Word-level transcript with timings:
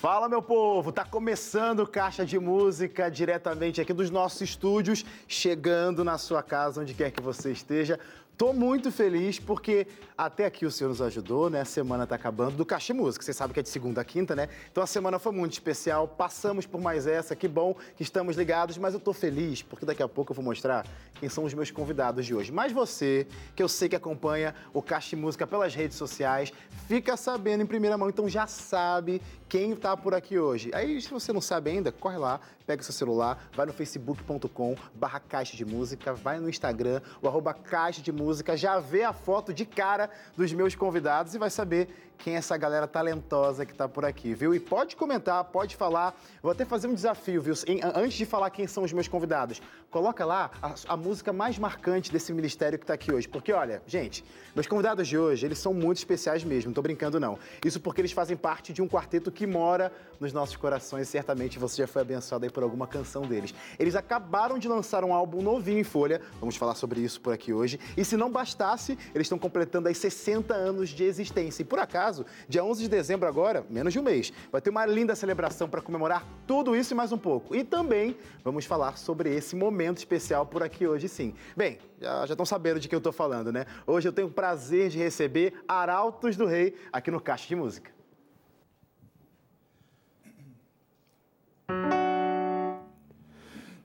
Fala, 0.00 0.30
meu 0.30 0.40
povo! 0.40 0.90
Tá 0.90 1.04
começando 1.04 1.86
Caixa 1.86 2.24
de 2.24 2.38
Música 2.38 3.10
diretamente 3.10 3.82
aqui 3.82 3.92
dos 3.92 4.08
nossos 4.08 4.40
estúdios, 4.40 5.04
chegando 5.28 6.02
na 6.02 6.16
sua 6.16 6.42
casa, 6.42 6.80
onde 6.80 6.94
quer 6.94 7.10
que 7.10 7.20
você 7.20 7.52
esteja. 7.52 8.00
Tô 8.40 8.54
muito 8.54 8.90
feliz 8.90 9.38
porque 9.38 9.86
até 10.16 10.46
aqui 10.46 10.64
o 10.64 10.70
Senhor 10.70 10.88
nos 10.88 11.02
ajudou, 11.02 11.50
né? 11.50 11.60
A 11.60 11.64
semana 11.66 12.06
tá 12.06 12.14
acabando 12.14 12.56
do 12.56 12.64
Caixa 12.64 12.94
Música. 12.94 13.22
Você 13.22 13.34
sabe 13.34 13.52
que 13.52 13.60
é 13.60 13.62
de 13.62 13.68
segunda 13.68 14.00
a 14.00 14.04
quinta, 14.04 14.34
né? 14.34 14.48
Então 14.72 14.82
a 14.82 14.86
semana 14.86 15.18
foi 15.18 15.30
muito 15.30 15.52
especial. 15.52 16.08
Passamos 16.08 16.64
por 16.64 16.80
mais 16.80 17.06
essa. 17.06 17.36
Que 17.36 17.46
bom 17.46 17.76
que 17.96 18.02
estamos 18.02 18.38
ligados, 18.38 18.78
mas 18.78 18.94
eu 18.94 19.00
tô 19.00 19.12
feliz 19.12 19.60
porque 19.60 19.84
daqui 19.84 20.02
a 20.02 20.08
pouco 20.08 20.32
eu 20.32 20.34
vou 20.34 20.42
mostrar 20.42 20.86
quem 21.16 21.28
são 21.28 21.44
os 21.44 21.52
meus 21.52 21.70
convidados 21.70 22.24
de 22.24 22.34
hoje. 22.34 22.50
Mas 22.50 22.72
você, 22.72 23.26
que 23.54 23.62
eu 23.62 23.68
sei 23.68 23.90
que 23.90 23.96
acompanha 23.96 24.54
o 24.72 24.80
Caixa 24.80 25.14
Música 25.18 25.46
pelas 25.46 25.74
redes 25.74 25.98
sociais, 25.98 26.50
fica 26.88 27.18
sabendo 27.18 27.62
em 27.62 27.66
primeira 27.66 27.98
mão, 27.98 28.08
então 28.08 28.26
já 28.26 28.46
sabe 28.46 29.20
quem 29.50 29.72
está 29.72 29.96
por 29.96 30.14
aqui 30.14 30.38
hoje. 30.38 30.70
Aí, 30.72 31.00
se 31.02 31.10
você 31.10 31.32
não 31.32 31.40
sabe 31.40 31.70
ainda, 31.70 31.90
corre 31.90 32.16
lá, 32.16 32.40
pega 32.66 32.84
seu 32.84 32.94
celular, 32.94 33.50
vai 33.52 33.66
no 33.66 33.72
facebook.com 33.72 34.76
barra 34.94 35.18
caixa 35.18 35.56
de 35.56 35.64
música, 35.64 36.14
vai 36.14 36.38
no 36.38 36.48
Instagram, 36.48 37.02
o 37.20 37.26
arroba 37.26 37.52
caixa 37.52 38.00
de 38.00 38.12
música, 38.12 38.29
já 38.56 38.78
vê 38.78 39.02
a 39.02 39.12
foto 39.12 39.52
de 39.52 39.64
cara 39.64 40.10
dos 40.36 40.52
meus 40.52 40.74
convidados 40.74 41.34
e 41.34 41.38
vai 41.38 41.50
saber 41.50 42.09
quem 42.20 42.34
é 42.34 42.36
essa 42.36 42.56
galera 42.56 42.86
talentosa 42.86 43.64
que 43.64 43.72
está 43.72 43.88
por 43.88 44.04
aqui, 44.04 44.34
viu? 44.34 44.54
E 44.54 44.60
pode 44.60 44.94
comentar, 44.94 45.42
pode 45.44 45.74
falar. 45.74 46.14
Vou 46.42 46.52
até 46.52 46.64
fazer 46.64 46.86
um 46.86 46.94
desafio, 46.94 47.40
viu? 47.40 47.54
Antes 47.94 48.12
de 48.18 48.26
falar 48.26 48.50
quem 48.50 48.66
são 48.66 48.84
os 48.84 48.92
meus 48.92 49.08
convidados, 49.08 49.60
coloca 49.90 50.24
lá 50.24 50.50
a, 50.62 50.74
a 50.88 50.96
música 50.96 51.32
mais 51.32 51.58
marcante 51.58 52.12
desse 52.12 52.32
ministério 52.32 52.78
que 52.78 52.84
está 52.84 52.94
aqui 52.94 53.12
hoje. 53.12 53.26
Porque, 53.26 53.52
olha, 53.52 53.82
gente, 53.86 54.24
meus 54.54 54.66
convidados 54.66 55.08
de 55.08 55.16
hoje, 55.16 55.46
eles 55.46 55.58
são 55.58 55.72
muito 55.72 55.96
especiais 55.96 56.44
mesmo, 56.44 56.68
não 56.68 56.74
tô 56.74 56.82
brincando 56.82 57.18
não. 57.18 57.38
Isso 57.64 57.80
porque 57.80 58.00
eles 58.00 58.12
fazem 58.12 58.36
parte 58.36 58.72
de 58.72 58.82
um 58.82 58.88
quarteto 58.88 59.30
que 59.30 59.46
mora 59.46 59.92
nos 60.18 60.32
nossos 60.32 60.56
corações. 60.56 61.08
Certamente 61.08 61.58
você 61.58 61.82
já 61.82 61.88
foi 61.88 62.02
abençoado 62.02 62.44
aí 62.44 62.50
por 62.50 62.62
alguma 62.62 62.86
canção 62.86 63.22
deles. 63.22 63.54
Eles 63.78 63.94
acabaram 63.94 64.58
de 64.58 64.68
lançar 64.68 65.04
um 65.04 65.14
álbum 65.14 65.40
novinho 65.40 65.78
em 65.78 65.84
folha, 65.84 66.20
vamos 66.38 66.56
falar 66.56 66.74
sobre 66.74 67.00
isso 67.00 67.20
por 67.20 67.32
aqui 67.32 67.52
hoje. 67.52 67.80
E 67.96 68.04
se 68.04 68.16
não 68.16 68.30
bastasse, 68.30 68.98
eles 69.14 69.26
estão 69.26 69.38
completando 69.38 69.88
aí 69.88 69.94
60 69.94 70.52
anos 70.52 70.90
de 70.90 71.04
existência. 71.04 71.62
E 71.62 71.64
por 71.64 71.78
acaso, 71.78 72.09
dia 72.48 72.64
11 72.64 72.82
de 72.82 72.88
dezembro 72.88 73.28
agora, 73.28 73.64
menos 73.68 73.92
de 73.92 73.98
um 73.98 74.02
mês, 74.02 74.32
vai 74.50 74.60
ter 74.60 74.70
uma 74.70 74.86
linda 74.86 75.14
celebração 75.14 75.68
para 75.68 75.80
comemorar 75.80 76.26
tudo 76.46 76.74
isso 76.76 76.92
e 76.92 76.96
mais 76.96 77.12
um 77.12 77.18
pouco. 77.18 77.54
E 77.54 77.64
também 77.64 78.16
vamos 78.44 78.64
falar 78.64 78.96
sobre 78.96 79.34
esse 79.34 79.54
momento 79.56 79.98
especial 79.98 80.46
por 80.46 80.62
aqui 80.62 80.86
hoje 80.86 81.08
sim. 81.08 81.34
Bem, 81.56 81.78
já 82.00 82.24
estão 82.24 82.46
sabendo 82.46 82.80
de 82.80 82.88
quem 82.88 82.96
eu 82.96 83.00
estou 83.00 83.12
falando, 83.12 83.52
né? 83.52 83.66
Hoje 83.86 84.08
eu 84.08 84.12
tenho 84.12 84.28
o 84.28 84.32
prazer 84.32 84.88
de 84.88 84.98
receber 84.98 85.54
Arautos 85.66 86.36
do 86.36 86.46
Rei 86.46 86.74
aqui 86.92 87.10
no 87.10 87.20
Caixa 87.20 87.46
de 87.48 87.56
Música. 87.56 87.90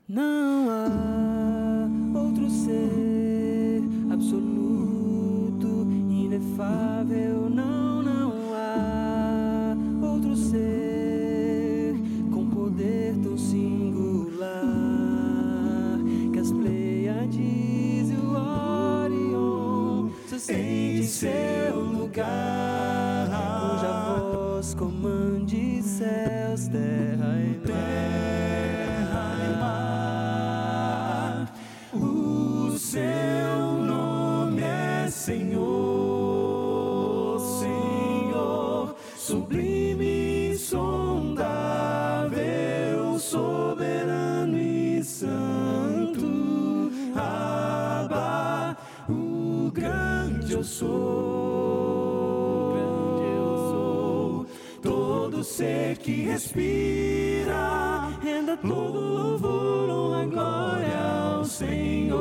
Não 0.08 0.55
seu 21.26 21.80
lugar, 21.80 23.28
cuja 23.28 23.92
voz 24.20 24.76
comande 24.76 25.82
céus, 25.82 26.68
terra 26.68 27.40
e 27.40 27.54
terra 27.66 29.26
e 29.44 29.50
mar. 29.60 31.52
O 31.94 32.78
seu 32.78 33.82
nome 33.84 34.62
é 34.62 35.08
Senhor, 35.10 36.20
Senhor, 37.40 38.96
sublime, 39.18 40.52
insondável, 40.52 41.58
soberano 43.18 44.60
e 44.60 45.04
santo. 45.04 46.92
Abba, 47.16 48.78
o 49.10 49.72
grande 49.72 50.54
eu 50.54 50.64
sou, 50.64 51.15
Ser 55.56 55.98
que 56.00 56.24
respira, 56.24 58.10
renda 58.22 58.58
todo 58.58 59.00
louvor, 59.00 59.90
honra 59.90 60.26
glória 60.26 60.98
ao 60.98 61.46
Senhor. 61.46 62.20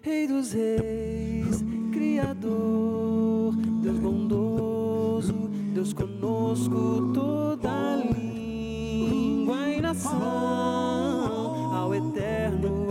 Rei 0.00 0.28
dos 0.28 0.52
reis, 0.52 1.64
Criador, 1.92 3.52
Deus 3.82 3.98
bondoso, 3.98 5.50
Deus 5.74 5.92
conosco, 5.92 7.10
toda 7.12 7.96
língua 7.96 9.70
e 9.70 9.80
nação, 9.80 11.74
ao 11.74 11.92
eterno 11.92 12.83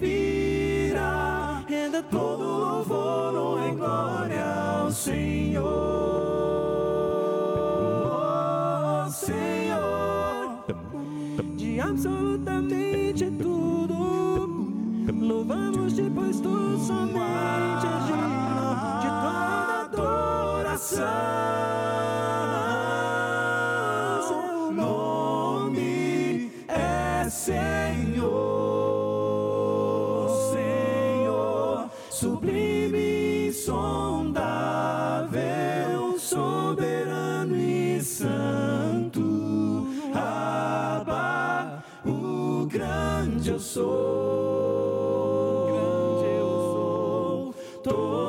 respira, 0.00 1.62
renda 1.68 2.02
todo 2.02 2.42
louvor, 2.42 3.36
honra 3.36 3.68
e 3.68 3.74
glória 3.74 4.44
ao 4.44 4.90
Senhor, 4.90 5.68
Senhor, 9.10 10.64
de 11.56 11.80
absolutamente 11.80 13.30
tudo. 13.30 14.70
Louvamos-te, 15.12 16.10
pois 16.14 16.40
tu 16.40 16.78
somente 16.78 17.29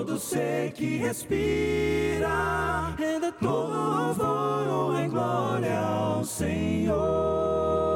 Todo 0.02 0.18
ser 0.18 0.74
que 0.74 0.98
respira, 0.98 2.92
renda 2.98 3.32
todo 3.32 3.72
louvor, 3.72 4.68
honra 4.68 5.06
e 5.06 5.08
glória 5.08 5.80
ao 5.80 6.24
Senhor. 6.24 7.91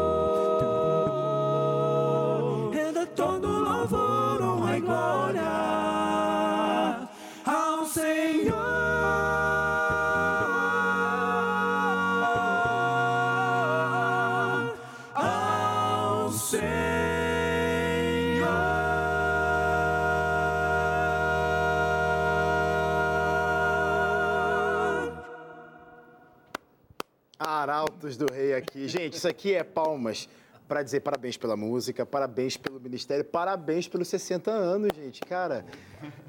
Aqui. 28.58 28.88
Gente, 28.88 29.14
isso 29.14 29.28
aqui 29.28 29.54
é 29.54 29.64
palmas 29.64 30.30
para 30.68 30.82
dizer 30.82 31.02
parabéns 31.02 31.38
pela 31.38 31.56
música, 31.56 32.06
parabéns 32.06 32.58
pelo 32.58 32.80
ministério, 32.80 33.24
parabéns 33.24 33.88
pelos 33.88 34.08
60 34.08 34.50
anos, 34.50 34.90
gente. 34.96 35.22
Cara, 35.22 35.66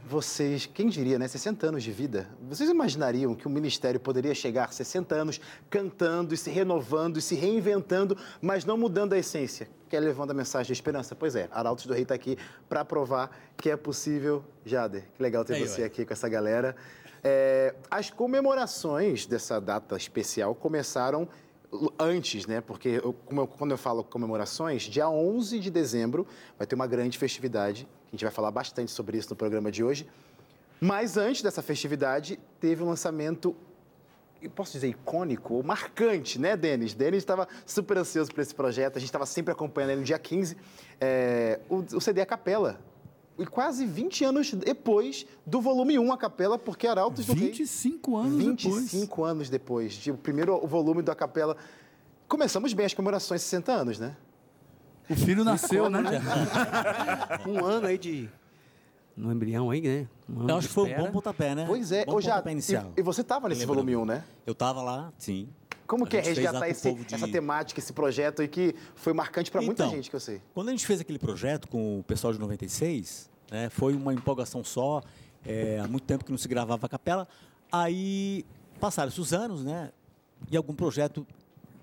vocês, 0.06 0.66
quem 0.66 0.88
diria, 0.88 1.18
né? 1.18 1.26
60 1.26 1.68
anos 1.68 1.82
de 1.82 1.90
vida. 1.90 2.28
Vocês 2.42 2.68
imaginariam 2.68 3.34
que 3.34 3.46
o 3.46 3.50
ministério 3.50 3.98
poderia 3.98 4.34
chegar 4.34 4.72
60 4.72 5.14
anos 5.14 5.40
cantando 5.70 6.34
e 6.34 6.36
se 6.36 6.50
renovando 6.50 7.18
e 7.18 7.22
se 7.22 7.34
reinventando, 7.34 8.16
mas 8.40 8.64
não 8.64 8.76
mudando 8.76 9.14
a 9.14 9.18
essência, 9.18 9.68
que 9.88 9.96
é 9.96 10.00
levando 10.00 10.32
a 10.32 10.34
mensagem 10.34 10.66
de 10.66 10.72
esperança? 10.72 11.14
Pois 11.14 11.34
é, 11.34 11.48
Arautos 11.50 11.86
do 11.86 11.94
Rei 11.94 12.02
está 12.02 12.14
aqui 12.14 12.36
para 12.68 12.84
provar 12.84 13.30
que 13.56 13.70
é 13.70 13.76
possível. 13.76 14.44
Jader, 14.64 15.04
que 15.16 15.22
legal 15.22 15.44
ter 15.44 15.54
Aí, 15.54 15.66
você 15.66 15.84
aqui 15.84 16.04
com 16.04 16.12
essa 16.12 16.28
galera. 16.28 16.76
É, 17.22 17.74
as 17.90 18.10
comemorações 18.10 19.26
dessa 19.26 19.60
data 19.60 19.96
especial 19.96 20.54
começaram 20.54 21.28
antes, 21.98 22.46
né? 22.46 22.60
Porque 22.60 22.88
eu- 23.02 23.14
eu- 23.30 23.46
quando 23.46 23.70
eu 23.70 23.78
falo 23.78 24.02
comemorações, 24.04 24.82
dia 24.82 25.08
11 25.08 25.58
de 25.58 25.70
dezembro 25.70 26.26
vai 26.58 26.66
ter 26.66 26.74
uma 26.74 26.86
grande 26.86 27.16
festividade. 27.18 27.86
A 28.08 28.10
gente 28.10 28.24
vai 28.24 28.32
falar 28.32 28.50
bastante 28.50 28.90
sobre 28.90 29.18
isso 29.18 29.30
no 29.30 29.36
programa 29.36 29.70
de 29.70 29.82
hoje. 29.84 30.08
Mas 30.80 31.16
antes 31.16 31.42
dessa 31.42 31.62
festividade, 31.62 32.38
teve 32.60 32.82
um 32.82 32.86
lançamento, 32.88 33.56
eu 34.42 34.50
posso 34.50 34.72
dizer 34.72 34.88
icônico, 34.88 35.54
ou 35.54 35.62
marcante, 35.62 36.38
né, 36.38 36.56
Denis? 36.56 36.92
Denis 36.94 37.18
estava 37.22 37.48
super 37.64 37.96
ansioso 37.98 38.30
por 38.32 38.40
esse 38.40 38.54
projeto, 38.54 38.96
a 38.96 39.00
gente 39.00 39.08
estava 39.08 39.24
sempre 39.26 39.52
acompanhando 39.52 39.90
ele 39.90 40.00
no 40.00 40.04
dia 40.06 40.18
15, 40.18 40.56
é, 41.00 41.60
o, 41.68 41.76
o 41.96 42.00
CD 42.00 42.20
A 42.20 42.26
Capela. 42.26 42.78
E 43.38 43.44
quase 43.44 43.84
20 43.84 44.24
anos 44.24 44.52
depois 44.52 45.26
do 45.44 45.60
volume 45.60 45.98
1 45.98 46.12
A 46.12 46.16
Capela, 46.16 46.58
porque 46.58 46.86
Arautos 46.86 47.26
do 47.26 47.34
Rei... 47.34 47.48
25 47.48 48.16
anos 48.16 48.44
25 48.44 49.24
anos 49.24 49.50
depois, 49.50 49.92
de 49.92 50.10
o 50.10 50.16
primeiro 50.16 50.66
volume 50.66 51.02
do 51.02 51.10
A 51.10 51.14
Capela. 51.14 51.56
Começamos 52.26 52.72
bem 52.72 52.86
as 52.86 52.94
comemorações 52.94 53.42
60 53.42 53.72
anos, 53.72 53.98
né? 53.98 54.16
depois. 55.08 55.22
O 55.22 55.24
filho 55.26 55.44
nasceu, 55.44 55.88
né? 55.90 56.00
Um 57.46 57.64
ano 57.64 57.86
aí 57.86 57.98
de. 57.98 58.28
No 59.16 59.32
embrião 59.32 59.70
aí, 59.70 59.80
né? 59.80 60.08
Um 60.28 60.46
de 60.46 60.58
acho 60.58 60.68
que 60.68 60.74
foi 60.74 60.92
um 60.92 60.96
bom 60.96 61.10
pontapé, 61.12 61.54
né? 61.54 61.64
Pois 61.66 61.92
é, 61.92 62.04
bom 62.04 62.20
já. 62.20 62.42
E, 62.46 63.00
e 63.00 63.02
você 63.02 63.20
estava 63.20 63.48
nesse 63.48 63.60
Lembrando. 63.60 63.86
volume 63.86 63.96
1, 63.96 64.04
né? 64.04 64.24
Eu 64.46 64.54
tava 64.54 64.82
lá, 64.82 65.12
sim. 65.16 65.48
Como 65.86 66.06
que 66.06 66.16
é 66.16 66.20
resgatar 66.20 66.68
esse- 66.68 66.92
de- 66.94 67.14
essa 67.14 67.28
temática, 67.28 67.78
esse 67.80 67.92
projeto 67.92 68.42
aí 68.42 68.48
que 68.48 68.74
foi 68.94 69.12
marcante 69.12 69.50
para 69.50 69.62
muita 69.62 69.84
Então, 69.84 69.94
gente 69.94 70.10
que 70.10 70.16
eu 70.16 70.20
sei? 70.20 70.40
Quando 70.54 70.68
a 70.68 70.70
gente 70.72 70.86
fez 70.86 71.00
aquele 71.00 71.18
projeto 71.18 71.68
com 71.68 72.00
o 72.00 72.02
pessoal 72.02 72.32
de 72.32 72.38
96, 72.38 73.30
né, 73.50 73.68
foi 73.70 73.94
uma 73.94 74.12
empolgação 74.14 74.62
só. 74.64 75.02
é, 75.48 75.78
há 75.78 75.86
muito 75.86 76.02
tempo 76.02 76.24
que 76.24 76.32
não 76.32 76.38
se 76.38 76.48
gravava 76.48 76.86
a 76.86 76.88
capela. 76.88 77.28
Aí 77.70 78.44
passaram-se 78.80 79.20
os 79.20 79.32
anos, 79.32 79.62
né? 79.64 79.92
E 80.50 80.56
algum 80.56 80.74
projeto 80.74 81.24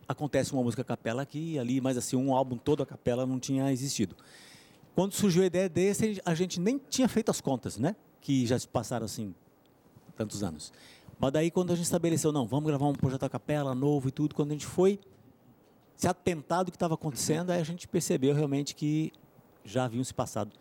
acontece 0.06 0.52
uma 0.52 0.62
música 0.62 0.82
a 0.82 0.86
capela 0.86 1.22
aqui 1.22 1.54
e 1.54 1.60
ali, 1.60 1.80
mas 1.80 1.96
assim, 1.98 2.18
um 2.18 2.34
álbum 2.36 2.58
todo 2.58 2.84
a 2.84 2.86
capela 2.86 3.26
não 3.26 3.40
tinha 3.40 3.72
existido. 3.72 4.18
Quando 4.94 5.14
surgiu 5.14 5.44
a 5.44 5.46
ideia 5.46 5.70
desse, 5.70 6.22
a 6.26 6.36
gente 6.36 6.60
nem 6.60 6.78
tinha 6.90 7.08
feito 7.08 7.32
as 7.32 7.40
contas, 7.40 7.78
né? 7.78 7.96
Que 8.20 8.46
já 8.46 8.60
se 8.60 8.68
passaram 8.68 9.06
assim 9.06 9.34
tantos 10.18 10.44
anos. 10.44 10.74
Mas 11.24 11.32
daí 11.32 11.50
quando 11.50 11.72
a 11.72 11.76
gente 11.78 11.86
estabeleceu, 11.86 12.34
não, 12.34 12.46
vamos 12.46 12.68
gravar 12.68 12.86
um 12.86 12.94
projeto 12.94 13.24
a 13.24 13.30
capela 13.30 13.74
novo 13.74 14.10
e 14.10 14.12
tudo, 14.12 14.36
quando 14.36 14.50
a 14.50 14.54
gente 14.56 14.66
foi 14.66 15.00
se 15.96 16.06
atentar 16.06 16.66
do 16.66 16.70
que 16.70 16.76
estava 16.76 16.96
acontecendo, 16.96 17.50
aí 17.50 17.62
a 17.62 17.64
gente 17.64 17.88
percebeu 17.88 18.36
realmente 18.36 18.76
que 18.76 19.14
já 19.64 19.86
haviam 19.86 20.04
se 20.04 20.14
passado 20.14 20.52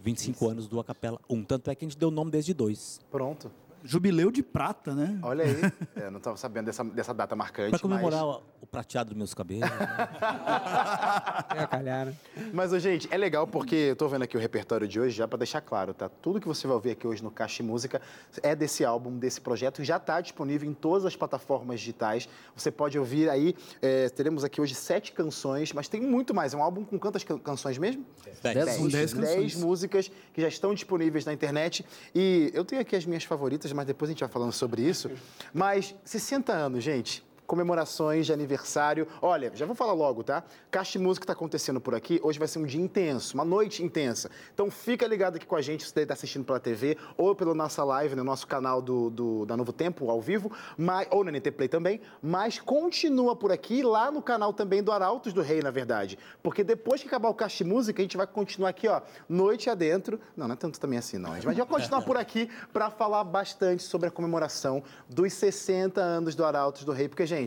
25 0.00 0.48
anos 0.48 0.66
do 0.66 0.80
Acapela 0.80 1.20
1. 1.30 1.44
Tanto 1.44 1.70
é 1.70 1.74
que 1.76 1.84
a 1.84 1.88
gente 1.88 1.96
deu 1.96 2.08
o 2.08 2.10
nome 2.10 2.32
desde 2.32 2.52
dois. 2.52 3.00
Pronto. 3.08 3.48
Jubileu 3.90 4.30
de 4.30 4.42
prata, 4.42 4.94
né? 4.94 5.18
Olha 5.22 5.44
aí. 5.44 5.56
É, 5.96 6.06
eu 6.06 6.10
não 6.10 6.18
estava 6.18 6.36
sabendo 6.36 6.66
dessa, 6.66 6.84
dessa 6.84 7.12
data 7.14 7.34
marcante. 7.34 7.70
Para 7.70 7.78
comemorar 7.80 8.20
Mas, 8.24 8.36
o, 8.36 8.42
o 8.62 8.66
prateado 8.66 9.08
dos 9.10 9.16
meus 9.18 9.34
cabelos. 9.34 9.68
né? 9.68 9.78
É, 11.56 11.66
calhar. 11.66 12.12
mas 12.52 12.72
ô, 12.72 12.78
gente, 12.78 13.08
é 13.10 13.16
legal 13.16 13.46
porque 13.46 13.74
eu 13.74 13.96
tô 13.96 14.06
vendo 14.08 14.22
aqui 14.22 14.36
o 14.36 14.40
repertório 14.40 14.86
de 14.86 15.00
hoje, 15.00 15.16
já 15.16 15.26
para 15.26 15.38
deixar 15.38 15.60
claro, 15.60 15.94
tá? 15.94 16.08
Tudo 16.08 16.40
que 16.40 16.46
você 16.46 16.66
vai 16.66 16.74
ouvir 16.76 16.90
aqui 16.90 17.06
hoje 17.06 17.22
no 17.22 17.30
Caixa 17.30 17.62
Música 17.62 18.00
é 18.42 18.54
desse 18.54 18.84
álbum, 18.84 19.16
desse 19.18 19.40
projeto. 19.40 19.82
Já 19.82 19.96
está 19.96 20.20
disponível 20.20 20.68
em 20.68 20.74
todas 20.74 21.04
as 21.06 21.16
plataformas 21.16 21.80
digitais. 21.80 22.28
Você 22.54 22.70
pode 22.70 22.98
ouvir 22.98 23.28
aí. 23.30 23.56
é, 23.80 24.08
teremos 24.10 24.44
aqui 24.44 24.60
hoje 24.60 24.74
sete 24.74 25.12
canções, 25.12 25.72
mas 25.72 25.88
tem 25.88 26.00
muito 26.00 26.34
mais. 26.34 26.52
É 26.54 26.56
um 26.56 26.62
álbum 26.62 26.84
com 26.84 26.98
quantas 26.98 27.24
can- 27.24 27.38
canções 27.38 27.78
mesmo? 27.78 28.04
Dez. 28.42 28.74
São 28.76 28.88
dez 28.88 29.12
canções. 29.14 29.36
Dez 29.36 29.54
músicas 29.56 30.10
que 30.34 30.40
já 30.42 30.48
estão 30.48 30.74
disponíveis 30.74 31.24
na 31.24 31.32
internet. 31.32 31.84
E 32.14 32.50
eu 32.54 32.64
tenho 32.64 32.80
aqui 32.82 32.94
as 32.94 33.06
minhas 33.06 33.24
favoritas, 33.24 33.72
mas 33.78 33.86
depois 33.86 34.08
a 34.08 34.12
gente 34.12 34.18
vai 34.20 34.28
falando 34.28 34.50
sobre 34.50 34.82
isso. 34.82 35.08
Mas 35.54 35.94
60 36.04 36.52
anos, 36.52 36.82
gente. 36.82 37.24
Comemorações 37.48 38.26
de 38.26 38.32
aniversário. 38.32 39.08
Olha, 39.22 39.50
já 39.54 39.64
vou 39.64 39.74
falar 39.74 39.94
logo, 39.94 40.22
tá? 40.22 40.44
Caixa 40.70 40.92
de 40.92 40.98
Música 40.98 41.24
está 41.24 41.32
acontecendo 41.32 41.80
por 41.80 41.94
aqui. 41.94 42.20
Hoje 42.22 42.38
vai 42.38 42.46
ser 42.46 42.58
um 42.58 42.66
dia 42.66 42.78
intenso, 42.80 43.32
uma 43.34 43.44
noite 43.44 43.82
intensa. 43.82 44.30
Então 44.52 44.70
fica 44.70 45.06
ligado 45.06 45.36
aqui 45.36 45.46
com 45.46 45.56
a 45.56 45.62
gente, 45.62 45.82
se 45.82 45.90
você 45.90 46.00
está 46.02 46.12
assistindo 46.12 46.44
pela 46.44 46.60
TV 46.60 46.98
ou 47.16 47.34
pela 47.34 47.54
nossa 47.54 47.82
live, 47.82 48.14
no 48.14 48.22
nosso 48.22 48.46
canal 48.46 48.82
do, 48.82 49.08
do- 49.08 49.46
da 49.46 49.56
Novo 49.56 49.72
Tempo, 49.72 50.10
ao 50.10 50.20
vivo, 50.20 50.52
mas, 50.76 51.08
ou 51.10 51.24
na 51.24 51.32
NT 51.32 51.50
Play 51.52 51.68
também. 51.70 52.02
Mas 52.22 52.60
continua 52.60 53.34
por 53.34 53.50
aqui, 53.50 53.82
lá 53.82 54.10
no 54.10 54.20
canal 54.20 54.52
também 54.52 54.82
do 54.82 54.92
Arautos 54.92 55.32
do 55.32 55.40
Rei, 55.40 55.62
na 55.62 55.70
verdade. 55.70 56.18
Porque 56.42 56.62
depois 56.62 57.00
que 57.00 57.08
acabar 57.08 57.30
o 57.30 57.34
Caixa 57.34 57.64
de 57.64 57.70
Música, 57.70 58.02
a 58.02 58.04
gente 58.04 58.18
vai 58.18 58.26
continuar 58.26 58.68
aqui, 58.68 58.86
ó, 58.88 59.00
noite 59.26 59.70
adentro. 59.70 60.20
Não, 60.36 60.46
não 60.46 60.52
é 60.52 60.56
tanto 60.58 60.78
também 60.78 60.98
assim, 60.98 61.16
não. 61.16 61.30
A 61.32 61.34
gente 61.36 61.46
vai 61.46 61.54
continuar 61.66 62.02
por 62.02 62.18
aqui 62.18 62.50
para 62.74 62.90
falar 62.90 63.24
bastante 63.24 63.82
sobre 63.84 64.06
a 64.08 64.10
comemoração 64.10 64.82
dos 65.08 65.32
60 65.32 65.98
anos 65.98 66.34
do 66.34 66.44
Arautos 66.44 66.84
do 66.84 66.92
Rei. 66.92 67.08
Porque, 67.08 67.24
gente, 67.24 67.37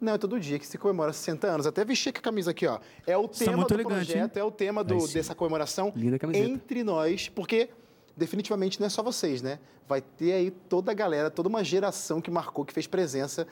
não 0.00 0.12
é 0.14 0.18
todo 0.18 0.38
dia 0.38 0.58
que 0.58 0.66
se 0.66 0.76
comemora 0.76 1.12
60 1.12 1.46
anos. 1.46 1.66
Até 1.66 1.84
vestir 1.84 2.10
aqui 2.10 2.18
a 2.18 2.22
camisa 2.22 2.50
aqui, 2.50 2.66
ó. 2.66 2.78
É 3.06 3.16
o 3.16 3.24
Está 3.26 3.44
tema 3.46 3.56
muito 3.58 3.68
do 3.68 3.74
elegante, 3.74 4.06
projeto, 4.12 4.36
hein? 4.36 4.42
é 4.42 4.44
o 4.44 4.50
tema 4.50 4.84
do- 4.84 5.00
sim. 5.00 5.14
dessa 5.14 5.34
comemoração 5.34 5.92
Linda 5.96 6.18
camiseta. 6.18 6.46
entre 6.48 6.82
nós, 6.84 7.28
porque 7.28 7.70
definitivamente 8.16 8.78
não 8.80 8.86
é 8.86 8.90
só 8.90 9.02
vocês, 9.02 9.40
né? 9.42 9.58
Vai 9.88 10.00
ter 10.00 10.32
aí 10.32 10.50
toda 10.50 10.90
a 10.90 10.94
galera, 10.94 11.30
toda 11.30 11.48
uma 11.48 11.62
geração 11.64 12.20
que 12.20 12.30
marcou, 12.30 12.64
que 12.64 12.72
fez 12.72 12.86
presença 12.86 13.46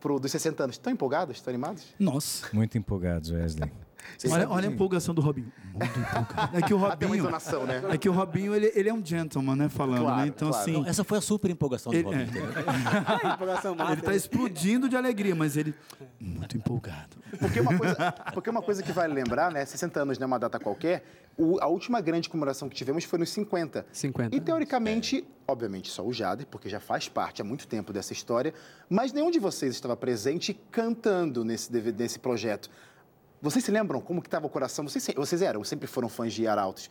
pro, 0.00 0.18
dos 0.20 0.30
60 0.30 0.62
anos. 0.64 0.76
Estão 0.76 0.92
empolgados? 0.92 1.36
Estão 1.36 1.50
animados? 1.52 1.84
Nossa. 1.98 2.46
Muito 2.52 2.76
empolgados, 2.78 3.30
Wesley. 3.30 3.70
Olha, 4.30 4.48
olha 4.48 4.68
a 4.68 4.72
empolgação 4.72 5.14
do 5.14 5.20
Robinho. 5.20 5.52
Muito 5.72 5.98
empolgado. 5.98 6.56
É 6.56 6.62
que 6.62 6.74
o 6.74 6.76
uma 6.76 6.88
Robinho. 6.90 7.14
entonação, 7.16 7.64
né? 7.66 7.82
É 7.90 7.98
que 7.98 8.08
o 8.08 8.12
Robinho, 8.12 8.54
ele, 8.54 8.72
ele 8.74 8.88
é 8.88 8.94
um 8.94 9.04
gentleman, 9.04 9.56
né? 9.56 9.68
Falando, 9.68 10.00
Claro, 10.02 10.20
né? 10.22 10.26
Então, 10.28 10.48
claro. 10.48 10.62
assim. 10.62 10.76
Então, 10.78 10.86
essa 10.90 11.04
foi 11.04 11.18
a 11.18 11.20
super 11.20 11.50
empolgação 11.50 11.92
do 11.92 11.96
Ele- 11.98 12.04
Robin. 12.04 12.18
é. 12.18 12.24
Empolgação 13.34 13.76
Ele 13.90 14.02
tá 14.02 14.14
explodindo 14.14 14.88
de 14.88 14.96
alegria, 14.96 15.34
mas 15.34 15.56
ele. 15.56 15.74
Muito 16.20 16.56
empolgado. 16.56 17.16
Porque 17.38 17.60
uma 17.60 17.76
coisa, 17.76 18.12
porque 18.32 18.50
uma 18.50 18.62
coisa 18.62 18.82
que 18.82 18.92
vale 18.92 19.12
lembrar, 19.12 19.50
né? 19.50 19.64
60 19.64 20.00
anos 20.02 20.18
não 20.18 20.24
é 20.24 20.26
uma 20.26 20.38
data 20.38 20.58
qualquer. 20.58 21.04
o- 21.36 21.58
a 21.60 21.66
última 21.66 22.00
grande 22.00 22.28
comemoração 22.28 22.68
que 22.68 22.76
tivemos 22.76 23.04
foi 23.04 23.18
nos 23.18 23.30
50. 23.30 23.84
50 23.92 24.36
E 24.36 24.40
teoricamente, 24.40 25.26
obviamente 25.48 25.90
só 25.90 26.04
o 26.06 26.12
Jader, 26.12 26.46
porque 26.46 26.68
já 26.68 26.78
faz 26.78 27.08
parte 27.08 27.42
há 27.42 27.44
muito 27.44 27.66
tempo 27.66 27.92
dessa 27.92 28.12
história, 28.12 28.54
mas 28.88 29.12
nenhum 29.12 29.30
de 29.30 29.38
vocês 29.40 29.74
estava 29.74 29.96
presente 29.96 30.54
cantando 30.70 31.44
nesse, 31.44 31.72
nesse 31.92 32.18
projeto. 32.20 32.70
Vocês 33.44 33.62
se 33.62 33.70
lembram 33.70 34.00
como 34.00 34.22
que 34.22 34.26
estava 34.26 34.46
o 34.46 34.48
coração? 34.48 34.88
Vocês, 34.88 35.06
vocês 35.14 35.42
eram, 35.42 35.62
sempre 35.64 35.86
foram 35.86 36.08
fãs 36.08 36.32
de 36.32 36.46
Arautos. 36.46 36.88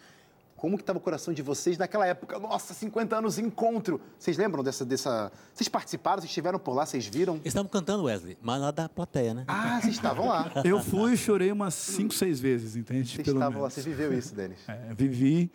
Como 0.55 0.77
que 0.77 0.83
estava 0.83 1.00
o 1.00 1.01
coração 1.01 1.33
de 1.33 1.41
vocês 1.41 1.79
naquela 1.79 2.05
época? 2.05 2.38
Nossa, 2.38 2.75
50 2.75 3.17
anos 3.17 3.39
encontro. 3.39 4.00
Vocês 4.19 4.38
lembram 4.38 4.63
dessa, 4.63 4.86
dessa... 4.86 5.31
Vocês 5.51 5.67
participaram? 5.67 6.22
Vocês 6.22 6.29
estiveram 6.29 6.60
por 6.60 6.75
lá? 6.75 6.86
Vocês 6.86 7.07
viram? 7.07 7.41
Estavam 7.43 7.67
cantando, 7.67 8.03
Wesley, 8.03 8.38
mas 8.39 8.62
lá 8.62 8.69
da 8.69 8.88
plateia, 8.88 9.33
né? 9.33 9.45
Ah, 9.48 9.81
vocês 9.81 9.95
estavam 9.95 10.27
lá. 10.27 10.51
Eu 10.63 10.79
fui 10.79 11.13
e 11.13 11.17
chorei 11.17 11.51
umas 11.51 11.74
5, 11.74 12.13
6 12.13 12.39
vezes, 12.39 12.75
entende? 12.75 13.10
Vocês 13.10 13.25
Pelo 13.25 13.39
estavam 13.39 13.63
lá, 13.63 13.69
você 13.72 13.81
viveu 13.81 14.13
isso, 14.13 14.36
Denis. 14.36 14.60
É, 14.67 14.93
vivi 14.93 15.51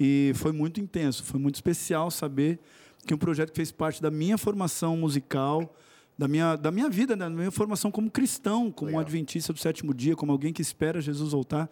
e 0.00 0.32
foi 0.34 0.50
muito 0.50 0.80
intenso, 0.80 1.22
foi 1.22 1.38
muito 1.38 1.54
especial 1.54 2.10
saber 2.10 2.58
que 3.06 3.14
um 3.14 3.18
projeto 3.18 3.50
que 3.50 3.56
fez 3.56 3.70
parte 3.70 4.02
da 4.02 4.10
minha 4.10 4.36
formação 4.36 4.96
musical, 4.96 5.72
da 6.20 6.28
minha, 6.28 6.54
da 6.54 6.70
minha 6.70 6.90
vida, 6.90 7.16
né, 7.16 7.24
da 7.24 7.30
minha 7.30 7.50
formação 7.50 7.90
como 7.90 8.10
cristão, 8.10 8.70
como 8.70 8.90
um 8.90 8.92
Legal. 8.92 9.00
adventista 9.00 9.54
do 9.54 9.58
sétimo 9.58 9.94
dia, 9.94 10.14
como 10.14 10.30
alguém 10.30 10.52
que 10.52 10.60
espera 10.60 11.00
Jesus 11.00 11.32
voltar, 11.32 11.70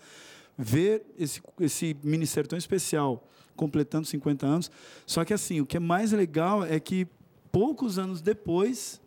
ver 0.56 1.04
esse, 1.18 1.42
esse 1.60 1.94
ministério 2.02 2.48
tão 2.48 2.58
especial 2.58 3.28
completando 3.54 4.06
50 4.06 4.46
anos. 4.46 4.70
Só 5.04 5.22
que 5.22 5.34
assim, 5.34 5.60
o 5.60 5.66
que 5.66 5.76
é 5.76 5.80
mais 5.80 6.12
legal 6.12 6.64
é 6.64 6.80
que 6.80 7.06
poucos 7.52 7.98
anos 7.98 8.22
depois 8.22 8.98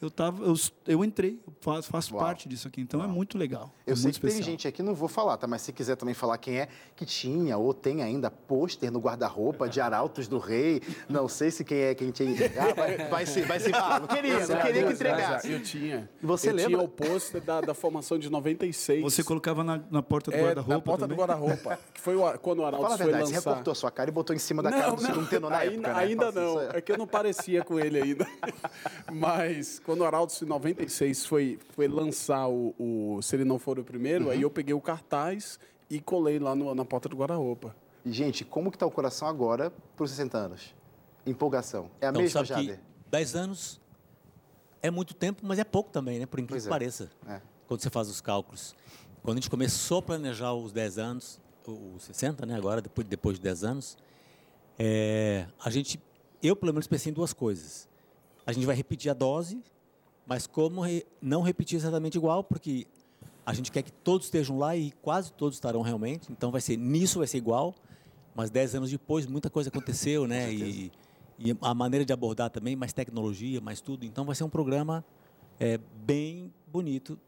eu 0.00 0.10
tava, 0.10 0.44
eu, 0.44 0.54
eu 0.86 1.04
entrei, 1.04 1.40
eu 1.46 1.52
faço, 1.60 1.88
faço 1.88 2.14
Uau. 2.14 2.22
parte 2.22 2.48
disso 2.48 2.68
aqui, 2.68 2.80
então 2.80 3.02
é 3.02 3.06
muito 3.06 3.38
legal. 3.38 3.70
Eu 3.86 3.94
é 3.94 3.96
sei 3.96 4.12
que 4.12 4.20
tem 4.20 4.28
especial. 4.28 4.50
gente 4.50 4.68
aqui, 4.68 4.82
não 4.82 4.94
vou 4.94 5.08
falar, 5.08 5.36
tá? 5.36 5.46
Mas 5.46 5.62
se 5.62 5.72
quiser 5.72 5.96
também 5.96 6.14
falar 6.14 6.36
quem 6.38 6.58
é, 6.58 6.68
que 6.94 7.06
tinha 7.06 7.56
ou 7.56 7.72
tem 7.72 8.02
ainda 8.02 8.30
pôster 8.30 8.90
no 8.92 8.98
guarda-roupa 8.98 9.68
de 9.68 9.80
Arautos 9.80 10.28
do 10.28 10.38
Rei. 10.38 10.82
Não 11.08 11.28
sei 11.28 11.50
se 11.50 11.64
quem 11.64 11.78
é 11.78 11.94
quem 11.94 12.10
tinha. 12.10 12.36
Ah, 12.58 12.74
vai, 12.74 13.08
vai 13.08 13.26
se. 13.26 13.42
Vai 13.42 13.60
se 13.60 13.70
ah, 13.74 14.00
não 14.00 14.06
queria, 14.06 14.46
não 14.46 14.60
queria 14.60 14.86
que 14.86 14.92
entregasse. 14.92 15.52
Eu 15.52 15.62
tinha. 15.62 16.08
Você 16.22 16.50
eu 16.50 16.54
lembra? 16.54 16.70
tinha 16.70 16.82
o 16.82 16.88
pôster 16.88 17.40
da, 17.40 17.60
da 17.60 17.74
formação 17.74 18.18
de 18.18 18.28
96. 18.30 19.02
Você 19.02 19.22
colocava 19.22 19.62
na, 19.64 19.80
na 19.90 20.02
porta 20.02 20.30
do 20.30 20.36
é, 20.36 20.42
guarda-roupa 20.42 20.74
na 20.74 20.80
porta 20.80 21.00
também? 21.02 21.16
do 21.16 21.20
guarda-roupa. 21.20 21.78
Que 21.94 22.00
foi 22.00 22.16
o, 22.16 22.38
quando 22.38 22.60
o 22.60 22.64
Arautos 22.66 22.82
Fala 22.84 22.94
a 22.94 22.98
foi 22.98 23.06
verdade, 23.06 23.28
você 23.28 23.34
lançar. 23.36 23.50
recortou 23.50 23.72
a 23.72 23.74
sua 23.74 23.90
cara 23.90 24.10
e 24.10 24.12
botou 24.12 24.34
em 24.36 24.38
cima 24.38 24.62
da 24.62 24.70
cara 24.70 24.92
do 24.92 25.00
segundo 25.00 25.28
tenor 25.28 25.50
na 25.50 25.58
ainda, 25.58 25.72
época, 25.88 25.92
né? 25.94 25.98
ainda 25.98 26.32
Fala 26.32 26.46
assim, 26.46 26.54
não. 26.54 26.62
isso 26.68 26.76
É 26.76 26.80
que 26.80 26.92
eu 26.92 26.98
não 26.98 27.06
parecia 27.06 27.64
com 27.64 27.78
ele 27.78 28.00
ainda. 28.02 28.26
Mas 29.12 29.78
Quando 29.86 30.00
o 30.00 30.04
Arauto, 30.04 30.44
em 30.44 30.48
96, 30.48 31.24
foi, 31.26 31.58
foi 31.70 31.86
lançar 31.86 32.48
o, 32.48 32.74
o 32.78 33.22
Se 33.22 33.36
Ele 33.36 33.44
Não 33.44 33.56
For 33.58 33.78
o 33.78 33.84
Primeiro, 33.84 34.24
Uhum. 34.26 34.30
aí 34.32 34.42
eu 34.42 34.50
peguei 34.50 34.74
o 34.74 34.80
cartaz 34.80 35.60
e 35.88 36.00
colei 36.00 36.40
lá 36.40 36.54
no- 36.56 36.74
na 36.74 36.84
porta 36.84 37.08
do 37.08 37.16
Guarda-Roupa. 37.16 37.74
Gente, 38.04 38.44
como 38.44 38.70
que 38.72 38.76
tá 38.76 38.84
o 38.84 38.90
coração 38.90 39.28
agora 39.28 39.72
para 39.96 40.04
os 40.04 40.10
60 40.10 40.36
anos? 40.38 40.74
Empolgação. 41.24 41.88
É 42.00 42.06
a 42.06 42.10
Então, 42.10 42.20
mesma, 42.22 42.44
sabe 42.44 42.60
que 42.60 42.66
Jader? 42.68 42.84
10 43.10 43.36
anos 43.36 43.80
é 44.82 44.90
muito 44.90 45.14
tempo, 45.14 45.42
mas 45.46 45.58
é 45.60 45.64
pouco 45.64 45.90
também, 45.90 46.18
né? 46.18 46.26
Por 46.26 46.40
incrível 46.40 46.54
Pois 46.56 46.64
que 46.64 46.68
é. 46.68 46.70
pareça. 46.70 47.10
É. 47.28 47.40
Quando 47.68 47.80
você 47.80 47.88
faz 47.90 48.08
os 48.08 48.20
cálculos. 48.20 48.74
Quando 49.22 49.38
a 49.38 49.40
gente 49.40 49.50
começou 49.50 49.98
a 49.98 50.02
planejar 50.02 50.52
os 50.52 50.72
10 50.72 50.98
anos, 50.98 51.40
os 51.66 52.02
60, 52.02 52.44
né? 52.44 52.56
Agora, 52.56 52.80
depois, 52.82 53.06
depois 53.06 53.36
de 53.38 53.42
10 53.42 53.62
anos, 53.64 53.96
é, 54.78 55.46
a 55.64 55.70
gente, 55.70 56.00
eu 56.42 56.54
pelo 56.56 56.72
menos 56.72 56.86
pensei 56.88 57.10
em 57.10 57.14
duas 57.14 57.32
coisas. 57.32 57.88
A 58.44 58.52
gente 58.52 58.66
vai 58.66 58.76
repetir 58.76 59.10
a 59.10 59.14
dose, 59.14 59.60
mas 60.26 60.46
como 60.46 60.80
re- 60.80 61.06
não 61.22 61.42
repetir 61.42 61.76
exatamente 61.76 62.16
igual, 62.16 62.42
porque 62.42 62.86
a 63.44 63.54
gente 63.54 63.70
quer 63.70 63.82
que 63.82 63.92
todos 63.92 64.26
estejam 64.26 64.58
lá 64.58 64.76
e 64.76 64.90
quase 65.02 65.32
todos 65.32 65.56
estarão 65.56 65.80
realmente. 65.82 66.30
Então 66.32 66.50
vai 66.50 66.60
ser 66.60 66.76
nisso 66.76 67.18
vai 67.18 67.28
ser 67.28 67.38
igual, 67.38 67.74
mas 68.34 68.50
10 68.50 68.74
anos 68.74 68.90
depois 68.90 69.26
muita 69.26 69.48
coisa 69.48 69.68
aconteceu, 69.68 70.26
né? 70.26 70.52
E, 70.52 70.92
e 71.38 71.56
a 71.60 71.72
maneira 71.74 72.04
de 72.04 72.12
abordar 72.12 72.50
também, 72.50 72.74
mais 72.74 72.92
tecnologia, 72.92 73.60
mais 73.60 73.80
tudo. 73.80 74.04
Então 74.04 74.24
vai 74.24 74.34
ser 74.34 74.42
um 74.44 74.48
programa 74.48 75.04
é, 75.60 75.78
bem 76.04 76.52
bonito 76.66 77.18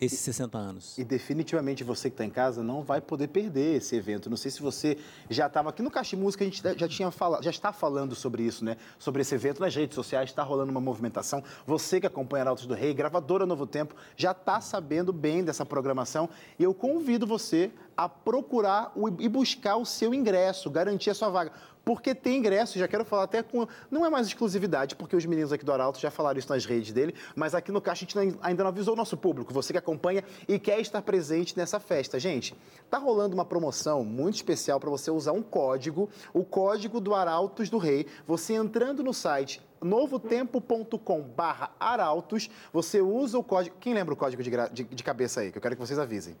esses 0.00 0.18
60 0.20 0.58
anos. 0.58 0.98
E 0.98 1.04
definitivamente 1.04 1.84
você 1.84 2.10
que 2.10 2.14
está 2.14 2.24
em 2.24 2.30
casa 2.30 2.62
não 2.62 2.82
vai 2.82 3.00
poder 3.00 3.28
perder 3.28 3.76
esse 3.76 3.94
evento. 3.94 4.28
Não 4.28 4.36
sei 4.36 4.50
se 4.50 4.60
você 4.60 4.98
já 5.30 5.46
estava 5.46 5.70
aqui 5.70 5.82
no 5.82 5.90
Caixa 5.90 6.16
Música, 6.16 6.44
a 6.44 6.46
gente 6.46 6.62
já 6.76 6.88
tinha 6.88 7.10
fala, 7.10 7.42
já 7.42 7.50
está 7.50 7.72
falando 7.72 8.14
sobre 8.14 8.42
isso, 8.42 8.64
né? 8.64 8.76
Sobre 8.98 9.22
esse 9.22 9.34
evento 9.34 9.60
nas 9.60 9.74
redes 9.74 9.94
sociais, 9.94 10.30
está 10.30 10.42
rolando 10.42 10.70
uma 10.70 10.80
movimentação. 10.80 11.42
Você 11.66 12.00
que 12.00 12.06
acompanha 12.06 12.42
Arautos 12.42 12.66
do 12.66 12.74
Rei, 12.74 12.92
gravadora 12.92 13.46
Novo 13.46 13.66
Tempo, 13.66 13.94
já 14.16 14.32
está 14.32 14.60
sabendo 14.60 15.12
bem 15.12 15.44
dessa 15.44 15.64
programação. 15.64 16.28
E 16.58 16.64
eu 16.64 16.74
convido 16.74 17.26
você 17.26 17.70
a 17.96 18.08
procurar 18.08 18.92
e 19.18 19.28
buscar 19.28 19.76
o 19.76 19.84
seu 19.84 20.12
ingresso, 20.12 20.68
garantir 20.68 21.10
a 21.10 21.14
sua 21.14 21.28
vaga. 21.28 21.52
Porque 21.84 22.14
tem 22.14 22.38
ingresso, 22.38 22.78
já 22.78 22.88
quero 22.88 23.04
falar 23.04 23.24
até 23.24 23.42
com. 23.42 23.66
Não 23.90 24.06
é 24.06 24.08
mais 24.10 24.26
exclusividade, 24.26 24.96
porque 24.96 25.14
os 25.14 25.26
meninos 25.26 25.52
aqui 25.52 25.64
do 25.64 25.72
Arauto 25.72 25.98
já 26.00 26.10
falaram 26.10 26.38
isso 26.38 26.48
nas 26.48 26.64
redes 26.64 26.92
dele, 26.92 27.14
mas 27.36 27.54
aqui 27.54 27.70
no 27.70 27.80
Caixa 27.80 28.06
a 28.06 28.22
gente 28.22 28.38
ainda 28.40 28.62
não 28.64 28.68
avisou 28.70 28.94
o 28.94 28.96
nosso 28.96 29.16
público, 29.16 29.52
você 29.52 29.72
que 29.72 29.78
acompanha 29.78 30.24
e 30.48 30.58
quer 30.58 30.80
estar 30.80 31.02
presente 31.02 31.56
nessa 31.56 31.78
festa. 31.78 32.18
Gente, 32.18 32.56
tá 32.88 32.96
rolando 32.98 33.34
uma 33.34 33.44
promoção 33.44 34.02
muito 34.04 34.36
especial 34.36 34.80
para 34.80 34.88
você 34.88 35.10
usar 35.10 35.32
um 35.32 35.42
código, 35.42 36.08
o 36.32 36.42
código 36.44 37.00
do 37.00 37.14
Arautos 37.14 37.68
do 37.68 37.76
Rei. 37.78 38.06
Você 38.26 38.54
entrando 38.54 39.02
no 39.02 39.12
site 39.12 39.60
novotempo.com 39.82 41.20
barra 41.22 41.70
arautos, 41.78 42.48
você 42.72 43.00
usa 43.02 43.38
o 43.38 43.44
código. 43.44 43.76
Quem 43.78 43.92
lembra 43.92 44.14
o 44.14 44.16
código 44.16 44.42
de, 44.42 44.50
gra- 44.50 44.68
de- 44.68 44.84
de 44.84 45.02
cabeça 45.04 45.40
aí? 45.40 45.52
Que 45.52 45.58
eu 45.58 45.62
quero 45.62 45.76
que 45.76 45.80
vocês 45.86 45.98
avisem. 45.98 46.34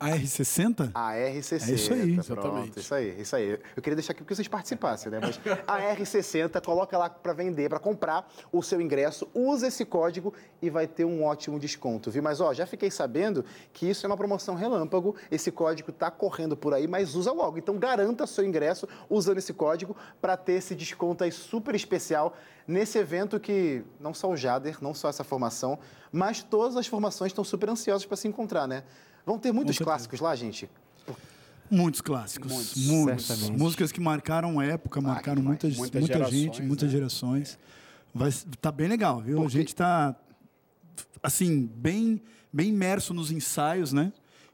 A 0.00 0.08
R60? 0.16 0.90
A 0.94 1.12
R60. 1.12 1.68
É 1.68 1.72
isso 1.74 1.92
aí. 1.92 2.14
Pronto, 2.14 2.20
Exatamente. 2.20 2.80
isso 2.80 2.94
aí, 2.94 3.20
isso 3.20 3.36
aí. 3.36 3.50
Eu 3.76 3.82
queria 3.82 3.96
deixar 3.96 4.12
aqui 4.12 4.22
porque 4.22 4.34
vocês 4.34 4.48
participassem, 4.48 5.12
né? 5.12 5.20
Mas 5.20 5.38
a 5.66 5.94
R60, 5.94 6.58
coloca 6.64 6.96
lá 6.96 7.10
para 7.10 7.34
vender, 7.34 7.68
para 7.68 7.78
comprar 7.78 8.26
o 8.50 8.62
seu 8.62 8.80
ingresso, 8.80 9.28
usa 9.34 9.68
esse 9.68 9.84
código 9.84 10.32
e 10.62 10.70
vai 10.70 10.86
ter 10.86 11.04
um 11.04 11.22
ótimo 11.22 11.60
desconto, 11.60 12.10
viu? 12.10 12.22
Mas, 12.22 12.40
ó, 12.40 12.54
já 12.54 12.66
fiquei 12.66 12.90
sabendo 12.90 13.44
que 13.74 13.90
isso 13.90 14.06
é 14.06 14.08
uma 14.08 14.16
promoção 14.16 14.54
relâmpago, 14.54 15.14
esse 15.30 15.52
código 15.52 15.92
tá 15.92 16.10
correndo 16.10 16.56
por 16.56 16.72
aí, 16.72 16.88
mas 16.88 17.14
usa 17.14 17.30
logo. 17.30 17.58
Então, 17.58 17.78
garanta 17.78 18.26
seu 18.26 18.44
ingresso 18.44 18.88
usando 19.10 19.36
esse 19.36 19.52
código 19.52 19.94
para 20.18 20.34
ter 20.34 20.54
esse 20.54 20.74
desconto 20.74 21.24
aí 21.24 21.30
super 21.30 21.74
especial 21.74 22.34
nesse 22.66 22.96
evento 22.98 23.38
que 23.38 23.84
não 23.98 24.14
só 24.14 24.30
o 24.30 24.36
Jader, 24.36 24.78
não 24.80 24.94
só 24.94 25.08
essa 25.10 25.24
formação, 25.24 25.78
mas 26.10 26.42
todas 26.42 26.76
as 26.76 26.86
formações 26.86 27.30
estão 27.32 27.44
super 27.44 27.68
ansiosas 27.68 28.06
para 28.06 28.16
se 28.16 28.28
encontrar, 28.28 28.66
né? 28.66 28.84
Vão 29.24 29.38
ter 29.38 29.52
muitos 29.52 29.76
certeza. 29.76 29.84
clássicos 29.90 30.20
lá, 30.20 30.34
gente? 30.34 30.68
Muitos 31.70 32.00
clássicos. 32.00 32.50
Muitos, 32.50 32.76
Muitos. 32.86 33.26
certamente. 33.26 33.58
Músicas 33.58 33.92
que 33.92 34.00
marcaram 34.00 34.60
época, 34.60 35.00
marcaram 35.00 35.40
demais. 35.40 35.60
muitas, 35.62 35.76
Muitas 35.78 36.00
muita 36.00 36.14
gerações, 36.18 36.40
gente, 36.40 36.62
muitas 36.62 36.88
né? 36.88 36.92
gerações. 36.98 37.58
Vai, 38.12 38.30
tá 38.60 38.72
bem 38.72 38.88
legal, 38.88 39.20
viu? 39.20 39.36
Porque- 39.36 39.56
A 39.56 39.60
gente 39.60 39.74
tá, 39.76 40.16
assim, 41.22 41.70
bem, 41.76 42.20
bem 42.52 42.70
imerso 42.70 43.14
nos 43.14 43.30
ensaios, 43.30 43.92
né? 43.92 44.12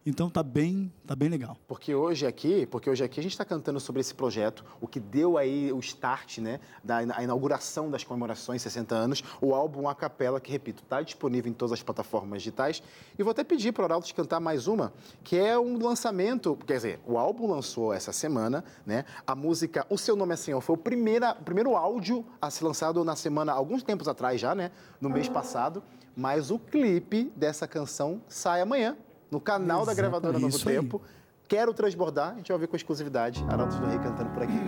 Então 0.09 0.31
tá 0.31 0.41
bem, 0.41 0.93
tá 1.05 1.17
bem 1.17 1.29
legal. 1.29 1.57
Porque 1.67 1.93
hoje 1.93 2.29
aqui, 2.29 2.65
porque 2.67 2.89
hoje 2.89 3.03
aqui 3.03 3.19
a 3.19 3.23
gente 3.25 3.33
está 3.33 3.45
cantando 3.45 3.81
sobre 3.81 4.01
esse 4.01 4.15
projeto, 4.15 4.65
o 4.81 4.87
que 4.87 5.01
deu 5.01 5.37
aí 5.37 5.73
o 5.73 5.81
start, 5.81 6.39
né, 6.39 6.61
da 6.85 6.99
a 6.99 7.25
inauguração 7.25 7.91
das 7.91 8.05
comemorações 8.05 8.63
60 8.63 8.95
anos, 8.95 9.25
o 9.41 9.53
álbum 9.53 9.89
A 9.89 9.97
Capela, 9.97 10.41
que 10.41 10.53
repito, 10.53 10.85
está 10.85 11.03
disponível 11.03 11.51
em 11.51 11.53
todas 11.53 11.73
as 11.73 11.83
plataformas 11.83 12.41
digitais. 12.43 12.81
E 13.19 13.23
vou 13.25 13.33
até 13.33 13.43
pedir 13.43 13.73
para 13.73 13.83
o 13.83 13.85
Arauto 13.85 14.15
cantar 14.15 14.39
mais 14.39 14.69
uma, 14.69 14.93
que 15.25 15.37
é 15.37 15.59
um 15.59 15.77
lançamento, 15.77 16.57
quer 16.65 16.77
dizer, 16.77 17.01
o 17.05 17.19
álbum 17.19 17.51
lançou 17.51 17.93
essa 17.93 18.13
semana, 18.13 18.63
né? 18.87 19.05
A 19.27 19.35
música 19.35 19.85
O 19.91 19.99
Seu 19.99 20.15
Nome 20.15 20.35
é 20.35 20.37
Senhor 20.37 20.61
foi 20.61 20.77
o, 20.77 20.79
primeira, 20.79 21.35
primeiro 21.35 21.75
áudio 21.75 22.25
a 22.41 22.49
ser 22.49 22.65
lançado 22.65 23.05
na 23.05 23.17
semana, 23.17 23.53
alguns 23.53 23.83
tempos 23.83 24.07
atrás 24.07 24.41
já, 24.41 24.55
né? 24.55 24.71
No 25.01 25.11
mês 25.11 25.29
passado. 25.29 25.83
Mas 26.17 26.53
o 26.53 26.61
clipe 26.61 27.25
dessa 27.37 27.67
canção 27.67 28.23
sai 28.29 28.63
amanhã, 28.63 28.97
no 29.37 29.41
canal 29.41 29.85
da 29.85 29.93
gravadora 29.93 30.39
Novo 30.39 30.57
Isso 30.57 30.67
aí. 30.67 30.77
Tempo. 30.77 31.03
Quero 31.47 31.75
transbordar, 31.75 32.33
a 32.33 32.37
gente 32.37 32.49
vai 32.49 32.55
ouvir 32.55 32.67
com 32.67 32.75
exclusividade. 32.75 33.45
Arautos 33.49 33.79
do 33.79 33.87
Rei 33.87 33.99
cantando 33.99 34.31
por 34.31 34.43
aqui. 34.43 34.59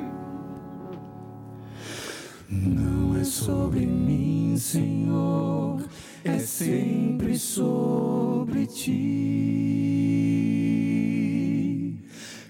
Não 2.51 3.17
é 3.19 3.25
sobre 3.25 3.85
mim, 3.87 4.57
Senhor, 4.59 5.83
é 6.23 6.39
sempre 6.39 7.39
sobre 7.39 8.67
ti. 8.67 8.99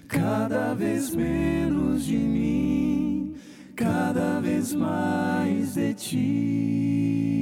Cada 0.07 0.73
vez 0.73 1.15
menos 1.15 2.03
de 2.03 2.17
mim, 2.17 3.35
cada 3.75 4.39
vez 4.41 4.73
mais 4.73 5.73
de 5.73 5.93
ti. 5.93 7.38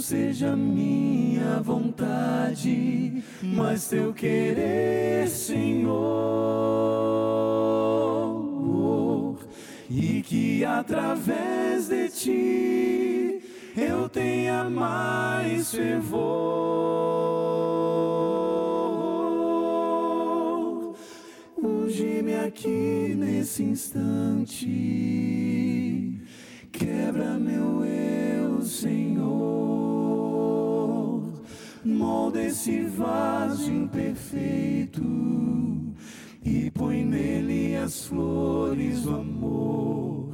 Seja 0.00 0.56
minha 0.56 1.60
vontade, 1.62 3.22
mas 3.42 3.86
teu 3.88 4.12
querer, 4.12 5.28
Senhor 5.28 6.40
e 9.90 10.22
que 10.22 10.64
através 10.64 11.88
de 11.88 12.08
ti 12.08 13.42
eu 13.76 14.08
tenha 14.08 14.70
mais 14.70 15.72
fervor. 15.72 16.50
Unge-me 21.62 22.34
aqui 22.36 23.14
nesse 23.18 23.64
instante, 23.64 24.68
quebra 26.90 27.38
meu 27.38 27.84
eu, 27.84 28.62
Senhor, 28.62 29.22
molda 31.84 32.42
esse 32.42 32.82
vaso 32.82 33.70
imperfeito 33.70 35.00
e 36.44 36.68
põe 36.72 37.04
nele 37.04 37.76
as 37.76 38.06
flores 38.06 39.02
do 39.02 39.14
amor. 39.14 40.30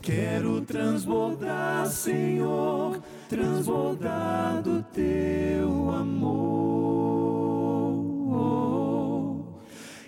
Quero 0.00 0.62
transbordar, 0.62 1.86
Senhor, 1.86 3.02
transbordar 3.28 4.62
do 4.62 4.82
teu 4.84 5.90
amor. 5.90 6.40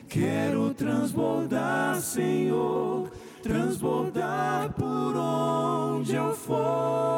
Quero 0.09 0.73
transbordar, 0.73 2.01
Senhor, 2.01 3.11
transbordar 3.43 4.73
por 4.73 5.17
onde 5.17 5.82
eu 6.11 6.35
for. 6.35 7.13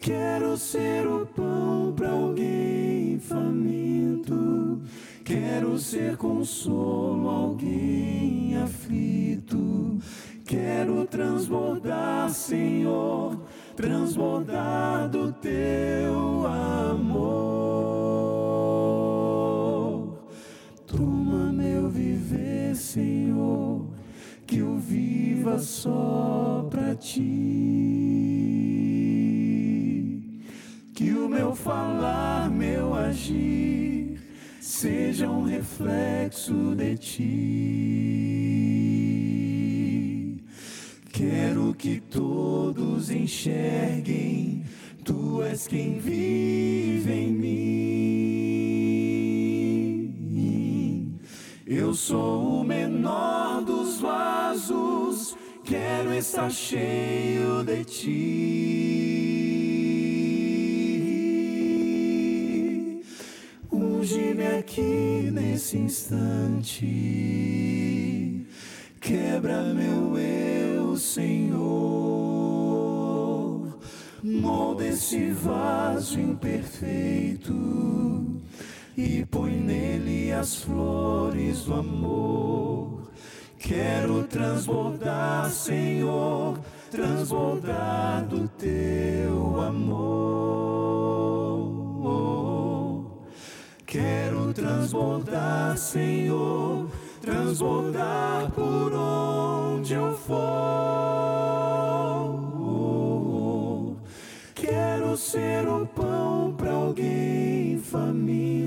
Quero 0.00 0.56
ser 0.56 1.06
o 1.06 1.26
pão 1.26 1.92
para 1.96 2.10
alguém 2.10 3.18
faminto. 3.18 4.80
Quero 5.24 5.76
ser 5.78 6.16
consolo 6.16 7.28
a 7.28 7.32
alguém 7.32 8.56
aflito. 8.56 9.98
Quero 10.44 11.04
transbordar, 11.06 12.30
Senhor, 12.30 13.36
transbordar 13.74 15.08
do 15.08 15.32
teu 15.32 16.46
amor. 16.46 17.26
Toma 20.86 21.52
meu 21.52 21.90
viver, 21.90 22.76
Senhor, 22.76 23.85
que 24.46 24.58
eu 24.58 24.78
viva 24.78 25.58
só 25.58 26.66
pra 26.70 26.94
ti. 26.94 27.22
Que 30.94 31.10
o 31.10 31.28
meu 31.28 31.54
falar, 31.54 32.48
meu 32.50 32.94
agir, 32.94 34.20
seja 34.60 35.28
um 35.28 35.42
reflexo 35.42 36.74
de 36.76 36.96
ti. 36.96 38.36
Quero 41.12 41.74
que 41.74 42.00
todos 42.00 43.10
enxerguem, 43.10 44.62
tu 45.04 45.42
és 45.42 45.66
quem 45.66 45.98
vive 45.98 47.12
em 47.12 47.32
mim. 47.32 48.15
Eu 51.78 51.92
sou 51.92 52.62
o 52.62 52.64
menor 52.64 53.60
dos 53.60 54.00
vasos, 54.00 55.36
quero 55.62 56.14
estar 56.14 56.50
cheio 56.50 57.62
de 57.64 57.84
ti. 57.84 58.32
Unge-me 63.70 64.46
aqui 64.58 65.30
nesse 65.30 65.76
instante, 65.76 66.86
quebra 68.98 69.62
meu 69.74 70.16
eu, 70.16 70.96
Senhor. 70.96 71.58
Molda 74.24 74.86
esse 74.86 75.30
vaso 75.30 76.18
imperfeito 76.18 77.76
e 78.96 79.24
põe 79.26 79.52
nele 79.52 80.32
as 80.32 80.56
flores 80.56 81.64
do 81.64 81.74
amor. 81.74 83.10
Quero 83.58 84.22
transbordar, 84.24 85.50
Senhor, 85.50 86.58
transbordar 86.90 88.24
do 88.26 88.48
teu 88.48 89.60
amor. 89.60 90.46
Quero 93.84 94.52
transbordar, 94.54 95.76
Senhor, 95.76 96.88
transbordar 97.20 98.50
por 98.52 98.94
onde 98.94 99.92
eu 99.94 100.16
for. 100.16 100.36
Quero 104.54 105.16
ser 105.16 105.68
o 105.68 105.86
pão 105.86 106.54
para 106.56 106.72
alguém 106.72 107.78
faminto. 107.78 108.65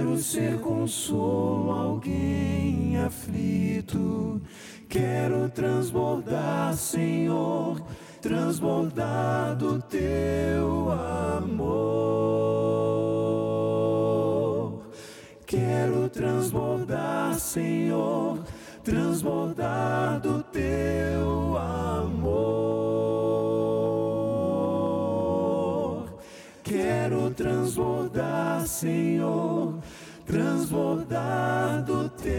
Quero 0.00 0.16
ser 0.16 0.58
consolo 0.60 1.72
alguém 1.72 2.96
aflito. 2.96 4.40
Quero 4.88 5.50
transbordar, 5.50 6.74
Senhor, 6.74 7.82
transbordar 8.22 9.56
do 9.56 9.78
teu 9.82 10.90
amor. 10.90 11.60
Quero 15.44 16.08
transbordar, 16.08 17.38
Senhor, 17.38 18.42
transbordar 18.82 20.18
do 20.20 20.42
teu 20.44 21.58
amor. 21.58 22.40
Quero 26.70 27.30
transbordar, 27.32 28.64
Senhor, 28.64 29.74
transbordar 30.30 31.82
do 31.82 32.08
teu 32.08 32.30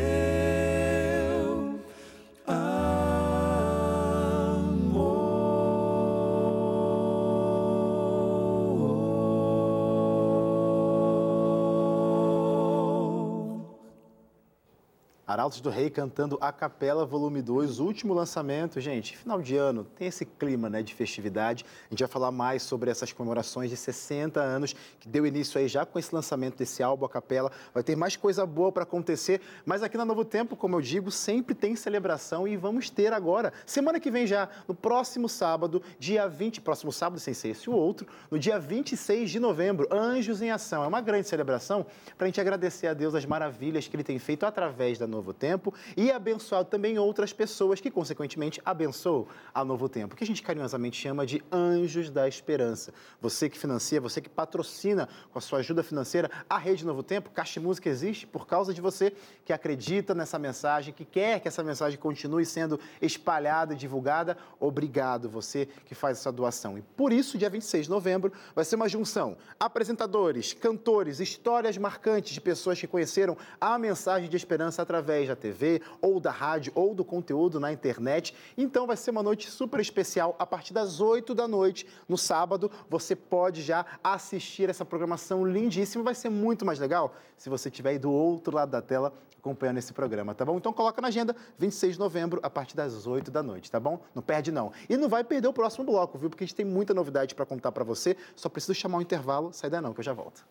Arautos 15.31 15.61
do 15.61 15.69
Rei 15.69 15.89
cantando 15.89 16.37
A 16.41 16.51
Capela 16.51 17.05
Volume 17.05 17.41
2, 17.41 17.79
último 17.79 18.13
lançamento. 18.13 18.81
Gente, 18.81 19.15
final 19.15 19.41
de 19.41 19.55
ano, 19.55 19.85
tem 19.95 20.09
esse 20.09 20.25
clima 20.25 20.69
né, 20.69 20.83
de 20.83 20.93
festividade. 20.93 21.65
A 21.89 21.93
gente 21.93 21.99
vai 21.99 22.09
falar 22.09 22.31
mais 22.31 22.63
sobre 22.63 22.91
essas 22.91 23.13
comemorações 23.13 23.69
de 23.69 23.77
60 23.77 24.41
anos, 24.41 24.75
que 24.99 25.07
deu 25.07 25.25
início 25.25 25.57
aí 25.57 25.69
já 25.69 25.85
com 25.85 25.97
esse 25.97 26.13
lançamento 26.13 26.57
desse 26.57 26.83
álbum, 26.83 27.05
A 27.05 27.09
Capela. 27.09 27.49
Vai 27.73 27.81
ter 27.81 27.95
mais 27.95 28.17
coisa 28.17 28.45
boa 28.45 28.73
para 28.73 28.83
acontecer, 28.83 29.39
mas 29.65 29.81
aqui 29.81 29.95
na 29.95 30.03
Novo 30.03 30.25
Tempo, 30.25 30.57
como 30.57 30.75
eu 30.75 30.81
digo, 30.81 31.09
sempre 31.09 31.55
tem 31.55 31.77
celebração 31.77 32.45
e 32.45 32.57
vamos 32.57 32.89
ter 32.89 33.13
agora. 33.13 33.53
Semana 33.65 34.01
que 34.01 34.11
vem 34.11 34.27
já, 34.27 34.49
no 34.67 34.75
próximo 34.75 35.29
sábado, 35.29 35.81
dia 35.97 36.27
20, 36.27 36.59
próximo 36.59 36.91
sábado, 36.91 37.21
sem 37.21 37.33
ser 37.33 37.49
esse 37.51 37.69
o 37.69 37.73
outro, 37.73 38.05
no 38.29 38.37
dia 38.37 38.59
26 38.59 39.31
de 39.31 39.39
novembro, 39.39 39.87
Anjos 39.89 40.41
em 40.41 40.51
Ação. 40.51 40.83
É 40.83 40.87
uma 40.87 40.99
grande 40.99 41.29
celebração 41.29 41.85
para 42.17 42.25
a 42.25 42.27
gente 42.27 42.41
agradecer 42.41 42.87
a 42.87 42.93
Deus 42.93 43.15
as 43.15 43.25
maravilhas 43.25 43.87
que 43.87 43.95
Ele 43.95 44.03
tem 44.03 44.19
feito 44.19 44.45
através 44.45 44.99
da 44.99 45.07
Novo 45.07 45.20
Tempo 45.31 45.73
e 45.95 46.11
abençoado 46.11 46.67
também 46.69 46.97
outras 46.97 47.31
pessoas 47.31 47.79
que, 47.79 47.91
consequentemente, 47.91 48.59
abençoam 48.65 49.27
a 49.53 49.63
Novo 49.63 49.87
Tempo, 49.87 50.15
que 50.15 50.23
a 50.23 50.27
gente 50.27 50.41
carinhosamente 50.41 50.99
chama 50.99 51.23
de 51.23 51.43
Anjos 51.51 52.09
da 52.09 52.27
Esperança. 52.27 52.91
Você 53.21 53.47
que 53.47 53.59
financia, 53.59 54.01
você 54.01 54.19
que 54.19 54.29
patrocina 54.29 55.07
com 55.31 55.37
a 55.37 55.41
sua 55.41 55.59
ajuda 55.59 55.83
financeira 55.83 56.31
a 56.49 56.57
Rede 56.57 56.83
Novo 56.83 57.03
Tempo, 57.03 57.29
Caixa 57.29 57.61
Música 57.61 57.87
existe 57.87 58.25
por 58.25 58.47
causa 58.47 58.73
de 58.73 58.81
você 58.81 59.13
que 59.45 59.53
acredita 59.53 60.15
nessa 60.15 60.39
mensagem, 60.39 60.93
que 60.93 61.05
quer 61.05 61.39
que 61.39 61.47
essa 61.47 61.63
mensagem 61.63 61.99
continue 61.99 62.45
sendo 62.45 62.79
espalhada 63.01 63.73
e 63.73 63.77
divulgada. 63.77 64.37
Obrigado, 64.59 65.29
você 65.29 65.67
que 65.85 65.93
faz 65.93 66.17
essa 66.17 66.31
doação. 66.31 66.77
E 66.77 66.81
por 66.81 67.13
isso, 67.13 67.37
dia 67.37 67.49
26 67.49 67.85
de 67.85 67.89
novembro, 67.91 68.31
vai 68.55 68.65
ser 68.65 68.75
uma 68.75 68.89
junção. 68.89 69.37
Apresentadores, 69.59 70.53
cantores, 70.53 71.19
histórias 71.19 71.77
marcantes 71.77 72.33
de 72.33 72.41
pessoas 72.41 72.79
que 72.79 72.87
conheceram 72.87 73.37
a 73.59 73.77
mensagem 73.77 74.29
de 74.29 74.37
esperança 74.37 74.81
através 74.81 75.10
da 75.27 75.35
TV, 75.35 75.81
ou 76.01 76.19
da 76.19 76.31
rádio, 76.31 76.71
ou 76.75 76.93
do 76.93 77.03
conteúdo 77.03 77.59
na 77.59 77.71
internet. 77.71 78.33
Então 78.57 78.87
vai 78.87 78.97
ser 78.97 79.11
uma 79.11 79.21
noite 79.21 79.49
super 79.49 79.79
especial. 79.79 80.35
A 80.39 80.45
partir 80.45 80.73
das 80.73 81.01
8 81.01 81.35
da 81.35 81.47
noite, 81.47 81.85
no 82.07 82.17
sábado, 82.17 82.71
você 82.89 83.15
pode 83.15 83.61
já 83.61 83.85
assistir 84.03 84.69
essa 84.69 84.85
programação 84.85 85.45
lindíssima. 85.45 86.03
Vai 86.03 86.15
ser 86.15 86.29
muito 86.29 86.65
mais 86.65 86.79
legal 86.79 87.13
se 87.37 87.49
você 87.49 87.69
estiver 87.69 87.91
aí 87.91 87.99
do 87.99 88.11
outro 88.11 88.55
lado 88.55 88.71
da 88.71 88.81
tela 88.81 89.13
acompanhando 89.37 89.79
esse 89.79 89.91
programa, 89.91 90.35
tá 90.35 90.45
bom? 90.45 90.55
Então 90.57 90.71
coloca 90.71 91.01
na 91.01 91.07
agenda, 91.07 91.35
26 91.57 91.93
de 91.93 91.99
novembro, 91.99 92.39
a 92.43 92.49
partir 92.49 92.75
das 92.75 93.07
8 93.07 93.31
da 93.31 93.41
noite, 93.41 93.71
tá 93.71 93.79
bom? 93.79 93.99
Não 94.13 94.21
perde 94.21 94.51
não. 94.51 94.71
E 94.87 94.95
não 94.95 95.09
vai 95.09 95.23
perder 95.23 95.47
o 95.47 95.53
próximo 95.53 95.83
bloco, 95.83 96.17
viu? 96.17 96.29
Porque 96.29 96.43
a 96.43 96.47
gente 96.47 96.55
tem 96.55 96.65
muita 96.65 96.93
novidade 96.93 97.33
para 97.33 97.45
contar 97.45 97.71
para 97.71 97.83
você. 97.83 98.15
Só 98.35 98.47
preciso 98.47 98.75
chamar 98.75 98.99
um 98.99 99.01
intervalo. 99.01 99.51
Sai 99.51 99.69
daí 99.69 99.81
não, 99.81 99.93
que 99.93 99.99
eu 99.99 100.03
já 100.03 100.13
volto. 100.13 100.45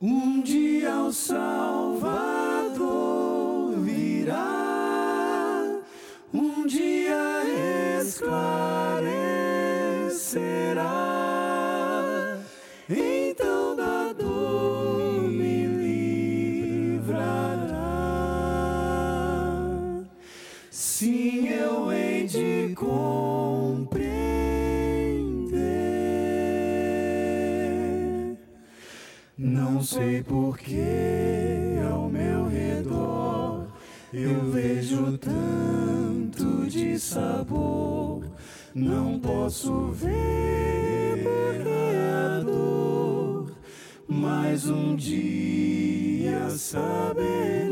Um 0.00 0.42
dia 0.42 0.96
o 0.96 1.12
Salvador 1.12 2.64
virá, 3.78 5.62
um 6.32 6.66
dia 6.66 7.44
esclarecerá, 8.02 8.42
então 12.90 13.76
da 13.76 14.12
dor 14.12 15.22
me 15.28 15.64
livrará. 16.98 17.22
Sim, 20.70 21.48
eu 21.48 21.92
hei 21.92 22.26
de 22.26 22.74
compreender. 22.74 23.33
Sei 29.84 30.22
porquê 30.22 31.78
ao 31.92 32.08
meu 32.08 32.48
redor 32.48 33.66
eu 34.12 34.50
vejo 34.50 35.18
tanto 35.18 36.66
de 36.70 36.98
sabor. 36.98 38.24
Não 38.74 39.18
posso 39.18 39.88
ver 39.88 41.22
porque 41.22 41.68
a 41.98 42.40
dor, 42.40 43.52
mas 44.08 44.68
um 44.68 44.96
dia 44.96 46.48
saberei. 46.50 47.63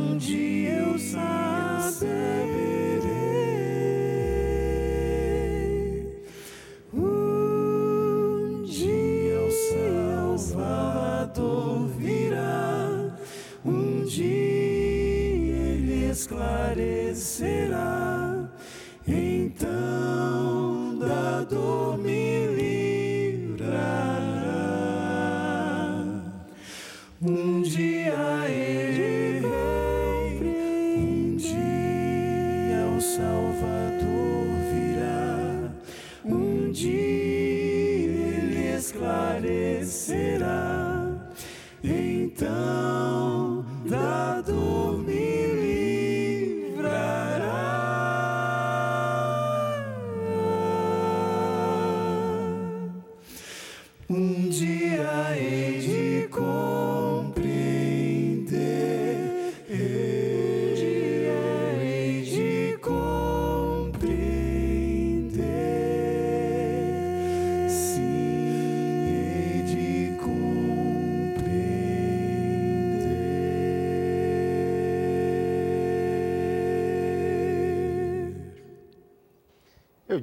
Um 0.00 0.16
dia 0.16 0.78
eu 0.78 0.98
saberei. 0.98 2.00
Um 6.92 8.62
dia 8.64 9.40
o 9.40 9.50
Salvador 10.38 11.86
virá. 11.98 13.16
Um 13.64 14.04
dia 14.04 14.26
ele 14.26 16.10
esclarecerá. 16.10 18.19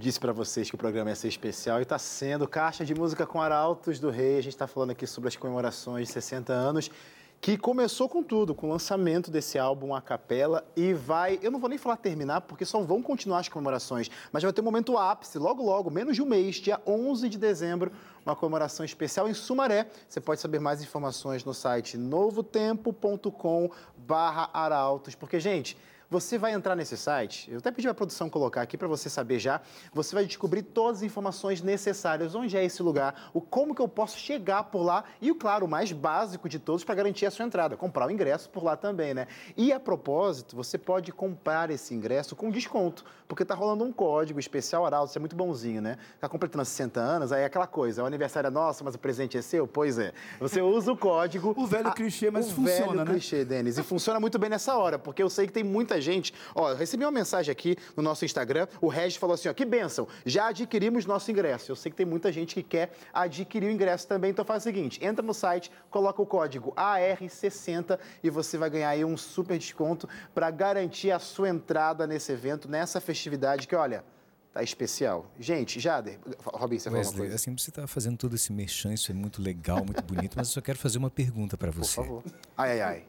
Disse 0.08 0.22
para 0.22 0.32
vocês 0.32 0.70
que 0.70 0.76
o 0.76 0.78
programa 0.78 1.10
ia 1.10 1.15
ser 1.17 1.28
especial 1.28 1.80
e 1.80 1.82
está 1.82 2.00
sendo 2.00 2.48
Caixa 2.48 2.86
de 2.86 2.96
Música 2.96 3.26
com 3.26 3.41
Arautos 3.41 4.00
do 4.00 4.10
Rei. 4.10 4.38
A 4.38 4.41
gente 4.41 4.54
está 4.54 4.65
falando 4.65 4.91
aqui 4.91 5.06
sobre 5.06 5.28
as 5.28 5.36
comemorações 5.36 6.08
de 6.08 6.13
60 6.13 6.54
anos, 6.54 6.89
que 7.41 7.58
começou 7.58 8.08
com 8.08 8.24
tudo, 8.24 8.56
com 8.56 8.67
o 8.67 8.70
lançamento 8.70 9.30
desse 9.30 9.60
álbum 9.60 9.93
a 9.93 10.02
capela 10.02 10.65
e 10.78 10.93
vai, 10.93 11.38
eu 11.41 11.52
não 11.52 11.60
vou 11.60 11.70
nem 11.70 11.78
falar 11.78 11.98
terminar, 11.98 12.39
porque 12.39 12.63
só 12.63 12.82
vão 12.84 13.02
continuar 13.02 13.39
as 13.39 13.50
comemorações, 13.50 14.10
mas 14.32 14.43
vai 14.43 14.54
ter 14.54 14.62
um 14.62 14.63
momento 14.63 14.98
ápice, 14.98 15.38
logo 15.38 15.62
logo, 15.62 15.91
menos 15.91 16.15
de 16.15 16.22
um 16.22 16.26
mês, 16.26 16.56
dia 16.56 16.80
11 16.88 17.28
de 17.28 17.38
dezembro, 17.38 17.91
uma 18.26 18.34
comemoração 18.34 18.86
especial 18.86 19.28
em 19.28 19.34
Sumaré. 19.34 19.89
Você 20.08 20.22
pode 20.22 20.39
saber 20.39 20.62
mais 20.62 20.82
informações 20.82 21.43
no 21.43 21.54
site 21.54 21.98
novotempo.com 21.98 23.70
barra 23.98 24.50
arautos, 24.54 25.15
porque, 25.15 25.38
gente, 25.38 25.78
você 26.10 26.38
vai 26.38 26.54
entrar 26.54 26.76
nesse 26.76 26.96
site, 26.96 27.52
eu 27.52 27.58
até 27.58 27.70
pedi 27.72 27.88
a 27.88 27.93
produção 27.93 28.30
colocar 28.30 28.62
aqui 28.62 28.78
para 28.78 28.88
você 28.88 29.10
saber 29.10 29.39
já, 29.39 29.60
você 29.93 30.15
vai 30.15 30.26
descobrir 30.26 30.62
todas 30.62 30.98
as 31.00 31.04
informações 31.04 31.62
necessárias, 31.62 32.34
onde 32.34 32.56
é 32.56 32.63
esse 32.63 32.82
lugar, 32.82 33.30
o 33.34 33.41
como 33.41 33.76
que 33.76 33.82
eu 33.82 33.88
posso 33.88 34.17
chegar 34.17 34.63
por 34.65 34.84
lá 34.84 35.04
e, 35.22 35.30
o 35.32 35.36
claro, 35.36 35.65
o 35.65 35.70
mais 35.70 35.91
básico 35.91 36.48
de 36.48 36.60
todos 36.60 36.84
para 36.84 36.96
garantir 36.96 37.26
a 37.26 37.32
sua 37.32 37.46
entrada, 37.46 37.76
comprar 37.76 38.08
o 38.08 38.12
ingresso 38.12 38.50
por 38.50 38.63
lá 38.63 38.78
também, 38.78 39.13
né? 39.13 39.28
E 39.58 39.74
a 39.74 39.80
propósito, 39.80 40.56
você 40.56 40.78
pode 40.78 41.12
comprar 41.12 41.70
esse 41.72 41.93
ingresso 41.93 42.36
com 42.36 42.50
desconto, 42.50 43.04
porque 43.28 43.43
tá 43.43 43.54
rolando 43.54 43.84
um 43.84 43.91
código 43.91 44.39
especial 44.39 44.86
Arauto, 44.86 45.10
isso 45.10 45.17
é 45.17 45.20
muito 45.20 45.36
bonzinho, 45.36 45.82
né? 45.82 45.98
Tá 46.22 46.30
completando 46.30 46.63
60 46.63 47.00
anos, 47.00 47.32
aí 47.34 47.41
é 47.41 47.46
aquela 47.46 47.67
coisa, 47.67 48.04
o 48.04 48.06
aniversário 48.06 48.48
é 48.48 48.52
nosso, 48.52 48.84
mas 48.86 48.96
o 48.96 49.00
presente 49.00 49.38
é 49.38 49.41
seu? 49.41 49.67
Pois 49.67 50.00
é. 50.00 50.13
Você 50.39 50.62
usa 50.62 50.91
o 50.91 50.98
código... 50.98 51.54
O 51.58 51.65
velho 51.67 51.88
a- 51.89 51.91
clichê, 51.91 52.32
mas 52.32 52.48
o 52.50 52.56
funciona, 52.56 52.88
velho 52.91 53.06
né? 53.06 53.12
clichê, 53.12 53.43
Denis. 53.43 53.78
E 53.78 53.84
funciona 53.84 54.20
muito 54.20 54.39
bem 54.39 54.50
nessa 54.50 54.78
hora, 54.78 54.98
porque 54.98 55.22
eu 55.22 55.30
sei 55.30 55.48
que 55.48 55.52
tem 55.54 55.63
muita 55.63 55.97
gente. 56.02 56.34
Ó, 56.56 56.70
eu 56.72 56.76
recebi 56.76 57.04
uma 57.04 57.12
mensagem 57.12 57.52
aqui 57.52 57.76
no 57.96 58.04
nosso 58.04 58.26
Instagram. 58.26 58.68
O 58.82 58.88
Regis 58.88 59.18
falou 59.18 59.34
assim: 59.34 59.50
ó, 59.50 59.54
que 59.54 59.66
bênção, 59.66 60.08
já 60.26 60.48
adquirimos 60.48 61.06
nosso 61.06 61.32
ingresso. 61.32 61.72
Eu 61.72 61.76
sei 61.76 61.90
que 61.92 61.96
tem 61.98 62.06
muita 62.06 62.32
gente 62.32 62.56
que 62.56 62.64
quer 62.64 62.92
adquirir 63.14 63.68
o 63.68 63.72
ingresso 63.72 64.08
também. 64.08 64.32
Então 64.32 64.44
faz 64.46 64.64
o 64.64 64.66
seguinte: 64.66 65.04
entra 65.04 65.26
no 65.26 65.34
site, 65.34 65.72
coloca 65.90 66.22
o 66.22 66.26
código 66.26 66.74
AR60 66.76 68.00
e 68.24 68.30
você 68.30 68.58
vai 68.58 68.70
ganhar 68.70 68.90
aí 68.90 69.04
um 69.04 69.18
super 69.18 69.58
desconto 69.58 70.08
para 70.34 70.50
garantir 70.52 71.12
a 71.12 71.20
sua 71.20 71.50
entrada 71.50 72.06
nesse 72.08 72.32
evento, 72.32 72.70
nessa 72.70 73.00
festividade 73.02 73.68
que, 73.68 73.76
olha. 73.76 74.04
Tá 74.54 74.64
especial. 74.64 75.30
Gente, 75.40 75.80
Jader, 75.80 76.18
Robin, 76.44 76.80
você 76.80 76.90
Wesley, 76.90 77.18
coisa? 77.20 77.36
assim, 77.36 77.56
você 77.56 77.70
está 77.70 77.86
fazendo 77.86 78.18
todo 78.18 78.34
esse 78.34 78.52
merchan, 78.52 78.92
isso 78.92 79.12
é 79.12 79.14
muito 79.14 79.40
legal, 79.40 79.86
muito 79.86 80.02
bonito, 80.02 80.36
mas 80.36 80.48
eu 80.48 80.54
só 80.56 80.62
quero 80.62 80.80
fazer 80.80 80.98
uma 80.98 81.12
pergunta 81.12 81.56
para 81.56 81.72
Por 81.72 81.84
você. 81.84 81.98
favor. 81.98 82.24
Ai, 82.58 82.72
ai, 82.72 82.82
ai. 82.82 83.06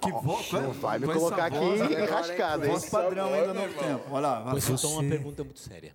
Que 0.00 0.12
Ó, 0.12 0.20
voz, 0.20 0.52
Não 0.52 0.72
vai 0.72 0.98
me 0.98 1.06
colocar 1.06 1.46
aqui 1.46 1.56
enrascado, 1.58 2.64
hein? 2.64 2.70
Voz 2.70 2.88
padrão 2.88 3.32
ainda 3.32 3.54
no 3.54 3.72
tempo. 3.74 4.02
Olha 4.10 4.20
lá. 4.20 4.48
Pois 4.50 4.68
então, 4.68 4.90
uma 4.90 5.02
Você- 5.02 5.08
pergunta 5.08 5.44
muito 5.44 5.60
séria. 5.60 5.94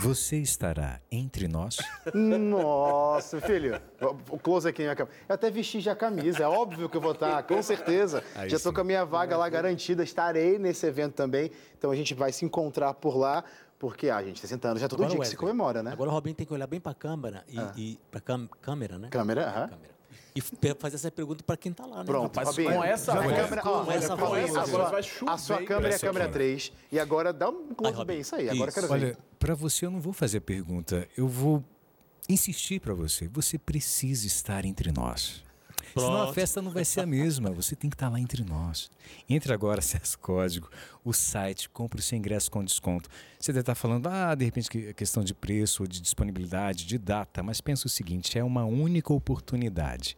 Você 0.00 0.36
estará 0.38 1.00
entre 1.10 1.48
nós? 1.48 1.76
Nossa, 2.14 3.40
filho. 3.40 3.80
O 4.30 4.38
close 4.38 4.68
aqui 4.68 4.82
na 4.82 4.86
minha 4.88 4.96
câmera. 4.96 5.16
Eu 5.28 5.34
até 5.34 5.50
vesti 5.50 5.80
já 5.80 5.92
a 5.92 5.96
camisa, 5.96 6.42
é 6.42 6.48
óbvio 6.48 6.88
que 6.88 6.96
eu 6.96 7.00
vou 7.00 7.12
estar, 7.12 7.42
com 7.42 7.62
certeza. 7.62 8.22
Aí 8.34 8.48
já 8.48 8.56
estou 8.56 8.72
com 8.72 8.80
a 8.80 8.84
minha 8.84 9.04
vaga 9.04 9.36
lá 9.36 9.48
garantida, 9.48 10.02
estarei 10.02 10.58
nesse 10.58 10.86
evento 10.86 11.14
também. 11.14 11.50
Então 11.78 11.90
a 11.90 11.96
gente 11.96 12.14
vai 12.14 12.32
se 12.32 12.44
encontrar 12.44 12.94
por 12.94 13.16
lá, 13.16 13.44
porque, 13.78 14.08
ah, 14.08 14.22
gente, 14.22 14.40
60 14.40 14.68
anos 14.68 14.80
já 14.80 14.86
é 14.86 14.88
todo 14.88 15.00
Agora, 15.00 15.10
dia 15.10 15.20
que 15.20 15.28
se 15.28 15.36
comemora, 15.36 15.82
né? 15.82 15.92
Agora 15.92 16.10
o 16.10 16.12
Robin 16.12 16.32
tem 16.34 16.46
que 16.46 16.52
olhar 16.52 16.66
bem 16.66 16.80
para 16.80 16.92
a 16.92 16.94
câmera 16.94 17.44
e, 17.48 17.58
e 17.76 17.98
para 18.10 18.20
câmera, 18.60 18.98
né? 18.98 19.08
Câmera, 19.10 19.42
aham. 19.48 19.68
Câmera. 19.68 19.93
E 20.36 20.40
fazer 20.40 20.96
essa 20.96 21.10
pergunta 21.12 21.44
para 21.44 21.56
quem 21.56 21.70
está 21.70 21.86
lá, 21.86 21.98
né? 21.98 22.04
Pronto, 22.04 22.36
Rapaz, 22.36 22.48
Robinho. 22.48 22.72
com 22.74 22.82
essa 22.82 23.14
voz, 23.14 23.36
câmera, 23.36 23.62
ó, 23.64 23.84
com 23.84 23.92
essa 23.92 24.16
com 24.16 24.26
voz, 24.26 24.44
essa 24.44 24.64
voz, 24.64 24.90
vai 24.90 25.02
chover, 25.04 25.32
A 25.32 25.38
sua 25.38 25.62
câmera 25.62 25.92
é 25.92 25.96
a 25.96 25.98
câmera 26.00 26.24
aqui. 26.24 26.32
3. 26.32 26.72
E 26.90 26.98
agora 26.98 27.32
dá 27.32 27.48
um 27.48 27.68
close 27.68 28.04
bem, 28.04 28.20
isso 28.20 28.34
aí. 28.34 28.48
Agora 28.48 28.70
eu 28.70 28.74
quero 28.74 28.88
ver. 28.88 28.92
Olha, 28.94 29.18
para 29.38 29.54
você 29.54 29.86
eu 29.86 29.92
não 29.92 30.00
vou 30.00 30.12
fazer 30.12 30.40
pergunta, 30.40 31.08
eu 31.16 31.28
vou 31.28 31.64
insistir 32.28 32.80
para 32.80 32.94
você. 32.94 33.28
Você 33.28 33.58
precisa 33.58 34.26
estar 34.26 34.64
entre 34.64 34.90
nós. 34.90 35.44
Senão 35.92 36.14
a 36.14 36.22
Pronto. 36.22 36.34
festa 36.34 36.60
não 36.60 36.72
vai 36.72 36.84
ser 36.84 37.02
a 37.02 37.06
mesma. 37.06 37.50
Você 37.52 37.76
tem 37.76 37.88
que 37.88 37.94
estar 37.94 38.08
lá 38.08 38.18
entre 38.18 38.42
nós. 38.42 38.90
Entre 39.28 39.52
agora, 39.52 39.78
acesse 39.80 40.18
código, 40.18 40.68
o 41.04 41.12
site, 41.12 41.68
compre 41.68 42.00
o 42.00 42.02
seu 42.02 42.18
ingresso 42.18 42.50
com 42.50 42.64
desconto. 42.64 43.08
Você 43.38 43.52
deve 43.52 43.60
estar 43.60 43.76
falando, 43.76 44.08
ah, 44.08 44.34
de 44.34 44.44
repente, 44.44 44.68
que 44.68 44.88
é 44.88 44.92
questão 44.92 45.22
de 45.22 45.32
preço, 45.32 45.84
ou 45.84 45.86
de 45.86 46.00
disponibilidade, 46.00 46.84
de 46.84 46.98
data. 46.98 47.42
Mas 47.42 47.60
pensa 47.60 47.86
o 47.86 47.90
seguinte: 47.90 48.36
é 48.36 48.42
uma 48.42 48.64
única 48.64 49.12
oportunidade. 49.12 50.16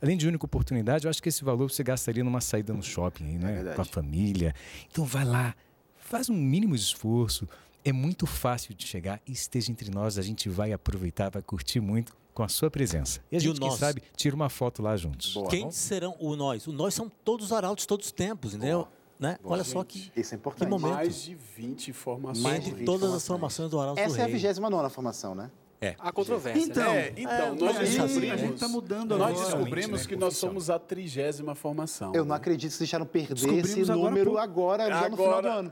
Além 0.00 0.16
de 0.16 0.26
única 0.28 0.44
oportunidade, 0.44 1.06
eu 1.06 1.10
acho 1.10 1.22
que 1.22 1.28
esse 1.28 1.42
valor 1.44 1.70
você 1.70 1.82
gastaria 1.82 2.22
numa 2.22 2.40
saída 2.40 2.72
no 2.72 2.82
shopping, 2.82 3.24
aí, 3.24 3.38
né? 3.38 3.52
verdade. 3.54 3.76
com 3.76 3.82
a 3.82 3.84
família. 3.84 4.54
Então 4.90 5.04
vai 5.04 5.24
lá, 5.24 5.54
faz 5.96 6.28
um 6.30 6.34
mínimo 6.36 6.76
de 6.76 6.82
esforço. 6.82 7.48
É 7.84 7.92
muito 7.92 8.26
fácil 8.26 8.74
de 8.74 8.86
chegar 8.86 9.20
e 9.26 9.32
esteja 9.32 9.70
entre 9.72 9.90
nós. 9.90 10.18
A 10.18 10.22
gente 10.22 10.48
vai 10.48 10.72
aproveitar, 10.72 11.30
vai 11.30 11.42
curtir 11.42 11.80
muito 11.80 12.16
com 12.34 12.42
a 12.42 12.48
sua 12.48 12.70
presença. 12.70 13.20
E 13.32 13.36
a 13.36 13.38
E 13.38 13.38
o 13.38 13.40
gente, 13.40 13.58
quem 13.60 13.68
nós? 13.68 13.78
sabe, 13.78 14.02
tira 14.16 14.36
uma 14.36 14.48
foto 14.48 14.82
lá 14.82 14.96
juntos. 14.96 15.34
Boa. 15.34 15.48
Quem 15.48 15.70
serão 15.72 16.14
o 16.20 16.36
nós? 16.36 16.66
O 16.68 16.72
nós 16.72 16.94
são 16.94 17.10
todos 17.24 17.46
os 17.46 17.52
arautos, 17.52 17.84
todos 17.86 18.06
os 18.06 18.12
tempos, 18.12 18.54
entendeu? 18.54 18.86
Né? 19.18 19.36
Olha 19.42 19.64
só 19.64 19.82
que, 19.82 20.12
Isso 20.14 20.34
é 20.34 20.36
que 20.36 20.40
importante. 20.40 20.68
momento. 20.68 20.94
Mais 20.94 21.22
de 21.22 21.34
20 21.34 21.88
informações. 21.88 22.42
Mais 22.44 22.62
de 22.62 22.68
Entre 22.68 22.78
20 22.80 22.86
todas 22.86 23.12
as 23.12 23.26
formações. 23.26 23.26
formações 23.26 23.70
do 23.70 23.80
Arauto 23.80 24.00
do 24.00 24.04
Essa 24.04 24.18
é 24.18 24.22
a 24.22 24.26
Rei. 24.26 24.34
29 24.36 24.90
formação, 24.90 25.34
né? 25.34 25.50
Há 25.98 26.10
controvérsia. 26.12 26.60
Então, 26.62 26.92
É, 26.92 27.12
então, 27.16 27.54
nós 27.54 27.76
a 27.76 27.84
gente- 27.84 28.00
descobrimos, 28.02 28.34
a 28.34 28.36
gente 28.46 28.58
tá 28.58 28.68
mudando 28.68 29.16
nós 29.16 29.30
agora. 29.30 29.44
descobrimos 29.56 30.00
né, 30.02 30.06
que 30.08 30.16
nós 30.16 30.36
somos 30.36 30.70
a 30.70 30.78
trigésima 30.78 31.54
formação. 31.54 32.12
Eu 32.14 32.24
não 32.24 32.34
acredito 32.34 32.70
que 32.70 32.76
vocês 32.76 32.88
deixaram 32.88 33.06
perder 33.06 33.34
Descobrimos 33.34 33.70
esse 33.70 33.82
agora, 33.90 34.10
número 34.10 34.30
pô. 34.32 34.38
agora, 34.38 34.88
já 34.88 35.08
no 35.08 35.16
final 35.16 35.42
do 35.42 35.48
Agora. 35.48 35.54
ano. 35.54 35.70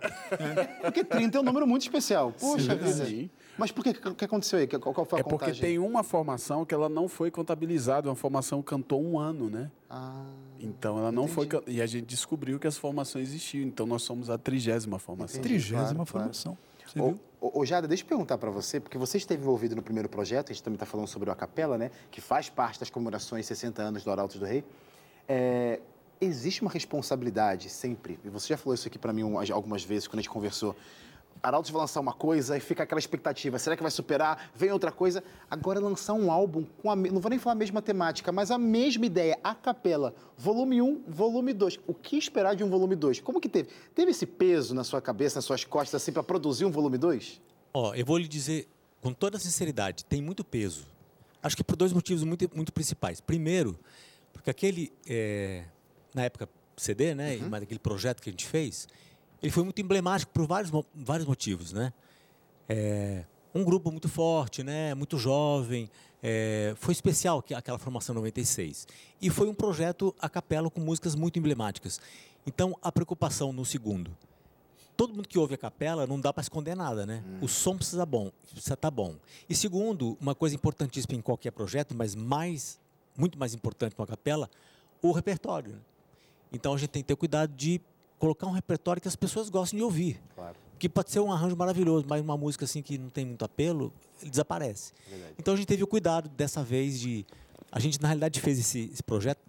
Porque 0.83 1.03
30 1.05 1.39
é 1.39 1.41
um 1.41 1.45
número 1.45 1.67
muito 1.67 1.83
especial. 1.83 2.33
Poxa 2.39 2.75
vida. 2.77 3.05
Sim. 3.07 3.29
Mas 3.59 3.73
por 3.73 3.83
que? 3.83 3.91
O 4.09 4.15
que 4.15 4.25
aconteceu 4.25 4.59
aí? 4.59 4.67
Qual, 4.67 4.95
qual 4.95 5.07
foi 5.07 5.19
a 5.19 5.21
É 5.21 5.23
porque 5.23 5.47
contagem? 5.47 5.63
tem 5.63 5.79
uma 5.79 6.03
formação 6.03 6.65
que 6.65 6.75
ela 6.75 6.89
não 6.91 7.09
foi 7.09 7.31
contabilizada, 7.31 8.09
uma 8.09 8.15
formação 8.15 8.61
que 8.63 8.69
cantou 8.69 9.03
um 9.03 9.19
ano, 9.19 9.49
né? 9.49 9.71
Ah, 9.89 10.25
Então 10.61 10.99
ela 10.99 11.11
não 11.11 11.27
foi. 11.27 11.47
can- 11.47 11.63
E 11.67 11.81
a 11.81 11.87
gente 11.87 12.05
descobriu 12.05 12.59
que 12.59 12.67
as 12.67 12.77
formações 12.77 13.29
existiam. 13.31 13.65
Então 13.67 13.87
nós 13.87 14.03
somos 14.03 14.29
a 14.29 14.37
trigésima 14.39 14.99
formação. 14.99 15.41
Entendi. 15.41 15.55
Trigésima 15.55 16.05
Claro, 16.07 16.31
claro. 16.31 16.57
Você 16.97 17.17
ô, 17.41 17.61
ô, 17.61 17.65
Jada, 17.65 17.87
deixa 17.87 18.03
eu 18.03 18.09
perguntar 18.09 18.39
para 18.39 18.51
você, 18.51 18.81
porque 18.81 18.99
você 18.99 19.19
esteve 19.19 19.43
envolvido 19.43 19.77
no 19.77 19.83
primeiro 19.83 20.09
projeto, 20.09 20.51
a 20.51 20.53
gente 20.53 20.63
também 20.63 20.77
está 20.77 20.87
falando 20.87 21.07
sobre 21.07 21.29
o 21.29 21.33
Acapela, 21.33 21.79
né? 21.79 21.91
Que 22.11 22.21
faz 22.21 22.49
parte 22.49 22.81
das 22.81 22.91
comemorações 22.91 23.47
60 23.47 23.83
anos 23.83 24.05
do 24.05 24.11
Arautos 24.11 24.37
do 24.37 24.45
Rei. 24.45 24.65
É, 25.29 25.81
existe 26.21 26.63
uma 26.63 26.71
responsabilidade 26.71 27.69
sempre, 27.69 28.19
e 28.25 28.29
você 28.29 28.49
já 28.49 28.57
falou 28.57 28.75
isso 28.75 28.89
aqui 28.89 28.99
para 28.99 29.13
mim 29.13 29.23
algumas 29.53 29.85
vezes 29.85 30.09
quando 30.09 30.21
a 30.21 30.23
gente 30.23 30.31
conversou. 30.31 30.75
Arautos 31.47 31.71
vai 31.71 31.81
lançar 31.81 32.01
uma 32.01 32.13
coisa 32.13 32.57
e 32.57 32.61
fica 32.61 32.83
aquela 32.83 32.99
expectativa, 32.99 33.57
será 33.57 33.77
que 33.77 33.83
vai 33.83 33.91
superar? 33.93 34.51
Vem 34.53 34.73
outra 34.73 34.91
coisa. 34.91 35.23
Agora 35.49 35.79
lançar 35.79 36.13
um 36.15 36.29
álbum 36.29 36.65
com 36.83 36.91
a, 36.91 36.97
não 36.97 37.21
vou 37.21 37.31
nem 37.31 37.39
falar 37.39 37.53
a 37.53 37.57
mesma 37.57 37.81
temática, 37.81 38.33
mas 38.33 38.51
a 38.51 38.59
mesma 38.59 39.07
ideia, 39.07 39.39
a 39.45 39.55
capela, 39.55 40.13
volume 40.37 40.83
1, 40.83 41.05
volume 41.07 41.53
2. 41.53 41.79
O 41.87 41.95
que 41.95 42.17
esperar 42.17 42.57
de 42.57 42.65
um 42.65 42.69
volume 42.69 42.97
2? 42.97 43.21
Como 43.21 43.41
que 43.41 43.49
teve? 43.49 43.69
Teve 43.95 44.11
esse 44.11 44.27
peso 44.27 44.75
na 44.75 44.83
sua 44.83 45.01
cabeça, 45.01 45.37
nas 45.37 45.45
suas 45.45 45.65
costas 45.65 46.03
assim 46.03 46.13
para 46.13 46.25
produzir 46.25 46.65
um 46.65 46.71
volume 46.73 46.99
2? 46.99 47.41
Ó, 47.73 47.95
eu 47.95 48.05
vou 48.05 48.19
lhe 48.19 48.27
dizer 48.27 48.69
com 49.01 49.13
toda 49.13 49.39
sinceridade, 49.39 50.05
tem 50.05 50.21
muito 50.21 50.43
peso. 50.43 50.85
Acho 51.41 51.57
que 51.57 51.63
por 51.63 51.77
dois 51.77 51.93
motivos 51.93 52.25
muito, 52.25 52.51
muito 52.57 52.73
principais. 52.73 53.21
Primeiro, 53.21 53.79
porque 54.33 54.51
aquele 54.51 54.93
é, 55.07 55.63
na 56.13 56.25
época 56.25 56.49
CD, 56.77 57.15
né, 57.15 57.37
uhum. 57.37 57.49
mas 57.49 57.63
aquele 57.63 57.79
projeto 57.79 58.21
que 58.21 58.31
a 58.31 58.33
gente 58.33 58.47
fez, 58.47 58.89
ele 59.43 59.53
foi 59.53 59.63
muito 59.65 59.81
emblemático 59.81 60.33
por 60.33 60.47
vários, 60.47 60.73
vários 60.95 61.27
motivos, 61.27 61.73
né? 61.73 61.93
É, 62.69 63.25
um 63.55 63.65
grupo 63.65 63.91
muito 63.91 64.09
forte, 64.09 64.63
né, 64.63 64.95
muito 64.95 65.17
jovem, 65.17 65.89
é, 66.23 66.75
foi 66.77 66.93
especial 66.93 67.43
aquela 67.55 67.79
formação 67.79 68.15
96. 68.15 68.87
E 69.21 69.31
foi 69.31 69.49
um 69.49 69.55
projeto 69.55 70.15
a 70.21 70.29
capela 70.29 70.71
com 70.71 70.81
músicas 70.81 71.15
muito 71.15 71.39
emblemáticas. 71.39 72.01
Então, 72.47 72.77
a 72.83 72.93
preocupação 72.93 73.53
no 73.53 73.65
segundo. 73.65 74.17
Todo 74.97 75.15
mundo 75.15 75.29
que 75.29 75.39
ouve 75.39 75.55
a 75.55 75.59
capela 75.59 76.07
não 76.07 76.19
dá 76.19 76.33
para 76.33 76.41
esconder 76.41 76.75
nada, 76.75 77.05
né? 77.05 77.23
Hum. 77.27 77.39
O 77.43 77.49
som 77.49 77.77
precisa 77.77 78.07
bom, 78.07 78.31
precisa 78.43 78.75
estar 78.75 78.77
tá 78.77 78.91
bom. 78.91 79.17
E 79.49 79.55
segundo, 79.55 80.17
uma 80.21 80.35
coisa 80.35 80.55
importantíssima 80.55 81.15
em 81.15 81.21
qualquer 81.21 81.51
projeto, 81.51 81.95
mas 81.95 82.15
mais, 82.15 82.81
muito 83.17 83.39
mais 83.39 83.53
importante 83.55 83.95
para 83.95 84.03
uma 84.03 84.07
capela, 84.07 84.51
o 85.03 85.13
repertório. 85.13 85.73
Né? 85.73 85.79
Então 86.53 86.73
a 86.73 86.79
gente 86.79 86.91
tem 86.91 87.03
que 87.03 87.09
ter 87.09 87.17
cuidado 87.17 87.53
de 87.55 87.81
colocar 88.19 88.47
um 88.47 88.53
repertório 88.53 89.01
que 89.01 89.09
as 89.09 89.17
pessoas 89.17 89.49
gostem 89.49 89.79
de 89.79 89.85
ouvir. 89.85 90.21
Claro. 90.35 90.57
Que 90.79 90.89
pode 90.89 91.11
ser 91.11 91.21
um 91.21 91.33
arranjo 91.33 91.57
maravilhoso, 91.57 92.05
mas 92.09 92.21
uma 92.21 92.37
música 92.37 92.65
assim 92.65 92.83
que 92.83 92.99
não 92.99 93.09
tem 93.09 93.25
muito 93.25 93.45
apelo, 93.45 93.93
desaparece. 94.23 94.93
Verdade. 95.09 95.35
Então 95.39 95.55
a 95.55 95.57
gente 95.57 95.67
teve 95.67 95.83
o 95.83 95.87
cuidado 95.87 96.29
dessa 96.29 96.63
vez 96.63 97.01
de. 97.01 97.25
A 97.73 97.81
gente, 97.81 98.01
na 98.01 98.09
realidade, 98.09 98.41
fez 98.41 98.59
esse, 98.59 98.91
esse 98.93 99.03
projeto 99.03 99.41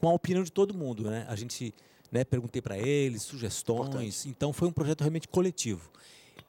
com 0.00 0.08
a 0.08 0.12
opinião 0.12 0.42
de 0.42 0.50
todo 0.50 0.72
mundo. 0.72 1.04
Né? 1.04 1.26
A 1.28 1.36
gente 1.36 1.74
né, 2.10 2.24
perguntei 2.24 2.62
para 2.62 2.78
eles, 2.78 3.22
sugestões. 3.22 3.88
Importante. 3.88 4.28
Então 4.28 4.52
foi 4.52 4.68
um 4.68 4.72
projeto 4.72 5.00
realmente 5.00 5.28
coletivo. 5.28 5.90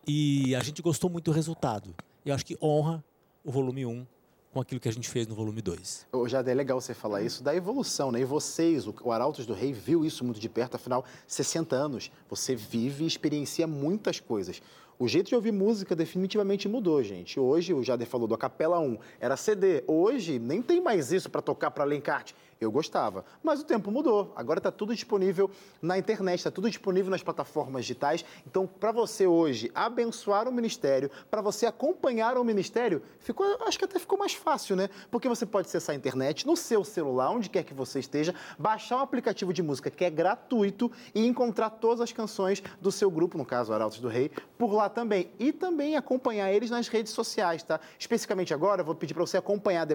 E 0.07 0.55
a 0.55 0.63
gente 0.63 0.81
gostou 0.81 1.09
muito 1.09 1.25
do 1.25 1.31
resultado. 1.31 1.93
E 2.25 2.31
acho 2.31 2.45
que 2.45 2.57
honra 2.61 3.03
o 3.43 3.51
volume 3.51 3.85
1 3.85 4.05
com 4.51 4.59
aquilo 4.59 4.81
que 4.81 4.89
a 4.89 4.91
gente 4.91 5.09
fez 5.09 5.27
no 5.27 5.33
volume 5.33 5.61
2. 5.61 6.07
Já 6.27 6.39
é 6.39 6.53
legal 6.53 6.79
você 6.79 6.93
falar 6.93 7.21
isso 7.21 7.41
da 7.41 7.55
evolução, 7.55 8.11
né? 8.11 8.19
E 8.19 8.25
vocês, 8.25 8.85
o 8.85 9.11
Arautos 9.11 9.45
do 9.45 9.53
Rei, 9.53 9.71
viu 9.71 10.05
isso 10.05 10.25
muito 10.25 10.39
de 10.39 10.49
perto, 10.49 10.75
afinal, 10.75 11.05
60 11.25 11.75
anos. 11.75 12.11
Você 12.29 12.55
vive 12.55 13.03
e 13.03 13.07
experiencia 13.07 13.65
muitas 13.65 14.19
coisas. 14.19 14.61
O 14.99 15.07
jeito 15.07 15.29
de 15.29 15.35
ouvir 15.35 15.51
música 15.51 15.95
definitivamente 15.95 16.67
mudou, 16.67 17.01
gente. 17.01 17.39
Hoje, 17.39 17.73
o 17.73 17.81
Jader 17.81 18.05
falou 18.05 18.27
do 18.27 18.37
Capela 18.37 18.79
1, 18.79 18.97
era 19.19 19.35
CD. 19.35 19.83
Hoje, 19.87 20.37
nem 20.37 20.61
tem 20.61 20.79
mais 20.79 21.11
isso 21.11 21.29
para 21.29 21.41
tocar 21.41 21.71
para 21.71 21.83
Lencarte. 21.83 22.35
Eu 22.61 22.71
gostava. 22.71 23.25
Mas 23.41 23.59
o 23.59 23.63
tempo 23.63 23.89
mudou. 23.89 24.31
Agora 24.35 24.59
está 24.59 24.71
tudo 24.71 24.93
disponível 24.93 25.49
na 25.81 25.97
internet, 25.97 26.37
está 26.37 26.51
tudo 26.51 26.69
disponível 26.69 27.09
nas 27.09 27.23
plataformas 27.23 27.85
digitais. 27.85 28.23
Então, 28.45 28.67
para 28.67 28.91
você 28.91 29.25
hoje 29.25 29.71
abençoar 29.73 30.47
o 30.47 30.51
ministério, 30.51 31.09
para 31.31 31.41
você 31.41 31.65
acompanhar 31.65 32.37
o 32.37 32.43
ministério, 32.43 33.01
ficou, 33.19 33.47
acho 33.65 33.79
que 33.79 33.85
até 33.85 33.97
ficou 33.97 34.15
mais 34.15 34.35
fácil, 34.35 34.75
né? 34.75 34.91
Porque 35.09 35.27
você 35.27 35.43
pode 35.43 35.69
acessar 35.69 35.95
a 35.95 35.97
internet 35.97 36.45
no 36.45 36.55
seu 36.55 36.83
celular, 36.83 37.31
onde 37.31 37.49
quer 37.49 37.63
que 37.63 37.73
você 37.73 37.97
esteja, 37.97 38.35
baixar 38.59 38.97
um 38.97 39.01
aplicativo 39.01 39.51
de 39.51 39.63
música 39.63 39.89
que 39.89 40.05
é 40.05 40.11
gratuito 40.11 40.91
e 41.15 41.25
encontrar 41.25 41.71
todas 41.71 41.99
as 41.99 42.11
canções 42.11 42.61
do 42.79 42.91
seu 42.91 43.09
grupo, 43.09 43.39
no 43.39 43.45
caso 43.45 43.73
Arautos 43.73 43.97
do 43.97 44.07
Rei, 44.07 44.29
por 44.55 44.71
lá 44.71 44.87
também. 44.87 45.31
E 45.39 45.51
também 45.51 45.97
acompanhar 45.97 46.53
eles 46.53 46.69
nas 46.69 46.87
redes 46.87 47.11
sociais, 47.11 47.63
tá? 47.63 47.79
Especificamente 47.97 48.53
agora, 48.53 48.81
eu 48.81 48.85
vou 48.85 48.93
pedir 48.93 49.15
para 49.15 49.25
você 49.25 49.37
acompanhar, 49.37 49.87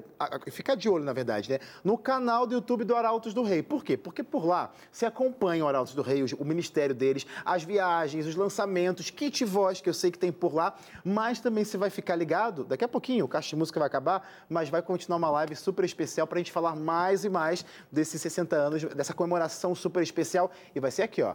ficar 0.50 0.74
de 0.74 0.88
olho, 0.88 1.04
na 1.04 1.12
verdade, 1.12 1.48
né? 1.48 1.60
No 1.84 1.96
canal 1.96 2.44
do 2.44 2.55
YouTube 2.56 2.84
do 2.84 2.94
Arautos 2.94 3.32
do 3.32 3.42
Rei. 3.42 3.62
Por 3.62 3.84
quê? 3.84 3.96
Porque 3.96 4.22
por 4.22 4.44
lá 4.44 4.70
você 4.90 5.06
acompanha 5.06 5.64
o 5.64 5.68
Arautos 5.68 5.94
do 5.94 6.02
Rei, 6.02 6.24
o 6.38 6.44
ministério 6.44 6.94
deles, 6.94 7.26
as 7.44 7.62
viagens, 7.62 8.26
os 8.26 8.34
lançamentos, 8.34 9.10
kit 9.10 9.44
voz 9.44 9.80
que 9.80 9.88
eu 9.88 9.94
sei 9.94 10.10
que 10.10 10.18
tem 10.18 10.32
por 10.32 10.54
lá, 10.54 10.74
mas 11.04 11.40
também 11.40 11.64
você 11.64 11.76
vai 11.76 11.90
ficar 11.90 12.16
ligado, 12.16 12.64
daqui 12.64 12.84
a 12.84 12.88
pouquinho 12.88 13.24
o 13.24 13.28
Caixa 13.28 13.50
de 13.50 13.56
Música 13.56 13.78
vai 13.78 13.86
acabar, 13.86 14.28
mas 14.48 14.68
vai 14.68 14.82
continuar 14.82 15.18
uma 15.18 15.30
live 15.30 15.54
super 15.54 15.84
especial 15.84 16.26
para 16.26 16.38
a 16.38 16.40
gente 16.40 16.52
falar 16.52 16.74
mais 16.74 17.24
e 17.24 17.28
mais 17.28 17.64
desses 17.90 18.20
60 18.20 18.56
anos, 18.56 18.84
dessa 18.84 19.14
comemoração 19.14 19.74
super 19.74 20.02
especial. 20.02 20.50
E 20.74 20.80
vai 20.80 20.90
ser 20.90 21.02
aqui, 21.02 21.22
ó, 21.22 21.34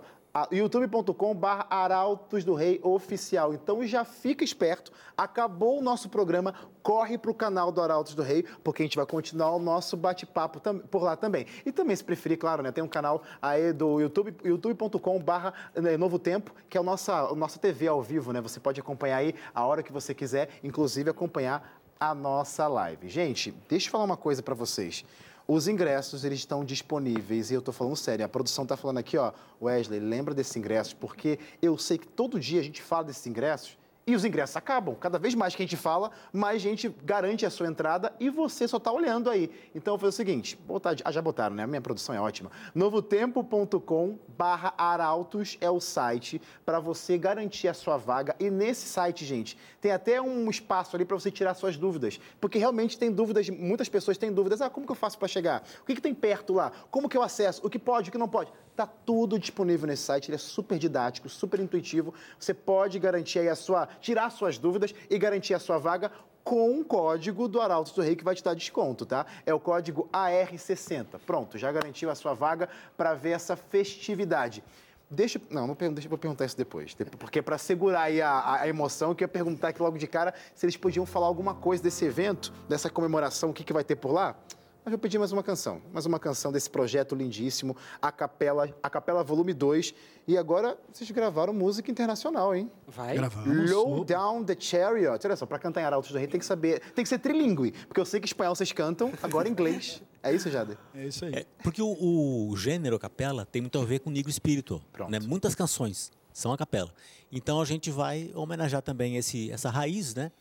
youtube.com.br 0.51 1.65
Arautos 1.69 2.43
do 2.43 2.53
Rei 2.53 2.79
Oficial. 2.83 3.53
Então 3.53 3.85
já 3.85 4.05
fica 4.05 4.43
esperto, 4.43 4.91
acabou 5.17 5.79
o 5.79 5.81
nosso 5.81 6.09
programa, 6.09 6.53
corre 6.81 7.17
para 7.17 7.31
o 7.31 7.33
canal 7.33 7.71
do 7.71 7.81
Arautos 7.81 8.15
do 8.15 8.21
Rei, 8.21 8.45
porque 8.63 8.83
a 8.83 8.85
gente 8.85 8.95
vai 8.95 9.05
continuar 9.05 9.51
o 9.51 9.59
nosso 9.59 9.97
bate-papo 9.97 10.59
por 10.87 11.03
lá 11.03 11.15
também. 11.15 11.45
E 11.65 11.71
também, 11.71 11.95
se 11.95 12.03
preferir, 12.03 12.37
claro, 12.37 12.63
né, 12.63 12.71
tem 12.71 12.83
um 12.83 12.87
canal 12.87 13.23
aí 13.41 13.73
do 13.73 13.99
YouTube, 13.99 14.35
youtube.com.br 14.43 15.31
né, 15.75 15.97
Novo 15.97 16.17
Tempo, 16.17 16.53
que 16.69 16.77
é 16.77 16.81
o 16.81 16.83
nossa, 16.83 17.13
a 17.13 17.35
nossa 17.35 17.59
TV 17.59 17.87
ao 17.87 18.01
vivo, 18.01 18.31
né? 18.31 18.41
Você 18.41 18.59
pode 18.59 18.79
acompanhar 18.79 19.17
aí 19.17 19.35
a 19.53 19.65
hora 19.65 19.83
que 19.83 19.91
você 19.91 20.13
quiser, 20.13 20.49
inclusive 20.63 21.09
acompanhar 21.09 21.81
a 21.99 22.15
nossa 22.15 22.67
live. 22.67 23.07
Gente, 23.07 23.53
deixa 23.69 23.87
eu 23.87 23.91
falar 23.91 24.05
uma 24.05 24.17
coisa 24.17 24.41
para 24.41 24.55
vocês. 24.55 25.05
Os 25.47 25.67
ingressos, 25.67 26.23
eles 26.23 26.39
estão 26.39 26.63
disponíveis, 26.63 27.51
e 27.51 27.53
eu 27.53 27.59
estou 27.59 27.73
falando 27.73 27.95
sério, 27.95 28.23
a 28.23 28.29
produção 28.29 28.63
está 28.63 28.77
falando 28.77 28.99
aqui, 28.99 29.17
ó, 29.17 29.31
Wesley, 29.61 29.99
lembra 29.99 30.33
desses 30.33 30.55
ingressos, 30.55 30.93
porque 30.93 31.39
eu 31.61 31.77
sei 31.77 31.97
que 31.97 32.07
todo 32.07 32.39
dia 32.39 32.59
a 32.59 32.63
gente 32.63 32.81
fala 32.81 33.05
desses 33.05 33.25
ingressos, 33.25 33.77
e 34.11 34.15
os 34.15 34.25
ingressos 34.25 34.57
acabam. 34.57 34.93
Cada 34.93 35.17
vez 35.17 35.33
mais 35.33 35.55
que 35.55 35.63
a 35.63 35.65
gente 35.65 35.77
fala, 35.77 36.11
mais 36.33 36.61
gente 36.61 36.93
garante 37.03 37.45
a 37.45 37.49
sua 37.49 37.67
entrada 37.67 38.13
e 38.19 38.29
você 38.29 38.67
só 38.67 38.75
está 38.75 38.91
olhando 38.91 39.29
aí. 39.29 39.49
Então 39.73 39.97
foi 39.97 40.09
o 40.09 40.11
seguinte, 40.11 40.57
botar, 40.67 40.95
ah, 41.05 41.11
já 41.11 41.21
botaram, 41.21 41.55
né? 41.55 41.63
A 41.63 41.67
minha 41.67 41.81
produção 41.81 42.13
é 42.13 42.19
ótima. 42.19 42.51
novotempo.com 42.75 44.19
barra 44.37 44.73
arautos 44.77 45.57
é 45.61 45.69
o 45.69 45.79
site 45.79 46.41
para 46.65 46.79
você 46.79 47.17
garantir 47.17 47.69
a 47.69 47.73
sua 47.73 47.95
vaga. 47.95 48.35
E 48.37 48.49
nesse 48.49 48.87
site, 48.87 49.23
gente, 49.23 49.57
tem 49.79 49.91
até 49.91 50.21
um 50.21 50.49
espaço 50.49 50.95
ali 50.95 51.05
para 51.05 51.17
você 51.17 51.31
tirar 51.31 51.53
suas 51.53 51.77
dúvidas. 51.77 52.19
Porque 52.41 52.57
realmente 52.57 52.97
tem 52.97 53.11
dúvidas, 53.11 53.49
muitas 53.49 53.87
pessoas 53.87 54.17
têm 54.17 54.31
dúvidas. 54.31 54.61
Ah, 54.61 54.69
como 54.69 54.85
que 54.85 54.91
eu 54.91 54.95
faço 54.95 55.17
para 55.17 55.29
chegar? 55.29 55.63
O 55.81 55.85
que, 55.85 55.95
que 55.95 56.01
tem 56.01 56.13
perto 56.13 56.53
lá? 56.53 56.71
Como 56.89 57.07
que 57.07 57.15
eu 57.15 57.23
acesso? 57.23 57.65
O 57.65 57.69
que 57.69 57.79
pode, 57.79 58.09
o 58.09 58.11
que 58.11 58.17
não 58.17 58.27
pode? 58.27 58.51
Está 58.71 58.87
tudo 58.87 59.37
disponível 59.37 59.85
nesse 59.85 60.03
site, 60.03 60.29
ele 60.29 60.35
é 60.35 60.39
super 60.39 60.79
didático, 60.79 61.29
super 61.29 61.59
intuitivo. 61.59 62.13
Você 62.39 62.53
pode 62.53 62.97
garantir 62.97 63.39
aí 63.39 63.49
a 63.49 63.55
sua, 63.55 63.87
tirar 63.99 64.29
suas 64.31 64.57
dúvidas 64.57 64.95
e 65.09 65.17
garantir 65.19 65.53
a 65.53 65.59
sua 65.59 65.77
vaga 65.77 66.11
com 66.43 66.71
um 66.71 66.83
código 66.83 67.47
do 67.47 67.61
Arauto 67.61 67.93
do 67.93 68.01
Rei 68.01 68.15
que 68.15 68.23
vai 68.23 68.33
te 68.33 68.43
dar 68.43 68.55
desconto, 68.55 69.05
tá? 69.05 69.25
É 69.45 69.53
o 69.53 69.59
código 69.59 70.09
AR60. 70.11 71.19
Pronto, 71.25 71.57
já 71.57 71.71
garantiu 71.71 72.09
a 72.09 72.15
sua 72.15 72.33
vaga 72.33 72.69
para 72.97 73.13
ver 73.13 73.31
essa 73.31 73.55
festividade. 73.55 74.63
Deixa, 75.09 75.41
não, 75.49 75.67
não 75.67 75.75
deixa, 75.75 76.07
vou 76.07 76.17
perguntar 76.17 76.45
isso 76.45 76.55
depois, 76.55 76.95
porque 77.19 77.41
para 77.41 77.57
segurar 77.57 78.03
aí 78.03 78.21
a, 78.21 78.61
a, 78.61 78.67
emoção, 78.69 79.09
eu 79.09 79.15
queria 79.15 79.27
perguntar 79.27 79.67
aqui 79.67 79.81
logo 79.81 79.97
de 79.97 80.07
cara 80.07 80.33
se 80.55 80.65
eles 80.65 80.77
podiam 80.77 81.05
falar 81.05 81.27
alguma 81.27 81.53
coisa 81.53 81.83
desse 81.83 82.05
evento, 82.05 82.53
dessa 82.69 82.89
comemoração, 82.89 83.49
o 83.49 83.53
que, 83.53 83.65
que 83.65 83.73
vai 83.73 83.83
ter 83.83 83.97
por 83.97 84.13
lá. 84.13 84.37
Mas 84.83 84.93
eu 84.93 84.97
pedi 84.97 85.19
mais 85.19 85.31
uma 85.31 85.43
canção, 85.43 85.79
mais 85.93 86.07
uma 86.07 86.19
canção 86.19 86.51
desse 86.51 86.67
projeto 86.67 87.13
lindíssimo, 87.13 87.77
a 88.01 88.11
Capela, 88.11 88.67
a 88.81 88.89
Capela 88.89 89.23
Volume 89.23 89.53
2. 89.53 89.93
E 90.27 90.35
agora 90.35 90.75
vocês 90.91 91.09
gravaram 91.11 91.53
música 91.53 91.91
internacional, 91.91 92.55
hein? 92.55 92.69
Vai. 92.87 93.15
Gravamos. 93.15 93.69
Low 93.69 94.03
Down 94.03 94.43
the 94.43 94.55
Chariot. 94.59 95.23
Olha 95.23 95.35
só, 95.35 95.45
para 95.45 95.59
cantar 95.59 95.81
em 95.81 95.83
Arautos 95.83 96.11
do 96.11 96.17
Rei 96.17 96.25
tem 96.25 96.39
que 96.39 96.45
saber, 96.45 96.79
tem 96.95 97.03
que 97.03 97.09
ser 97.09 97.19
trilingue, 97.19 97.73
porque 97.87 97.99
eu 97.99 98.05
sei 98.05 98.19
que 98.19 98.25
espanhol 98.25 98.55
vocês 98.55 98.71
cantam, 98.71 99.13
agora 99.21 99.47
inglês. 99.47 100.01
É 100.23 100.33
isso, 100.33 100.49
Jader? 100.49 100.77
É 100.95 101.05
isso 101.05 101.25
aí. 101.25 101.35
É, 101.35 101.45
porque 101.61 101.81
o, 101.81 102.49
o, 102.49 102.57
gênero 102.57 102.97
capela 102.97 103.45
tem 103.45 103.61
muito 103.61 103.79
a 103.79 103.85
ver 103.85 103.99
com 103.99 104.09
o 104.09 104.13
negro 104.13 104.31
espírito. 104.31 104.81
Né? 105.09 105.19
Muitas 105.19 105.53
canções 105.53 106.11
são 106.33 106.51
a 106.51 106.57
capela. 106.57 106.91
Então 107.31 107.61
a 107.61 107.65
gente 107.65 107.91
vai 107.91 108.31
homenagear 108.33 108.81
também 108.81 109.15
esse, 109.15 109.51
essa 109.51 109.69
raiz, 109.69 110.15
né? 110.15 110.31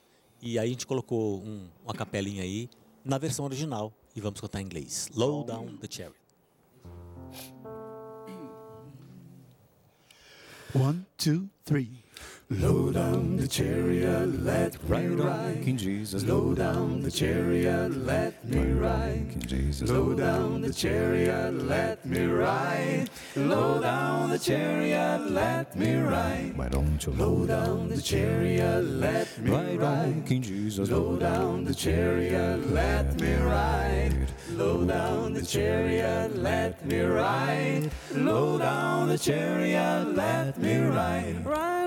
E 0.40 0.58
aí 0.58 0.66
a 0.66 0.70
gente 0.70 0.86
colocou 0.86 1.42
um, 1.42 1.68
uma 1.84 1.92
capelinha 1.92 2.42
aí 2.42 2.70
na 3.04 3.18
versão 3.18 3.44
original 3.44 3.92
e 4.14 4.20
vamos 4.20 4.40
cantar 4.40 4.60
em 4.60 4.64
inglês. 4.64 5.08
Low 5.14 5.44
Down 5.44 5.76
the 5.78 5.88
Chariot. 5.90 6.16
One, 10.74 11.04
two, 11.16 11.48
three. 11.64 12.04
Low 12.50 12.90
down 12.90 13.36
the 13.36 13.46
chariot, 13.46 14.42
let 14.42 14.82
me 14.90 15.06
ride. 15.06 15.62
King 15.62 15.76
Jesus. 15.76 16.24
Low 16.24 16.52
down 16.52 17.00
the 17.00 17.10
chariot, 17.10 17.96
let 18.04 18.44
me 18.44 18.72
ride. 18.72 19.28
King 19.30 19.42
Jesus. 19.46 19.88
Low 19.88 20.14
down 20.14 20.60
the 20.60 20.72
chariot, 20.72 21.54
let 21.68 22.04
me 22.04 22.26
ride. 22.26 23.08
Low 23.36 23.80
down 23.80 24.30
the 24.30 24.38
chariot, 24.38 25.30
let 25.30 25.76
me 25.76 25.94
ride. 25.94 26.52
Why 26.56 26.68
don't 26.68 27.06
you 27.06 27.12
low 27.12 27.46
down 27.46 27.88
the 27.88 28.02
chariot, 28.02 28.82
let 28.84 29.38
me 29.38 29.50
ride 29.50 29.80
ride. 29.80 30.26
King 30.26 30.42
Jesus. 30.42 30.90
Low 30.90 31.16
down 31.16 31.64
the 31.64 31.74
chariot, 31.74 32.68
let 32.72 33.20
me 33.20 33.34
ride. 33.34 34.26
Low 34.50 34.84
down 34.84 35.34
the 35.34 35.42
chariot, 35.42 36.36
let 36.36 36.84
me 36.84 37.00
ride. 37.00 37.90
Low 38.12 38.58
down 38.58 39.06
the 39.06 39.18
chariot, 39.18 40.16
let 40.16 40.58
me 40.58 40.78
ride. 40.78 41.79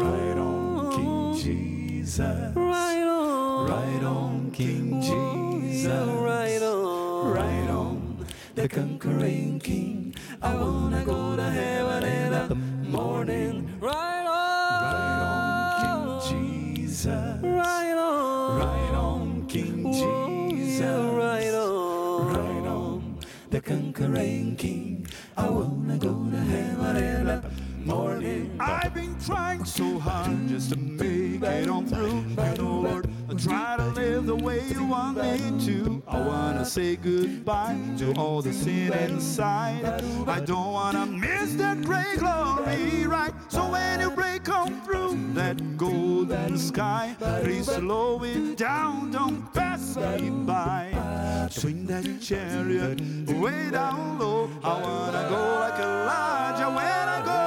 Right 0.00 0.38
on, 0.38 0.90
King 0.92 1.34
Jesus. 1.42 2.56
right 2.56 3.02
on, 3.06 3.68
Ride 3.70 4.04
on, 4.04 4.50
King 4.52 5.00
Jesus. 5.02 6.08
right 6.08 6.62
on, 6.62 7.32
Ride 7.32 7.70
on, 7.70 8.26
the 8.54 8.68
conquering 8.68 9.58
King. 9.60 10.14
I 10.40 10.54
wanna 10.54 11.04
go 11.04 11.36
to 11.36 11.42
heaven 11.50 12.04
in 12.04 12.30
the 12.48 12.54
morning. 12.88 13.78
right 13.80 14.26
on, 14.26 15.22
on, 15.22 16.20
King 16.30 16.84
Jesus. 16.86 17.38
right 17.42 17.96
on, 17.96 18.58
Ride 18.58 18.94
on, 18.94 19.46
King 19.48 19.92
Jesus. 19.92 20.80
right 20.82 21.54
on. 21.54 22.26
Ride 22.34 22.66
on, 22.66 23.18
the 23.50 23.60
conquering 23.60 24.56
King. 24.56 25.06
I 25.36 25.48
wanna 25.48 25.96
go 25.98 26.12
to 26.30 26.36
heaven 26.36 26.96
in 26.96 27.24
the 27.26 27.42
morning. 27.84 28.56
I've 28.60 28.94
been 28.94 29.16
trying 29.18 29.64
so 29.64 29.98
hard 29.98 30.48
just 30.48 30.70
to 30.70 30.76
make 30.76 31.42
it 31.42 31.68
on 31.68 31.86
through. 31.86 32.20
You 32.20 32.36
oh 32.38 32.54
know, 32.54 32.80
Lord, 32.80 33.10
I 33.28 33.34
try 33.34 33.76
to 33.76 33.86
live 33.88 34.26
the 34.26 34.36
way 34.36 34.62
you 34.68 34.84
want 34.84 35.18
me 35.18 35.38
to. 35.66 36.02
I 36.06 36.20
wanna 36.20 36.64
say 36.64 36.96
goodbye 36.96 37.78
to 37.98 38.12
all 38.14 38.42
the 38.42 38.52
sin 38.52 38.92
inside. 38.92 39.84
I 40.26 40.40
don't 40.40 40.72
wanna 40.72 41.06
miss 41.06 41.54
that 41.54 41.82
great 41.82 42.18
glory, 42.18 43.06
right? 43.06 43.34
So 43.48 43.70
when 43.70 44.00
you 44.00 44.10
break 44.10 44.48
on 44.48 44.80
through 44.82 45.18
that 45.34 45.76
golden 45.76 46.58
sky, 46.58 47.16
please 47.42 47.66
slow 47.66 48.22
it 48.24 48.56
down, 48.56 49.10
don't 49.10 49.52
pass 49.52 49.96
me 49.96 50.30
by. 50.30 51.48
Swing 51.50 51.86
that 51.86 52.20
chariot 52.20 53.00
way 53.28 53.70
down 53.70 54.18
low. 54.18 54.48
I 54.62 54.80
wanna 54.80 55.26
go 55.28 55.42
like 55.60 55.78
Elijah 55.80 56.70
when 56.70 57.08
I 57.08 57.22
go. 57.24 57.41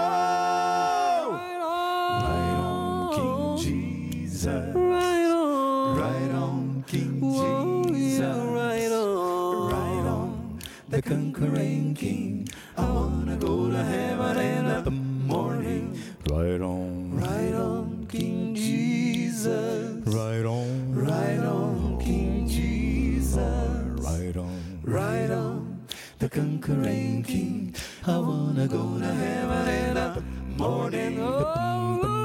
Conquering 11.05 11.93
King. 11.93 12.49
I 12.75 12.89
wanna 12.89 13.37
go 13.37 13.69
to 13.69 13.77
heaven 13.83 14.37
in 14.39 14.83
the 14.83 14.91
morning. 14.91 15.97
Right 16.31 16.59
on, 16.59 17.15
Ride 17.15 17.53
on, 17.53 18.07
King 18.09 18.55
Jesus. 18.55 20.03
right 20.07 20.43
on, 20.45 20.95
Ride 20.95 21.45
on, 21.45 21.99
King 21.99 22.47
Jesus. 22.47 23.37
right 24.03 24.35
on. 24.35 24.81
Ride 24.83 25.29
on, 25.31 25.85
the 26.17 26.27
conquering 26.27 27.21
King. 27.23 27.75
I 28.07 28.17
wanna 28.17 28.67
go 28.67 28.97
to 28.99 29.05
heaven 29.05 29.67
in 29.67 29.93
the 29.93 30.23
morning. 30.57 31.19
Oh, 31.21 31.99
low 32.01 32.21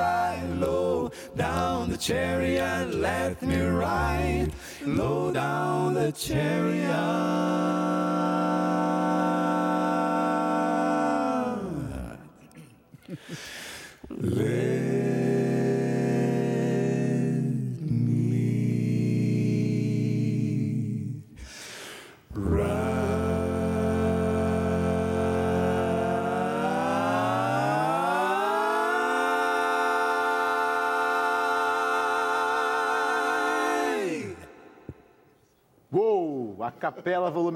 ride 0.00 0.60
low 0.60 1.10
down 1.36 1.90
the 1.90 1.98
chariot. 1.98 2.94
Let 2.94 3.42
me 3.42 3.60
ride 3.60 4.52
low 4.86 5.32
down 5.32 5.94
the 5.94 6.12
chariot. 6.12 7.73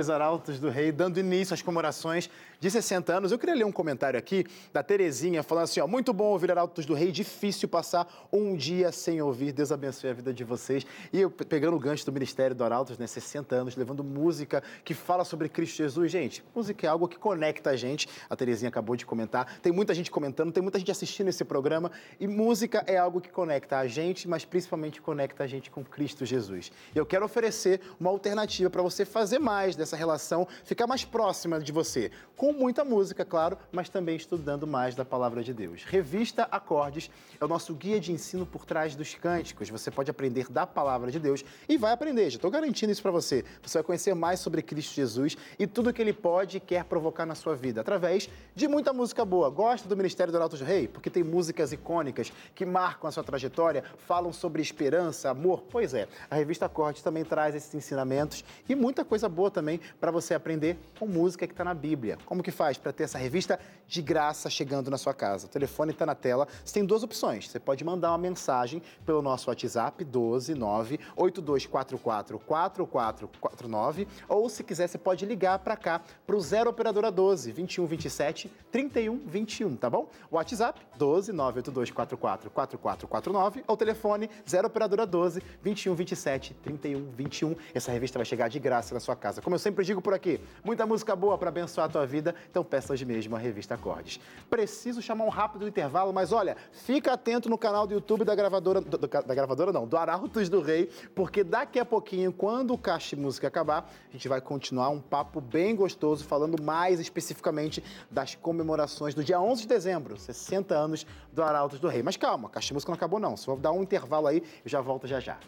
2 0.00 0.08
Arautos 0.08 0.58
do 0.58 0.70
Rei, 0.70 0.90
dando 0.90 1.20
início 1.20 1.52
às 1.52 1.60
comemorações 1.60 2.30
de 2.58 2.70
60 2.70 3.12
anos. 3.12 3.32
Eu 3.32 3.38
queria 3.38 3.54
ler 3.54 3.64
um 3.64 3.72
comentário 3.72 4.18
aqui 4.18 4.46
da 4.72 4.82
Terezinha, 4.82 5.42
falando 5.42 5.64
assim, 5.64 5.78
ó, 5.80 5.86
muito 5.86 6.10
bom 6.14 6.24
ouvir 6.24 6.50
Arautos 6.50 6.86
do 6.86 6.94
Rei, 6.94 7.12
difícil 7.12 7.68
passar 7.68 8.08
um 8.32 8.56
dia 8.56 8.90
sem 8.92 9.20
ouvir, 9.20 9.52
Deus 9.52 9.70
abençoe 9.70 10.08
a 10.08 10.14
vida 10.14 10.32
de 10.32 10.42
vocês. 10.42 10.86
E 11.12 11.20
eu, 11.20 11.30
pegando 11.30 11.76
o 11.76 11.78
gancho 11.78 12.06
do 12.06 12.12
Ministério 12.12 12.56
do 12.56 12.64
Arautos, 12.64 12.96
né, 12.96 13.06
60 13.06 13.54
anos, 13.54 13.76
levando 13.76 14.02
música 14.02 14.62
que 14.82 14.94
fala 14.94 15.22
sobre 15.22 15.50
Cristo 15.50 15.76
Jesus. 15.76 16.10
Gente, 16.10 16.42
música 16.54 16.86
é 16.86 16.88
algo 16.88 17.06
que 17.06 17.18
conecta 17.18 17.68
a 17.68 17.76
gente, 17.76 18.08
a 18.30 18.34
Terezinha 18.34 18.70
acabou 18.70 18.96
de 18.96 19.04
comentar, 19.04 19.58
tem 19.60 19.70
muita 19.70 19.92
gente 19.92 20.10
comentando, 20.10 20.50
tem 20.50 20.62
muita 20.62 20.78
gente 20.78 20.90
assistindo 20.90 21.28
esse 21.28 21.44
programa, 21.44 21.92
e 22.18 22.26
música 22.26 22.82
é 22.86 22.96
algo 22.96 23.20
que 23.20 23.28
conecta 23.28 23.78
a 23.78 23.86
gente, 23.86 24.26
mas 24.26 24.46
principalmente 24.46 25.00
conecta 25.02 25.44
a 25.44 25.46
gente 25.46 25.70
com 25.70 25.84
Cristo 25.84 26.24
Jesus. 26.24 26.72
E 26.94 26.98
eu 26.98 27.04
quero 27.04 27.24
oferecer 27.26 27.82
uma 28.00 28.08
alternativa 28.08 28.70
para 28.70 28.80
você 28.80 29.04
fazer 29.04 29.38
mais 29.38 29.76
dessa 29.76 29.89
relação, 29.96 30.46
ficar 30.64 30.86
mais 30.86 31.04
próxima 31.04 31.60
de 31.60 31.72
você, 31.72 32.10
com 32.36 32.52
muita 32.52 32.84
música, 32.84 33.24
claro, 33.24 33.58
mas 33.70 33.88
também 33.88 34.16
estudando 34.16 34.66
mais 34.66 34.94
da 34.94 35.04
palavra 35.04 35.42
de 35.42 35.52
Deus. 35.52 35.84
Revista 35.84 36.48
Acordes 36.50 37.10
é 37.40 37.44
o 37.44 37.48
nosso 37.48 37.74
guia 37.74 38.00
de 38.00 38.12
ensino 38.12 38.46
por 38.46 38.64
trás 38.64 38.94
dos 38.94 39.14
cânticos. 39.14 39.68
Você 39.68 39.90
pode 39.90 40.10
aprender 40.10 40.48
da 40.50 40.66
palavra 40.66 41.10
de 41.10 41.18
Deus 41.18 41.44
e 41.68 41.76
vai 41.76 41.92
aprender, 41.92 42.30
já 42.30 42.36
estou 42.36 42.50
garantindo 42.50 42.92
isso 42.92 43.02
para 43.02 43.10
você. 43.10 43.44
Você 43.62 43.78
vai 43.78 43.82
conhecer 43.82 44.14
mais 44.14 44.40
sobre 44.40 44.62
Cristo 44.62 44.94
Jesus 44.94 45.36
e 45.58 45.66
tudo 45.66 45.92
que 45.92 46.00
ele 46.00 46.12
pode 46.12 46.56
e 46.56 46.60
quer 46.60 46.84
provocar 46.84 47.26
na 47.26 47.34
sua 47.34 47.54
vida, 47.54 47.80
através 47.80 48.28
de 48.54 48.68
muita 48.68 48.92
música 48.92 49.24
boa. 49.24 49.50
Gosta 49.50 49.88
do 49.88 49.96
Ministério 49.96 50.32
do 50.32 50.36
Arautos 50.36 50.60
do 50.60 50.64
Rei? 50.64 50.88
Porque 50.88 51.10
tem 51.10 51.22
músicas 51.22 51.72
icônicas 51.72 52.32
que 52.54 52.64
marcam 52.64 53.08
a 53.08 53.12
sua 53.12 53.24
trajetória, 53.24 53.84
falam 54.06 54.32
sobre 54.32 54.62
esperança, 54.62 55.30
amor. 55.30 55.64
Pois 55.70 55.94
é, 55.94 56.08
a 56.30 56.34
revista 56.34 56.66
Acordes 56.66 57.02
também 57.02 57.24
traz 57.24 57.54
esses 57.54 57.74
ensinamentos 57.74 58.44
e 58.68 58.74
muita 58.74 59.04
coisa 59.04 59.28
boa 59.28 59.50
também 59.50 59.79
para 60.00 60.10
você 60.10 60.34
aprender 60.34 60.78
com 60.98 61.06
música 61.06 61.46
que 61.46 61.52
está 61.52 61.64
na 61.64 61.74
Bíblia. 61.74 62.18
Como 62.26 62.42
que 62.42 62.50
faz 62.50 62.78
para 62.78 62.92
ter 62.92 63.04
essa 63.04 63.18
revista 63.18 63.58
de 63.86 64.02
graça 64.02 64.48
chegando 64.48 64.90
na 64.90 64.98
sua 64.98 65.14
casa? 65.14 65.46
O 65.46 65.50
telefone 65.50 65.92
está 65.92 66.06
na 66.06 66.14
tela. 66.14 66.46
Você 66.64 66.74
tem 66.74 66.84
duas 66.84 67.02
opções. 67.02 67.48
Você 67.48 67.58
pode 67.58 67.84
mandar 67.84 68.10
uma 68.10 68.18
mensagem 68.18 68.82
pelo 69.04 69.22
nosso 69.22 69.50
WhatsApp 69.50 70.04
12 70.04 70.54
9 70.54 71.00
8244 71.16 72.38
4449 72.38 74.08
ou 74.28 74.48
se 74.48 74.62
quiser 74.62 74.88
você 74.88 74.98
pode 74.98 75.24
ligar 75.26 75.58
para 75.58 75.76
cá 75.76 76.00
para 76.26 76.36
o 76.36 76.40
0 76.40 76.70
operadora 76.70 77.10
12 77.10 77.52
21 77.52 77.86
27 77.86 78.50
31 78.70 79.18
21, 79.26 79.76
tá 79.76 79.90
bom? 79.90 80.08
WhatsApp 80.30 80.80
12 80.96 81.32
98244 81.32 82.50
4449 82.50 83.64
ou 83.66 83.76
telefone 83.76 84.30
0 84.48 84.66
operadora 84.66 85.06
12 85.06 85.42
21 85.62 85.94
27 85.94 86.54
31 86.54 87.10
21. 87.12 87.56
Essa 87.74 87.92
revista 87.92 88.18
vai 88.18 88.26
chegar 88.26 88.48
de 88.48 88.58
graça 88.58 88.94
na 88.94 89.00
sua 89.00 89.16
casa. 89.16 89.40
Como 89.40 89.54
eu 89.54 89.58
sempre 89.58 89.69
digo 89.84 90.00
por 90.02 90.12
aqui, 90.14 90.40
muita 90.64 90.84
música 90.86 91.14
boa 91.16 91.36
para 91.38 91.48
abençoar 91.48 91.86
a 91.86 91.90
tua 91.90 92.06
vida, 92.06 92.34
então 92.50 92.62
peça 92.64 92.92
hoje 92.92 93.04
mesmo 93.04 93.34
a 93.36 93.38
revista 93.38 93.74
Acordes. 93.74 94.20
Preciso 94.48 95.00
chamar 95.00 95.24
um 95.24 95.28
rápido 95.28 95.66
intervalo, 95.66 96.12
mas 96.12 96.32
olha, 96.32 96.56
fica 96.72 97.12
atento 97.12 97.48
no 97.48 97.56
canal 97.58 97.86
do 97.86 97.94
YouTube 97.94 98.24
da 98.24 98.34
gravadora, 98.34 98.80
do- 98.80 98.98
da 98.98 99.34
gravadora 99.34 99.72
não, 99.72 99.86
do 99.86 99.96
Arautos 99.96 100.48
do 100.48 100.60
Rei, 100.60 100.90
porque 101.14 101.42
daqui 101.44 101.78
a 101.78 101.84
pouquinho, 101.84 102.32
quando 102.32 102.72
o 102.74 102.78
Caixa 102.78 103.16
Música 103.16 103.48
acabar, 103.48 103.90
a 104.08 104.12
gente 104.12 104.28
vai 104.28 104.40
continuar 104.40 104.88
um 104.90 105.00
papo 105.00 105.40
bem 105.40 105.74
gostoso, 105.74 106.24
falando 106.24 106.62
mais 106.62 107.00
especificamente 107.00 107.82
das 108.10 108.34
comemorações 108.34 109.14
do 109.14 109.22
dia 109.24 109.40
11 109.40 109.62
de 109.62 109.68
dezembro, 109.68 110.16
60 110.18 110.74
anos 110.74 111.06
do 111.32 111.42
Arautos 111.42 111.78
do 111.80 111.88
Rei. 111.88 112.02
Mas 112.02 112.16
calma, 112.16 112.48
Caixa 112.48 112.72
Música 112.74 112.90
não 112.90 112.96
acabou 112.96 113.18
não, 113.20 113.36
só 113.36 113.52
vou 113.52 113.60
dar 113.60 113.72
um 113.72 113.82
intervalo 113.82 114.26
aí, 114.26 114.42
eu 114.64 114.68
já 114.70 114.80
volto 114.80 115.06
já 115.06 115.20
já. 115.20 115.38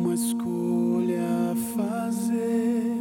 Uma 0.00 0.14
escolha 0.14 1.50
a 1.50 1.56
fazer 1.74 2.96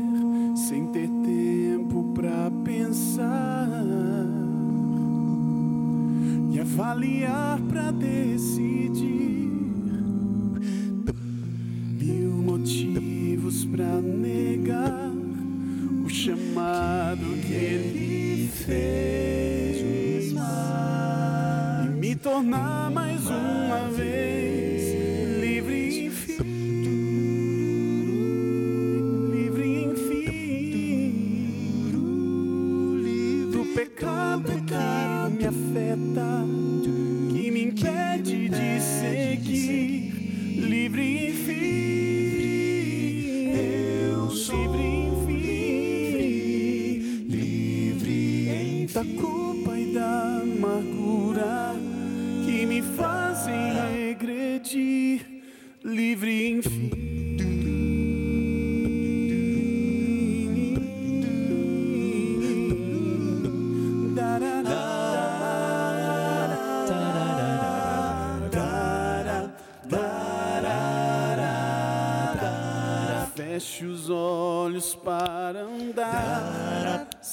sem 0.56 0.88
ter 0.88 1.08
tempo 1.08 2.12
para 2.16 2.50
pensar 2.64 3.68
e 6.52 6.60
avaliar 6.60 7.60
para 7.70 7.92
Deus 7.92 8.21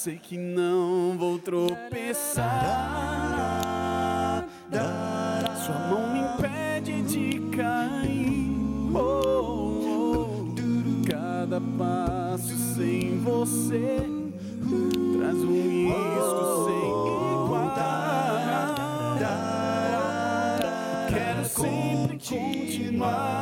Sei 0.01 0.15
que 0.17 0.37
não 0.37 1.17
vou 1.17 1.37
tropeçar. 1.37 2.45
Sua 5.65 5.77
mão 5.89 6.13
me 6.13 6.19
impede 6.21 7.01
de 7.01 7.41
cair. 7.49 8.49
Oh, 8.95 9.01
oh. 9.83 10.55
Cada 11.05 11.59
passo 11.77 12.55
sem 12.75 13.19
você 13.19 13.97
traz 15.19 15.35
um 15.35 15.67
risco 15.67 16.65
sem 16.65 16.85
igual. 17.43 17.75
Quero 21.09 21.43
sempre 21.45 22.17
continuar 22.19 23.38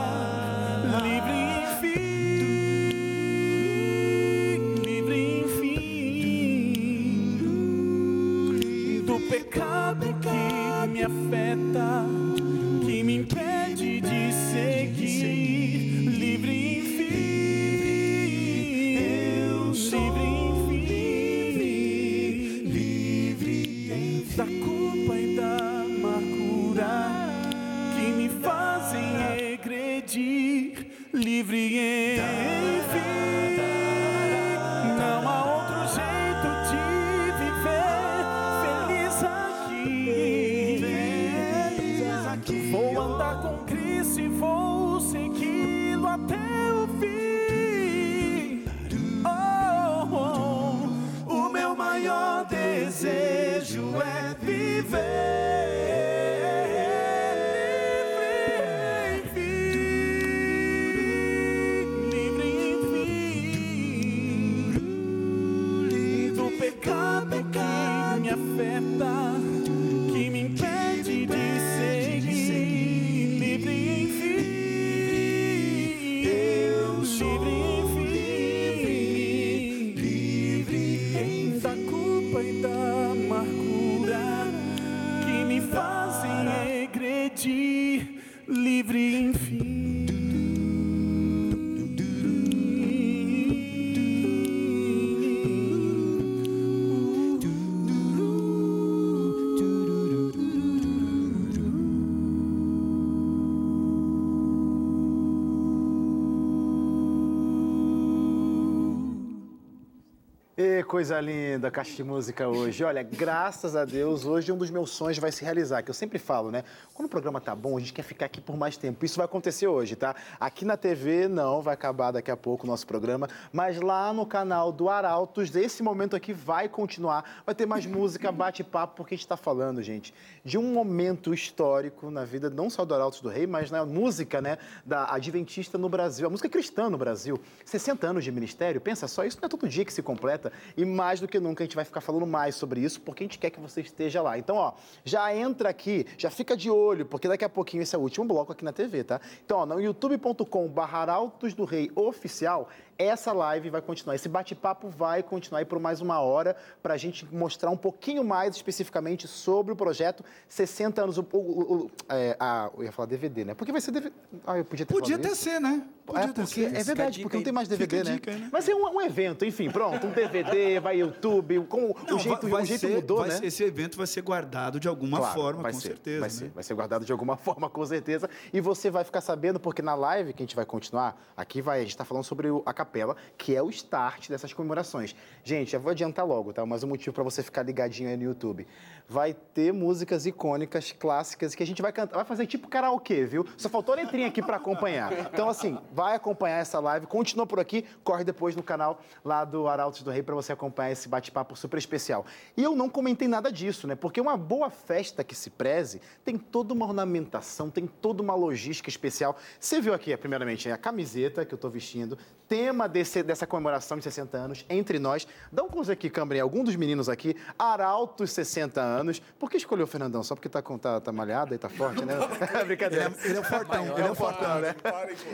coisa 110.88 111.20
linda, 111.20 111.70
caixa 111.70 111.94
de 111.94 112.04
música 112.04 112.48
hoje. 112.48 112.82
Olha, 112.82 113.04
graças 113.04 113.76
a 113.76 113.84
Deus, 113.84 114.24
hoje 114.24 114.54
um 114.54 114.58
dos 114.58 114.70
meus 114.70 114.90
sonhos 114.90 115.18
vai 115.20 115.34
se 115.34 115.44
realizar, 115.44 115.84
que 115.84 115.90
eu 115.90 115.94
sempre 115.94 116.18
falo, 116.18 116.50
né? 116.50 116.64
Quando 116.94 117.08
o 117.08 117.10
programa 117.10 117.42
tá 117.42 117.54
bom, 117.54 117.76
a 117.76 117.80
gente 117.82 117.92
quer 117.92 118.04
ficar 118.04 118.28
aqui 118.28 118.40
por 118.40 118.56
mais 118.56 118.78
tempo. 118.78 119.04
Isso 119.04 119.18
vai 119.18 119.26
acontecer 119.26 119.68
hoje, 119.68 119.98
tá? 119.98 120.16
Aqui 120.40 120.64
na 120.64 120.78
TV, 120.78 121.28
não, 121.28 121.62
vai 121.62 121.74
acabar 121.74 122.12
daqui 122.12 122.32
a 122.32 122.38
pouco 122.38 122.66
o 122.66 122.68
nosso 122.70 122.88
programa, 122.88 123.28
mas 123.52 123.82
lá 123.82 124.14
no 124.14 124.26
canal 124.26 124.72
do 124.72 124.88
Arautos, 124.88 125.54
esse 125.58 125.84
momento 125.84 126.16
aqui 126.16 126.32
vai 126.32 126.70
continuar. 126.70 127.44
Vai 127.46 127.54
ter 127.54 127.66
mais 127.66 127.86
música, 127.86 128.32
bate-papo, 128.32 128.96
porque 128.96 129.14
a 129.14 129.18
gente 129.18 129.28
tá 129.28 129.36
falando, 129.36 129.84
gente, 129.84 130.14
de 130.46 130.58
um 130.58 130.72
momento 130.72 131.34
histórico 131.34 132.10
na 132.10 132.24
vida, 132.24 132.50
não 132.50 132.70
só 132.70 132.86
do 132.86 132.96
Arautos 132.96 133.20
do 133.20 133.28
Rei, 133.28 133.46
mas 133.46 133.70
na 133.70 133.86
música, 133.86 134.40
né, 134.40 134.58
da 134.86 135.14
Adventista 135.14 135.78
no 135.78 135.90
Brasil, 135.90 136.26
a 136.26 136.30
música 136.30 136.48
cristã 136.48 136.90
no 136.90 136.98
Brasil. 136.98 137.38
60 137.66 138.08
anos 138.08 138.24
de 138.24 138.32
ministério, 138.32 138.80
pensa 138.80 139.06
só, 139.06 139.26
isso 139.26 139.38
não 139.42 139.48
é 139.48 139.50
todo 139.50 139.68
dia 139.68 139.84
que 139.84 139.92
se 139.92 140.02
completa. 140.02 140.50
E 140.78 140.86
mais 140.86 141.19
do 141.19 141.28
que 141.28 141.39
nunca 141.39 141.63
a 141.63 141.65
gente 141.65 141.75
vai 141.75 141.84
ficar 141.84 142.01
falando 142.01 142.28
mais 142.28 142.55
sobre 142.55 142.80
isso, 142.80 143.01
porque 143.01 143.23
a 143.23 143.25
gente 143.25 143.39
quer 143.39 143.49
que 143.49 143.59
você 143.59 143.82
esteja 143.82 144.21
lá. 144.21 144.38
Então, 144.38 144.55
ó, 144.55 144.73
já 145.03 145.36
entra 145.36 145.69
aqui, 145.69 146.05
já 146.17 146.30
fica 146.30 146.55
de 146.55 146.69
olho, 146.69 147.03
porque 147.03 147.28
daqui 147.28 147.43
a 147.43 147.49
pouquinho 147.49 147.82
esse 147.82 147.95
é 147.95 147.97
o 147.97 148.01
último 148.01 148.25
bloco 148.25 148.51
aqui 148.51 148.63
na 148.63 148.71
TV, 148.71 149.03
tá? 149.03 149.19
Então, 149.43 149.57
ó, 149.57 149.65
no 149.65 149.82
youtube.com.br 149.82 150.82
Arautos 150.82 151.55
do 151.55 151.65
Rei 151.65 151.91
Oficial, 151.95 152.69
essa 152.98 153.32
live 153.34 153.70
vai 153.70 153.82
continuar, 153.82 154.16
esse 154.16 154.28
bate-papo 154.30 154.89
vai 154.89 155.22
continuar 155.24 155.60
aí 155.60 155.66
por 155.66 155.80
mais 155.80 156.02
uma 156.02 156.20
hora 156.20 156.56
para 156.82 156.93
a 156.93 156.98
gente 156.98 157.26
mostrar 157.34 157.70
um 157.70 157.78
pouquinho 157.78 158.24
mais 158.24 158.56
especificamente 158.56 159.28
sobre 159.28 159.72
o 159.74 159.76
projeto 159.76 160.24
60 160.48 161.02
anos. 161.04 161.18
O, 161.18 161.26
o- 161.34 161.74
o- 161.86 161.91
é, 162.10 162.36
a- 162.39 162.70
eu 162.78 162.84
ia 162.84 162.91
falar 162.91 163.06
DVD, 163.08 163.45
né? 163.45 163.54
Porque 163.54 163.72
vai 163.72 163.82
ser 163.82 163.91
DVD. 163.91 164.14
Ah, 164.45 164.58
eu 164.58 164.66
podia 164.66 164.86
ter 164.86 164.93
Podia 164.93 165.16
falado 165.16 165.26
até 165.26 165.34
isso. 165.34 165.43
ser, 165.43 165.60
né? 165.62 165.84
Podia 166.06 166.22
É, 166.24 166.28
ter 166.28 166.34
porque, 166.34 166.48
ser. 166.70 166.76
é 166.76 166.84
verdade, 166.84 167.22
porque 167.22 167.38
não 167.38 167.43
tem 167.43 167.54
mais 167.54 167.68
DVD, 167.68 168.04
né? 168.04 168.14
dica 168.14 168.32
né? 168.32 168.48
Vai 168.52 168.62
ser 168.62 168.74
um, 168.74 168.86
um 168.95 169.02
evento, 169.02 169.43
enfim, 169.45 169.70
pronto, 169.70 170.08
um 170.08 170.12
DVD, 170.12 170.80
vai 170.80 170.98
YouTube, 170.98 171.60
com 171.68 171.93
Não, 172.08 172.16
o 172.16 172.20
jeito, 172.20 172.41
vai, 172.43 172.52
vai 172.52 172.64
o 172.64 172.66
jeito 172.66 172.80
ser- 172.80 172.95
mudou, 172.95 173.18
vai 173.20 173.30
né? 173.30 173.36
ser- 173.36 173.45
esse 173.45 173.64
evento 173.64 173.98
vai 173.98 174.08
ser 174.08 174.22
guardado 174.22 174.80
de 174.80 174.88
alguma 174.88 175.18
Claro, 175.18 175.34
forma, 175.39 175.64
vai 175.64 175.74
com 175.74 175.80
ser, 175.80 175.88
certeza. 175.89 176.20
Vai 176.22 176.30
né? 176.30 176.36
ser, 176.36 176.50
vai 176.50 176.64
ser 176.64 176.74
guardado 176.74 177.06
de 177.06 177.12
alguma 177.12 177.36
forma, 177.38 177.70
com 177.70 177.86
certeza. 177.86 178.30
E 178.54 178.62
você 178.62 178.89
vai 178.89 179.04
ficar 179.04 179.20
sabendo, 179.22 179.60
porque 179.60 179.82
na 179.82 179.95
live 179.95 180.32
que 180.34 180.41
a 180.41 180.45
gente 180.45 180.56
vai 180.56 180.66
continuar, 180.66 181.22
aqui 181.36 181.62
vai, 181.62 181.80
a 181.80 181.82
gente 181.82 181.91
está 181.91 182.06
falando 182.06 182.24
sobre 182.24 182.48
a 182.66 182.74
capela, 182.88 183.18
que 183.38 183.56
é 183.56 183.62
o 183.62 183.70
start 183.70 184.30
dessas 184.30 184.54
comemorações. 184.54 185.14
Gente, 185.44 185.72
já 185.72 185.80
vou 185.80 185.92
adiantar 185.92 186.26
logo, 186.26 186.54
tá? 186.54 186.66
Mas 186.66 186.84
um 186.84 186.88
motivo 186.88 187.14
para 187.14 187.24
você 187.24 187.44
ficar 187.44 187.64
ligadinho 187.64 188.10
aí 188.10 188.18
no 188.18 188.24
YouTube. 188.24 188.66
Vai 189.08 189.34
ter 189.34 189.72
músicas 189.72 190.26
icônicas, 190.26 190.92
clássicas, 190.92 191.54
que 191.54 191.64
a 191.64 191.66
gente 191.66 191.82
vai 191.82 191.92
cantar, 191.92 192.16
vai 192.16 192.26
fazer 192.26 192.46
tipo 192.46 192.68
karaokê, 192.68 193.26
viu? 193.26 193.46
Só 193.58 193.70
faltou 193.70 193.94
a 193.94 193.98
letrinha 193.98 194.28
aqui 194.28 194.42
para 194.42 194.58
acompanhar. 194.58 195.12
Então, 195.34 195.50
assim, 195.50 195.78
vai 195.92 196.16
acompanhar 196.16 196.58
essa 196.58 196.80
live, 196.80 197.06
continua 197.08 197.46
por 197.46 197.60
aqui, 197.60 197.86
corre 198.04 198.24
depois 198.24 198.56
no 198.56 198.64
canal 198.64 199.00
lá 199.24 199.46
do 199.46 199.68
Arautos 199.68 200.02
do 200.02 200.12
Rei 200.12 200.24
para 200.24 200.36
você 200.36 200.52
acompanhar 200.52 200.92
esse 200.92 201.08
bate-papo 201.08 201.56
super 201.56 201.78
especial. 201.78 202.26
E 202.56 202.64
eu 202.64 202.76
não 202.76 202.90
comentei 202.90 203.28
nada 203.28 203.52
disso, 203.52 203.88
né? 203.88 203.96
Porque 203.96 204.20
uma 204.20 204.36
boa 204.36 204.70
festa 204.70 205.24
que 205.24 205.36
se 205.36 205.50
preze 205.50 206.02
tem 206.26 206.38
toda 206.38 206.74
uma 206.74 206.86
ornamentação, 206.86 207.70
tem 207.70 207.88
toda 207.88 208.22
uma 208.22 208.36
logística 208.36 208.90
especial. 208.90 209.38
Você 209.60 209.80
viu 209.80 209.94
aqui, 209.94 210.16
primeiramente, 210.18 210.70
a 210.70 210.78
camiseta 210.78 211.46
que 211.46 211.54
eu 211.54 211.58
estou 211.58 211.72
vestindo. 211.72 212.18
Tema 212.48 212.88
desse, 212.88 213.22
dessa 213.24 213.45
comemoração 213.45 213.98
de 213.98 214.04
60 214.06 214.38
anos 214.38 214.66
entre 214.70 215.00
nós. 215.00 215.28
Dá 215.52 215.64
um 215.64 215.68
close 215.68 215.91
aqui, 215.91 216.10
Cambrinha. 216.10 216.43
Algum 216.43 216.64
dos 216.64 216.78
meninos 216.78 217.10
aqui, 217.10 217.36
arautos 217.60 218.32
60 218.32 218.80
anos. 218.80 219.22
Por 219.38 219.50
que 219.52 219.58
escolheu 219.58 219.84
o 219.84 219.88
Fernandão? 219.88 220.24
Só 220.24 220.34
porque 220.34 220.48
tá, 220.48 220.62
com- 220.62 220.78
tá, 220.78 221.02
tá 221.02 221.12
malhado 221.12 221.54
e 221.54 221.58
tá 221.58 221.68
forte, 221.68 222.06
né? 222.06 222.14
Brincadeira. 222.66 223.12
Ele 223.26 223.36
é 223.36 223.39
o 223.41 223.43
fortão, 223.43 223.84
ele 223.98 224.08
é 224.08 224.12
o 224.12 224.16
fortão. 224.16 224.60
né? 224.60 224.76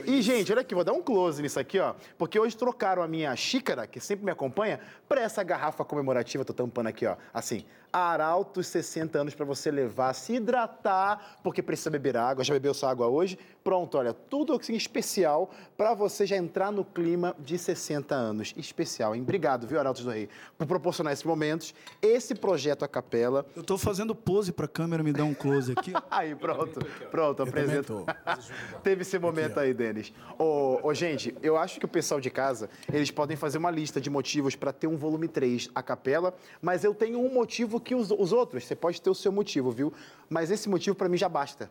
E, 0.05 0.23
gente, 0.23 0.51
olha 0.51 0.61
aqui, 0.61 0.73
vou 0.73 0.83
dar 0.83 0.93
um 0.93 1.03
close 1.03 1.39
nisso 1.39 1.59
aqui, 1.59 1.77
ó. 1.79 1.93
Porque 2.17 2.39
hoje 2.39 2.57
trocaram 2.57 3.03
a 3.03 3.07
minha 3.07 3.35
xícara, 3.35 3.85
que 3.85 3.99
sempre 3.99 4.25
me 4.25 4.31
acompanha, 4.31 4.79
pra 5.07 5.21
essa 5.21 5.43
garrafa 5.43 5.85
comemorativa. 5.85 6.43
Tô 6.43 6.53
tampando 6.53 6.87
aqui, 6.87 7.05
ó. 7.05 7.15
Assim, 7.31 7.63
Arautos 7.95 8.65
60 8.65 9.19
anos 9.19 9.35
pra 9.35 9.45
você 9.45 9.69
levar, 9.69 10.15
se 10.15 10.33
hidratar, 10.33 11.37
porque 11.43 11.61
precisa 11.61 11.91
beber 11.91 12.17
água. 12.17 12.43
Já 12.43 12.55
bebeu 12.55 12.73
sua 12.73 12.89
água 12.89 13.05
hoje? 13.07 13.37
Pronto, 13.63 13.99
olha, 13.99 14.13
tudo 14.13 14.51
assim 14.55 14.73
especial 14.73 15.51
pra 15.77 15.93
você 15.93 16.25
já 16.25 16.35
entrar 16.35 16.71
no 16.71 16.83
clima 16.83 17.02
de 17.39 17.57
60 17.57 18.15
anos. 18.15 18.53
Especial, 18.57 19.15
hein? 19.15 19.21
Obrigado, 19.21 19.67
viu, 19.67 19.79
Arautos 19.79 20.03
do 20.03 20.11
Rei, 20.11 20.29
por 20.57 20.67
proporcionar 20.67 21.13
esses 21.13 21.25
momentos. 21.25 21.73
Esse 22.01 22.33
projeto 22.35 22.83
a 22.83 22.87
capela. 22.87 23.45
Eu 23.55 23.63
tô 23.63 23.77
fazendo 23.77 24.15
pose 24.15 24.51
pra 24.51 24.67
câmera 24.67 25.03
me 25.03 25.11
dar 25.11 25.23
um 25.23 25.33
close 25.33 25.71
aqui. 25.71 25.93
Aí, 26.09 26.35
pronto, 26.35 26.79
pronto, 27.11 27.43
apresento. 27.43 28.05
Teve 28.83 29.01
esse 29.01 29.17
momento 29.17 29.59
aí, 29.59 29.73
Denis. 29.73 30.13
Ô, 30.37 30.79
ô, 30.83 30.93
gente, 30.93 31.35
eu 31.41 31.57
acho 31.57 31.79
que 31.79 31.85
o 31.85 31.87
pessoal 31.87 32.19
de 32.19 32.29
casa, 32.29 32.69
eles 32.91 33.09
podem 33.11 33.35
fazer 33.35 33.57
uma 33.57 33.71
lista 33.71 33.99
de 33.99 34.09
motivos 34.09 34.55
para 34.55 34.71
ter 34.71 34.87
um 34.87 34.97
volume 34.97 35.27
3 35.27 35.69
a 35.73 35.81
capela, 35.81 36.33
mas 36.61 36.83
eu 36.83 36.93
tenho 36.93 37.19
um 37.19 37.33
motivo 37.33 37.79
que 37.79 37.95
os, 37.95 38.11
os 38.11 38.31
outros, 38.31 38.65
você 38.65 38.75
pode 38.75 39.01
ter 39.01 39.09
o 39.09 39.15
seu 39.15 39.31
motivo, 39.31 39.71
viu? 39.71 39.93
Mas 40.29 40.51
esse 40.51 40.69
motivo 40.69 40.95
para 40.95 41.09
mim 41.09 41.17
já 41.17 41.29
basta. 41.29 41.69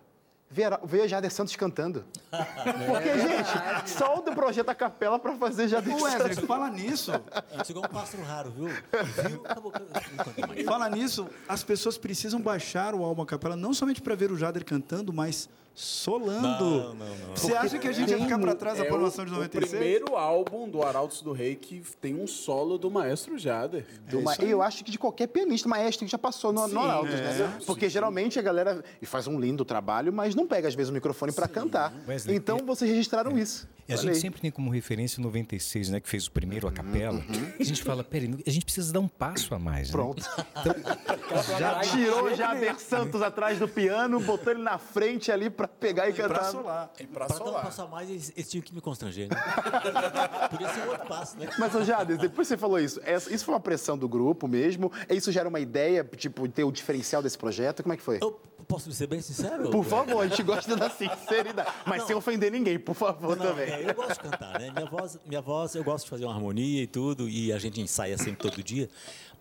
Ver, 0.52 0.78
ver 0.84 1.08
Jader 1.08 1.30
Santos 1.30 1.56
cantando. 1.56 2.04
Porque, 2.30 3.18
gente, 3.18 3.90
só 3.90 4.18
o 4.18 4.20
do 4.20 4.32
projeto 4.32 4.68
a 4.68 4.74
capela 4.74 5.18
para 5.18 5.34
fazer 5.36 5.66
Jader 5.66 5.94
Ô, 5.94 5.98
Santos. 5.98 6.26
Wesley, 6.26 6.46
fala 6.46 6.68
nisso. 6.68 7.10
É 7.10 7.70
igual 7.70 7.86
um 7.86 7.88
pássaro 7.88 8.22
raro, 8.22 8.50
viu? 8.50 8.68
Viu? 8.68 10.64
Fala 10.66 10.90
nisso, 10.90 11.26
as 11.48 11.64
pessoas 11.64 11.96
precisam 11.96 12.40
baixar 12.40 12.94
o 12.94 13.02
álbum 13.02 13.22
a 13.22 13.26
capela 13.26 13.56
não 13.56 13.72
somente 13.72 14.02
para 14.02 14.14
ver 14.14 14.30
o 14.30 14.36
Jader 14.36 14.62
cantando, 14.64 15.10
mas 15.10 15.48
solando. 15.74 16.42
Não, 16.42 16.94
não, 16.94 17.06
não. 17.16 17.36
Você 17.36 17.54
acha 17.54 17.78
que 17.78 17.88
a 17.88 17.92
gente 17.92 18.10
ia 18.10 18.18
ficar 18.18 18.38
para 18.38 18.54
trás 18.54 18.78
da 18.78 18.84
É 18.84 18.86
o, 18.86 18.88
programação 18.90 19.24
de 19.24 19.30
o 19.30 19.34
96? 19.34 19.70
primeiro 19.70 20.16
álbum 20.16 20.68
do 20.68 20.82
Arautos 20.82 21.22
do 21.22 21.32
Rei 21.32 21.54
que 21.56 21.82
tem 22.00 22.14
um 22.14 22.26
solo 22.26 22.76
do 22.78 22.90
maestro 22.90 23.38
Jader. 23.38 23.86
Do 24.08 24.20
ma- 24.22 24.34
e 24.40 24.50
eu 24.50 24.60
acho 24.62 24.84
que 24.84 24.90
de 24.90 24.98
qualquer 24.98 25.28
pianista, 25.28 25.68
maestro 25.68 26.04
que 26.04 26.10
já 26.12 26.18
passou 26.18 26.52
no, 26.52 26.66
no 26.68 26.80
Arautos, 26.80 27.14
é. 27.14 27.16
né? 27.22 27.58
Porque 27.66 27.88
geralmente 27.88 28.38
a 28.38 28.42
galera 28.42 28.84
e 29.00 29.06
faz 29.06 29.26
um 29.26 29.38
lindo 29.40 29.64
trabalho, 29.64 30.12
mas 30.12 30.34
não 30.34 30.46
pega 30.46 30.68
às 30.68 30.74
vezes 30.74 30.90
o 30.90 30.92
microfone 30.92 31.32
para 31.32 31.48
cantar. 31.48 31.92
Wesley, 32.06 32.36
então 32.36 32.58
vocês 32.58 32.90
registraram 32.90 33.38
isso. 33.38 33.68
E 33.88 33.92
a 33.92 33.96
gente 33.96 34.16
sempre 34.18 34.40
tem 34.40 34.50
como 34.50 34.70
referência 34.70 35.18
o 35.20 35.22
96, 35.24 35.90
né? 35.90 36.00
Que 36.00 36.08
fez 36.08 36.26
o 36.26 36.30
primeiro 36.30 36.68
a 36.68 36.72
capela. 36.72 37.18
Uhum. 37.18 37.52
A 37.58 37.64
gente 37.64 37.82
fala, 37.82 38.04
peraí, 38.04 38.32
a 38.46 38.50
gente 38.50 38.64
precisa 38.64 38.92
dar 38.92 39.00
um 39.00 39.08
passo 39.08 39.54
a 39.54 39.58
mais. 39.58 39.88
né? 39.88 39.92
Pronto. 39.92 40.22
Já 41.58 41.80
tirou 41.80 42.34
Jader 42.34 42.78
Santos 42.78 43.20
atrás 43.22 43.58
do 43.58 43.68
piano, 43.68 44.20
botou 44.20 44.52
ele 44.52 44.62
na 44.62 44.78
frente 44.78 45.30
ali 45.32 45.50
para 45.62 45.68
pegar 45.68 46.08
e 46.08 46.12
Pra 46.12 46.28
cantar. 46.28 46.50
solar. 46.50 46.88
Pra 46.96 47.06
Para 47.06 47.26
dar 47.28 47.34
um 47.34 47.38
solar. 47.46 47.62
passo 47.64 47.82
a 47.82 47.86
mais, 47.86 48.10
eles, 48.10 48.32
eles 48.36 48.50
tinham 48.50 48.62
que 48.62 48.74
me 48.74 48.80
constranger, 48.80 49.28
né? 49.28 49.36
Podia 50.50 50.68
ser 50.72 50.80
um 50.82 50.88
outro 50.90 51.06
passo, 51.06 51.38
né? 51.38 51.48
Mas, 51.58 51.74
ô 51.74 51.84
Jader, 51.84 52.18
depois 52.18 52.48
você 52.48 52.56
falou 52.56 52.78
isso. 52.78 53.00
essa- 53.04 53.32
Isso 53.32 53.44
foi 53.44 53.54
uma 53.54 53.60
pressão 53.60 53.96
do 53.96 54.08
grupo 54.08 54.48
mesmo? 54.48 54.90
Isso 55.08 55.30
já 55.30 55.40
era 55.40 55.48
uma 55.48 55.60
ideia, 55.60 56.04
tipo, 56.16 56.48
ter 56.48 56.64
o 56.64 56.72
diferencial 56.72 57.22
desse 57.22 57.38
projeto? 57.38 57.82
Como 57.82 57.92
é 57.92 57.96
que 57.96 58.02
foi? 58.02 58.18
Eu 58.20 58.32
posso 58.66 58.90
ser 58.92 59.06
bem 59.06 59.20
sincero? 59.20 59.70
Por 59.70 59.84
favor, 59.84 60.22
a 60.22 60.26
gente 60.28 60.42
gosta 60.42 60.74
da 60.76 60.88
sinceridade. 60.90 61.70
Mas 61.86 62.04
sem 62.04 62.16
ofender 62.16 62.50
ninguém, 62.50 62.78
por 62.78 62.94
favor, 62.94 63.36
Não, 63.36 63.46
também. 63.46 63.70
é, 63.70 63.90
eu 63.90 63.94
gosto 63.94 64.14
de 64.22 64.30
cantar, 64.30 64.58
né? 64.60 64.70
Minha 64.74 64.86
voz, 64.86 65.18
minha 65.26 65.40
voz, 65.40 65.74
eu 65.74 65.84
gosto 65.84 66.04
de 66.04 66.10
fazer 66.10 66.24
uma 66.24 66.34
harmonia 66.34 66.82
e 66.82 66.86
tudo, 66.86 67.28
e 67.28 67.52
a 67.52 67.58
gente 67.58 67.80
ensaia 67.80 68.16
sempre 68.18 68.36
todo 68.50 68.62
dia. 68.62 68.88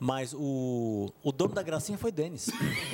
Mas 0.04 0.34
o, 0.34 1.14
o 1.22 1.32
dono 1.32 1.54
da 1.54 1.62
gracinha 1.62 1.96
foi 1.96 2.12
Denis. 2.12 2.50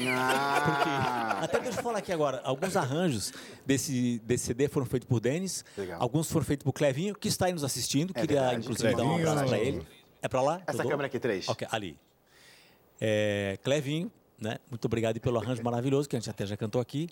Ah, 0.06 1.40
Até 1.42 1.58
deixa 1.62 1.80
eu 1.80 1.84
falar 1.84 2.00
aqui 2.00 2.12
agora, 2.12 2.42
alguns 2.44 2.76
arranjos 2.76 3.32
desse, 3.66 4.20
desse 4.26 4.48
CD 4.48 4.68
foram 4.68 4.86
feitos 4.86 5.08
por 5.08 5.22
Denis, 5.22 5.64
Legal. 5.78 6.02
alguns 6.02 6.30
foram 6.30 6.46
feitos 6.46 6.66
por 6.66 6.74
Clevinho, 6.74 7.16
que 7.16 7.30
está 7.30 7.46
aí 7.46 7.54
nos 7.54 7.64
assistindo. 7.64 8.12
É 8.14 8.20
Queria, 8.20 8.42
verdade. 8.42 8.60
inclusive, 8.60 8.94
dar 8.94 9.04
um 9.04 9.08
Clevinho. 9.08 9.30
abraço 9.30 9.48
para 9.48 9.58
ele. 9.58 9.88
É 10.22 10.28
para 10.28 10.42
lá? 10.42 10.62
Essa 10.68 10.84
câmera 10.84 11.06
aqui, 11.08 11.18
três. 11.18 11.48
Ok, 11.48 11.66
ali. 11.72 11.98
É, 13.00 13.58
Clevinho, 13.64 14.12
né? 14.38 14.58
Muito 14.70 14.84
obrigado 14.84 15.18
pelo 15.22 15.40
arranjo 15.40 15.64
maravilhoso, 15.64 16.10
que 16.10 16.16
a 16.18 16.20
gente 16.20 16.30
até 16.30 16.46
já 16.46 16.58
cantou 16.58 16.82
aqui. 16.82 17.10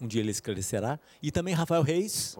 Um 0.00 0.06
dia 0.06 0.20
ele 0.20 0.30
esclarecerá. 0.30 0.98
E 1.22 1.30
também 1.30 1.54
Rafael 1.54 1.82
Reis, 1.82 2.36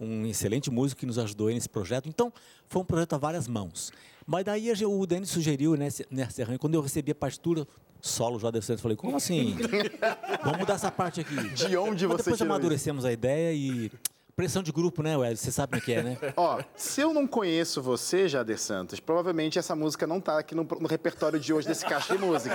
um 0.00 0.26
excelente 0.26 0.70
músico 0.70 1.00
que 1.00 1.06
nos 1.06 1.18
ajudou 1.18 1.48
nesse 1.48 1.68
projeto. 1.68 2.08
Então, 2.08 2.32
foi 2.68 2.82
um 2.82 2.84
projeto 2.84 3.14
a 3.14 3.18
várias 3.18 3.46
mãos. 3.46 3.92
Mas 4.26 4.44
daí 4.44 4.72
o 4.84 5.06
Denis 5.06 5.30
sugeriu 5.30 5.76
nesse 5.76 6.04
arranjo, 6.42 6.58
quando 6.58 6.74
eu 6.74 6.80
recebi 6.80 7.12
a 7.12 7.14
partitura 7.14 7.66
solo 8.00 8.38
já 8.38 8.50
descendo, 8.50 8.78
eu 8.78 8.82
falei, 8.82 8.96
como 8.96 9.16
assim? 9.16 9.56
Vamos 10.42 10.58
mudar 10.58 10.74
essa 10.74 10.90
parte 10.90 11.20
aqui. 11.20 11.36
De 11.50 11.76
onde 11.76 12.06
Mas 12.06 12.16
você 12.18 12.30
depois 12.30 12.42
amadurecemos 12.42 13.04
a 13.04 13.12
ideia 13.12 13.52
e... 13.52 13.90
Pressão 14.36 14.62
de 14.62 14.70
grupo, 14.70 15.02
né, 15.02 15.16
Wesley? 15.16 15.38
Você 15.38 15.50
sabe 15.50 15.78
o 15.78 15.80
que 15.80 15.94
é, 15.94 16.02
né? 16.02 16.18
Ó, 16.36 16.60
se 16.76 17.00
eu 17.00 17.10
não 17.14 17.26
conheço 17.26 17.80
você, 17.80 18.28
Jader 18.28 18.60
Santos, 18.60 19.00
provavelmente 19.00 19.58
essa 19.58 19.74
música 19.74 20.06
não 20.06 20.20
tá 20.20 20.38
aqui 20.38 20.54
no, 20.54 20.62
no 20.62 20.86
repertório 20.86 21.40
de 21.40 21.54
hoje 21.54 21.66
desse 21.66 21.86
caixa 21.86 22.14
de 22.14 22.22
música. 22.22 22.54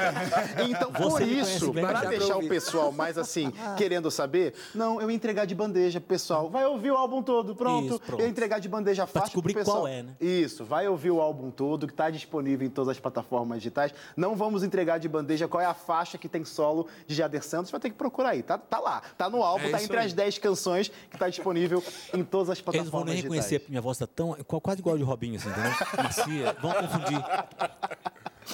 Então, 0.70 0.92
por 0.92 1.02
Você 1.10 1.26
me 1.26 1.40
isso, 1.40 1.74
pra 1.74 1.88
pra 1.88 2.10
deixar 2.10 2.38
o 2.38 2.48
pessoal 2.48 2.92
mais 2.92 3.18
assim, 3.18 3.52
querendo 3.78 4.12
saber, 4.12 4.54
não, 4.76 5.02
eu 5.02 5.10
ia 5.10 5.16
entregar 5.16 5.46
de 5.46 5.56
bandeja 5.56 6.00
pro 6.00 6.10
pessoal. 6.10 6.52
Vai 6.52 6.68
ouvir 6.68 6.92
o 6.92 6.96
álbum 6.96 7.24
todo, 7.24 7.56
pronto. 7.56 7.88
Isso, 7.88 8.00
pronto. 8.00 8.20
Eu 8.22 8.28
ia 8.28 8.30
entregar 8.32 8.60
de 8.60 8.70
bandeja 8.70 9.08
Pra 9.08 9.22
fácil 9.22 9.42
pro 9.42 9.42
descobrir 9.42 9.54
pessoal. 9.56 9.78
qual 9.78 9.88
é, 9.88 10.04
né? 10.04 10.14
Isso, 10.22 10.64
vai 10.64 10.88
ouvir 10.88 11.10
o 11.10 11.20
álbum 11.20 11.50
todo, 11.50 11.88
que 11.88 11.94
tá 11.96 12.12
disponível 12.12 12.68
em 12.68 12.70
todas 12.70 12.90
as 12.90 13.00
plataformas 13.00 13.58
digitais. 13.58 13.92
Não 14.16 14.36
vamos 14.36 14.62
entregar 14.62 15.00
de 15.00 15.10
bandeja 15.10 15.48
qual 15.48 15.60
é 15.62 15.66
a 15.66 15.74
faixa 15.74 16.16
que 16.20 16.30
tem 16.30 16.46
solo 16.46 16.86
de 17.08 17.16
Jader 17.16 17.44
Santos, 17.44 17.72
vai 17.72 17.80
ter 17.82 17.90
que 17.90 17.96
procurar 17.96 18.30
aí. 18.30 18.44
Tá, 18.44 18.60
tá 18.60 18.78
lá, 18.80 19.02
tá 19.18 19.28
no 19.28 19.42
álbum, 19.42 19.66
É 19.66 19.72
tá 19.72 19.82
entre 19.82 19.98
aí. 19.98 20.06
as 20.06 20.14
10 20.14 20.38
canções 20.38 20.92
que 21.10 21.18
tá 21.18 21.28
disponível 21.28 21.71
em 22.14 22.24
todas 22.24 22.50
as 22.50 22.58
Eles 22.58 22.62
plataformas 22.64 22.92
vão 22.92 23.04
nem 23.06 23.16
digitais. 23.16 23.24
reconhecer, 23.34 23.60
porque 23.60 23.72
minha 23.72 23.82
voz 23.82 23.98
tá 23.98 24.08
tão... 24.08 24.34
quase 24.62 24.80
igual 24.82 24.96
a 24.96 24.98
de 24.98 25.04
Robinho, 25.04 25.36
assim, 25.36 25.50
entendeu? 25.50 25.72
Macia. 26.04 26.56
Vão 26.62 26.74
confundir. 26.74 27.24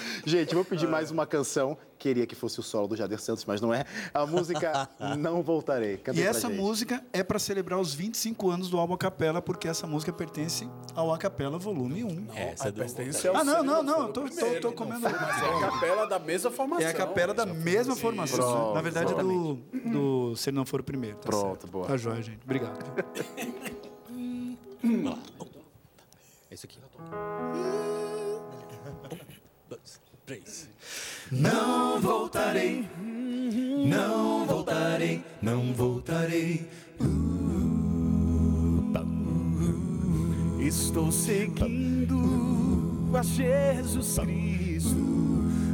Gente, 0.26 0.56
vou 0.56 0.66
pedir 0.66 0.88
mais 0.88 1.12
uma 1.12 1.26
canção. 1.26 1.78
Queria 2.00 2.28
que 2.28 2.36
fosse 2.36 2.60
o 2.60 2.64
solo 2.64 2.88
do 2.88 2.96
Jader 2.96 3.20
Santos, 3.20 3.44
mas 3.46 3.60
não 3.60 3.74
é. 3.74 3.84
A 4.14 4.24
música 4.26 4.88
Não 5.18 5.42
Voltarei. 5.42 6.00
E 6.14 6.22
essa 6.22 6.48
gente. 6.48 6.58
música 6.60 7.04
é 7.12 7.24
para 7.24 7.40
celebrar 7.40 7.80
os 7.80 7.92
25 7.94 8.52
anos 8.52 8.70
do 8.70 8.78
álbum 8.78 8.94
a 8.94 8.98
capela, 8.98 9.42
porque 9.42 9.68
essa 9.68 9.88
música 9.88 10.14
pertence 10.14 10.70
ao 10.94 11.12
a 11.12 11.18
capela 11.18 11.58
volume 11.58 12.04
1. 12.04 12.28
Essa 12.36 12.68
é 12.68 12.72
do... 12.72 12.80
Pertence 12.82 13.28
ao 13.28 13.36
Ah, 13.36 13.44
não, 13.44 13.64
não, 13.64 13.82
não, 13.82 14.12
tô- 14.12 14.30
tô- 14.30 14.60
tô 14.62 14.72
comendo- 14.74 15.02
Mas 15.02 15.14
é 15.14 15.56
a 15.56 15.60
capela 15.72 16.06
da 16.06 16.20
mesma 16.20 16.52
formação. 16.52 16.86
É 16.88 16.92
a 16.92 16.94
capela 16.94 17.34
da 17.34 17.46
mesma 17.48 17.96
formação. 17.96 18.38
Pronto, 18.38 18.76
Na 18.76 18.82
verdade, 18.82 19.14
é 19.14 19.16
do, 19.16 19.56
do 19.56 20.36
Se 20.36 20.50
Ele 20.52 20.58
Não 20.58 20.66
For 20.66 20.82
o 20.82 20.84
Primeiro. 20.84 21.18
Tá 21.18 21.30
Pronto, 21.30 21.62
certo. 21.62 21.68
boa. 21.68 21.88
Tá 21.88 21.98
jóia, 21.98 22.22
gente. 22.22 22.40
Obrigado. 22.44 22.78
Vamos 24.84 25.04
lá. 25.06 25.18
Esse 26.52 26.68
aqui. 26.68 26.78
Dois, 29.70 30.00
três. 30.26 30.70
Não 31.32 32.00
voltarei, 32.00 32.88
não 33.86 34.46
voltarei, 34.46 35.24
não 35.42 35.74
voltarei. 35.74 36.66
Estou 40.60 41.12
seguindo 41.12 43.10
a 43.14 43.22
Jesus 43.24 44.18
Cristo. 44.20 44.96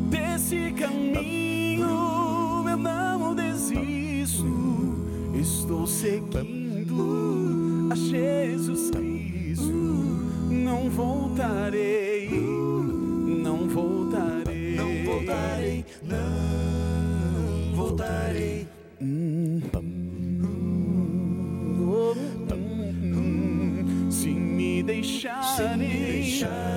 Desse 0.09 0.71
caminho 0.73 1.87
eu 2.69 2.77
não 2.77 3.35
desisto. 3.35 4.45
Estou 5.33 5.87
seguindo 5.87 7.89
a 7.91 7.95
Jesus 7.95 8.91
Cristo. 8.91 9.71
Não 10.51 10.89
voltarei, 10.89 12.29
não 13.33 13.67
voltarei, 13.67 14.75
não 14.75 15.03
voltarei, 15.03 15.85
não 16.03 17.75
voltarei. 17.75 18.67
Se 24.09 24.29
me 24.29 24.83
deixarem 24.83 26.31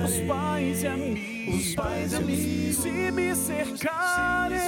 os 0.05 0.19
pais 0.27 0.83
e 0.83 0.87
amigos, 0.87 1.55
os 1.55 1.75
pais 1.75 2.11
e 2.11 2.15
amigos, 2.15 2.75
se 2.77 2.89
me 2.89 3.35
cercarem 3.35 4.59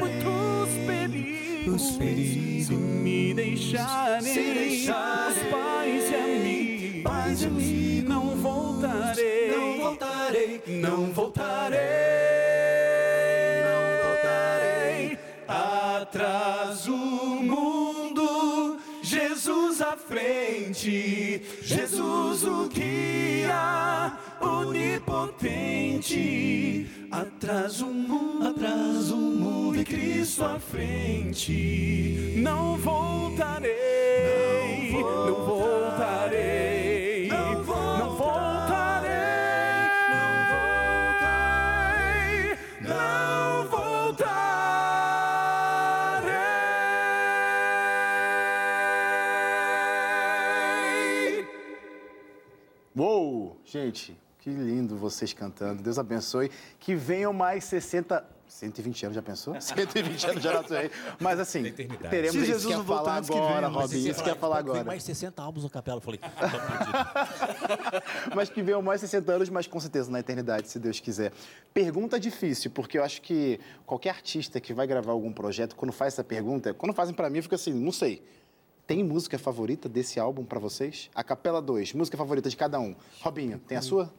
muitos 0.00 0.70
perigos, 0.86 1.82
se 2.66 2.74
me 2.74 3.34
deixarem 3.34 4.32
os 4.80 5.38
pais 5.50 6.10
e 6.10 6.14
amigos, 6.14 7.02
pais 7.02 7.42
e 7.42 7.46
amigos, 7.46 8.08
não 8.08 8.36
voltarei, 8.36 9.41
voltarei, 10.32 10.62
não 10.66 11.12
voltarei, 11.12 11.78
não 13.68 13.82
voltarei. 14.02 15.18
Atrás 15.46 16.88
o 16.88 16.96
mundo, 16.96 18.78
Jesus 19.02 19.82
à 19.82 19.96
frente, 19.96 21.42
Jesus 21.60 22.44
o 22.44 22.68
guia, 22.68 24.16
onipotente. 24.40 26.00
Atrás 27.10 27.82
o 27.82 27.86
mundo, 27.86 28.48
atrás 28.48 29.10
o 29.10 29.16
mundo 29.16 29.78
e 29.78 29.84
Cristo 29.84 30.44
à 30.44 30.58
frente. 30.58 32.32
Não 32.38 32.78
voltarei, 32.78 33.70
não 34.92 35.34
voltarei, 35.44 36.71
Gente, 53.82 54.16
que 54.38 54.48
lindo 54.50 54.96
vocês 54.96 55.32
cantando. 55.32 55.82
Deus 55.82 55.98
abençoe. 55.98 56.50
Que 56.78 56.94
venham 56.94 57.32
mais 57.32 57.64
60. 57.64 58.24
120 58.46 59.06
anos, 59.06 59.14
já 59.16 59.22
pensou? 59.22 59.56
120 59.60 60.26
anos 60.26 60.42
de 60.42 60.48
Arauto 60.48 60.74
Rei. 60.74 60.90
Mas 61.18 61.40
assim, 61.40 61.62
teremos 61.72 62.32
Se 62.32 62.38
isso 62.38 62.46
Jesus 62.46 62.66
que 62.66 62.70
ia 62.72 62.78
voltar 62.82 63.04
falar 63.04 63.22
que 63.22 63.32
agora, 63.32 63.66
Robin. 63.68 64.08
Isso 64.08 64.22
que 64.22 64.28
ia 64.28 64.34
falar 64.36 64.56
Tem 64.62 64.70
agora. 64.70 64.84
mais 64.84 65.02
60 65.02 65.42
álbuns 65.42 65.64
no 65.64 65.70
capela. 65.70 65.96
Eu 65.96 66.00
falei. 66.02 66.20
Mas 68.36 68.50
que 68.50 68.62
venham 68.62 68.82
mais 68.82 69.00
60 69.00 69.32
anos, 69.32 69.48
mas 69.48 69.66
com 69.66 69.80
certeza 69.80 70.10
na 70.10 70.20
eternidade, 70.20 70.68
se 70.68 70.78
Deus 70.78 71.00
quiser. 71.00 71.32
Pergunta 71.72 72.20
difícil, 72.20 72.70
porque 72.70 72.98
eu 72.98 73.04
acho 73.04 73.22
que 73.22 73.58
qualquer 73.86 74.10
artista 74.10 74.60
que 74.60 74.72
vai 74.72 74.86
gravar 74.86 75.12
algum 75.12 75.32
projeto, 75.32 75.74
quando 75.74 75.92
faz 75.92 76.14
essa 76.14 76.22
pergunta, 76.24 76.74
quando 76.74 76.92
fazem 76.92 77.14
pra 77.14 77.28
mim, 77.30 77.38
eu 77.38 77.42
fico 77.42 77.54
assim, 77.54 77.72
não 77.72 77.90
sei. 77.92 78.22
Tem 78.92 79.02
música 79.02 79.38
favorita 79.38 79.88
desse 79.88 80.20
álbum 80.20 80.44
pra 80.44 80.58
vocês? 80.58 81.08
A 81.14 81.24
Capela 81.24 81.62
2, 81.62 81.94
música 81.94 82.14
favorita 82.14 82.50
de 82.50 82.56
cada 82.58 82.78
um. 82.78 82.94
Robinho, 83.22 83.58
tem 83.58 83.78
a 83.78 83.80
sua? 83.80 84.12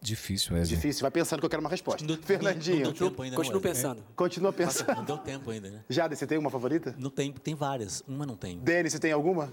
Difícil, 0.00 0.56
Wesley. 0.56 0.74
Difícil, 0.76 1.02
vai 1.02 1.12
pensando 1.12 1.38
que 1.38 1.46
eu 1.46 1.50
quero 1.50 1.60
uma 1.60 1.70
resposta. 1.70 2.04
Não- 2.04 2.16
não- 2.16 2.22
Fernandinho, 2.24 2.86
Não 2.86 2.92
deu 2.92 3.08
tempo 3.08 3.22
ainda. 3.22 3.36
Não, 3.36 3.40
Wesley. 3.44 3.60
pensando. 3.62 4.02
continua 4.16 4.52
pensando. 4.52 4.96
Não 4.96 5.04
deu 5.04 5.18
tempo 5.18 5.48
ainda, 5.52 5.70
né? 5.70 5.84
Jade, 5.88 6.16
você 6.16 6.26
tem 6.26 6.36
uma 6.38 6.50
favorita? 6.50 6.92
Não 6.98 7.08
tem, 7.08 7.30
tem 7.32 7.54
várias. 7.54 8.02
Uma 8.08 8.26
não 8.26 8.34
tem. 8.34 8.58
Denis, 8.58 8.94
você 8.94 8.98
tem 8.98 9.12
alguma? 9.12 9.52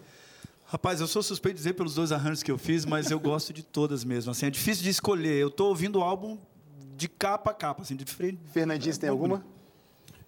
Rapaz, 0.66 1.00
eu 1.02 1.06
sou 1.06 1.22
suspeito 1.22 1.58
de 1.58 1.60
dizer 1.60 1.74
pelos 1.74 1.94
dois 1.94 2.12
arranjos 2.12 2.42
que 2.42 2.50
eu 2.52 2.58
fiz, 2.58 2.84
mas 2.84 3.12
eu 3.12 3.20
gosto 3.20 3.54
de 3.54 3.62
todas 3.62 4.04
mesmo. 4.04 4.32
Assim, 4.32 4.48
é 4.48 4.50
difícil 4.50 4.84
de 4.84 4.90
escolher. 4.90 5.36
Eu 5.36 5.52
tô 5.52 5.68
ouvindo 5.68 6.00
o 6.00 6.02
álbum 6.02 6.40
de 6.98 7.08
capa 7.08 7.52
a 7.52 7.54
capa, 7.54 7.84
assim, 7.84 7.96
de 7.96 8.06
frente. 8.06 8.40
Fernandinho, 8.52 8.92
você 8.92 9.00
tem 9.02 9.10
alguma? 9.12 9.46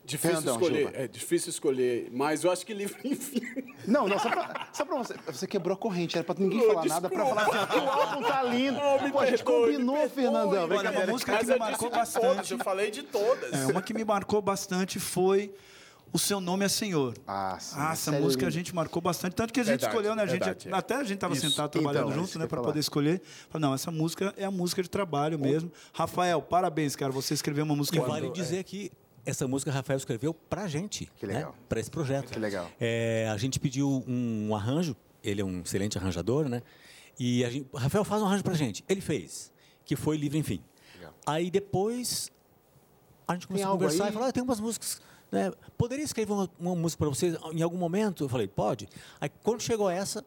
Difícil 0.07 0.37
Fernandão, 0.37 0.55
escolher, 0.55 0.77
desculpa. 0.77 0.97
é 1.03 1.07
difícil 1.07 1.49
escolher, 1.49 2.09
mas 2.13 2.43
eu 2.43 2.51
acho 2.51 2.65
que 2.65 2.73
livro, 2.73 2.97
enfim. 3.03 3.41
Não, 3.85 4.07
não, 4.07 4.17
só 4.17 4.29
pra, 4.29 4.67
só 4.71 4.85
pra 4.85 4.97
você. 4.97 5.15
Você 5.27 5.45
quebrou 5.45 5.75
a 5.75 5.77
corrente, 5.77 6.15
era 6.17 6.23
pra 6.23 6.33
ninguém 6.39 6.65
falar 6.65 6.85
nada, 6.85 7.09
pra 7.09 7.25
falar 7.25 7.41
assim, 7.43 7.77
o 7.77 7.89
álbum 7.91 8.21
tá 8.23 8.41
lindo. 8.43 8.79
Me 9.03 9.11
Pô, 9.11 9.19
a 9.19 9.25
gente 9.25 9.43
perdoe, 9.43 9.71
combinou. 9.73 10.09
Fernandão. 10.09 10.69
Olha, 10.69 10.91
uma 10.91 11.05
música 11.07 11.37
que 11.37 11.45
me 11.45 11.57
marcou 11.59 11.89
bastante. 11.89 12.25
todas, 12.25 12.51
eu 12.51 12.57
falei 12.59 12.89
de 12.89 13.03
todas. 13.03 13.51
É, 13.53 13.65
uma 13.67 13.81
que 13.81 13.93
me 13.93 14.05
marcou 14.05 14.41
bastante 14.41 14.97
foi 14.99 15.53
O 16.13 16.17
Seu 16.17 16.39
Nome 16.39 16.63
é 16.63 16.69
Senhor. 16.69 17.13
Ah, 17.27 17.57
sim. 17.59 17.75
Ah, 17.77 17.91
essa 17.91 18.15
é 18.15 18.19
música 18.21 18.45
a 18.45 18.49
linda. 18.49 18.51
gente 18.59 18.73
marcou 18.73 19.01
bastante. 19.01 19.35
Tanto 19.35 19.51
que 19.53 19.59
a 19.59 19.63
gente 19.63 19.71
Verdade, 19.81 19.91
escolheu, 19.93 20.15
né? 20.15 20.23
A 20.23 20.25
gente, 20.25 20.39
verdade, 20.43 20.69
é. 20.69 20.73
Até 20.73 20.95
a 20.95 21.03
gente 21.03 21.15
estava 21.15 21.33
Isso. 21.33 21.49
sentado 21.49 21.69
trabalhando 21.69 22.11
Então, 22.11 22.11
é 22.11 22.25
junto, 22.25 22.39
né? 22.39 22.47
Para 22.47 22.61
poder 22.61 22.79
escolher. 22.79 23.21
Falei, 23.49 23.67
não, 23.67 23.73
essa 23.73 23.91
música 23.91 24.33
é 24.37 24.45
a 24.45 24.51
música 24.51 24.81
de 24.81 24.89
trabalho 24.89 25.37
mesmo. 25.37 25.69
Rafael, 25.93 26.41
parabéns, 26.41 26.95
cara. 26.95 27.11
Você 27.11 27.33
escreveu 27.33 27.65
uma 27.65 27.75
música 27.75 27.97
E 27.97 27.99
vale 27.99 28.29
dizer 28.29 28.63
que 28.63 28.89
essa 29.27 29.45
música 29.47 29.69
Rafael 29.71 29.97
escreveu 29.97 30.33
pra 30.33 30.67
gente. 30.67 31.11
Que 31.17 31.25
legal. 31.25 31.51
Né? 31.51 31.57
Pra 31.67 31.79
esse 31.79 31.91
projeto. 31.91 32.31
Que 32.31 32.39
legal. 32.39 32.71
É, 32.79 33.29
a 33.29 33.37
gente 33.37 33.59
pediu 33.59 34.03
um 34.07 34.55
arranjo, 34.55 34.95
ele 35.21 35.41
é 35.41 35.45
um 35.45 35.61
excelente 35.61 35.97
arranjador, 35.97 36.47
né? 36.47 36.63
E 37.19 37.43
a 37.43 37.49
gente, 37.49 37.67
Rafael 37.73 38.05
faz 38.05 38.21
um 38.21 38.25
arranjo 38.25 38.43
pra 38.43 38.53
gente. 38.53 38.85
Ele 38.87 39.01
fez, 39.01 39.51
que 39.83 39.97
foi 39.97 40.15
livre, 40.15 40.37
enfim. 40.37 40.63
Legal. 40.95 41.13
Aí 41.25 41.51
depois 41.51 42.31
a 43.27 43.33
gente 43.33 43.47
começou 43.47 43.67
a 43.67 43.71
conversar 43.73 44.05
aí? 44.05 44.09
e 44.09 44.13
falou: 44.13 44.29
ah, 44.29 44.31
tem 44.31 44.41
umas 44.41 44.61
músicas. 44.61 45.01
Né? 45.29 45.51
Poderia 45.77 46.05
escrever 46.05 46.31
uma, 46.31 46.49
uma 46.57 46.75
música 46.75 46.99
para 46.99 47.09
vocês 47.09 47.35
em 47.51 47.61
algum 47.61 47.77
momento? 47.77 48.23
Eu 48.23 48.29
falei: 48.29 48.47
pode. 48.47 48.87
Aí 49.19 49.29
quando 49.43 49.61
chegou 49.61 49.89
essa, 49.89 50.23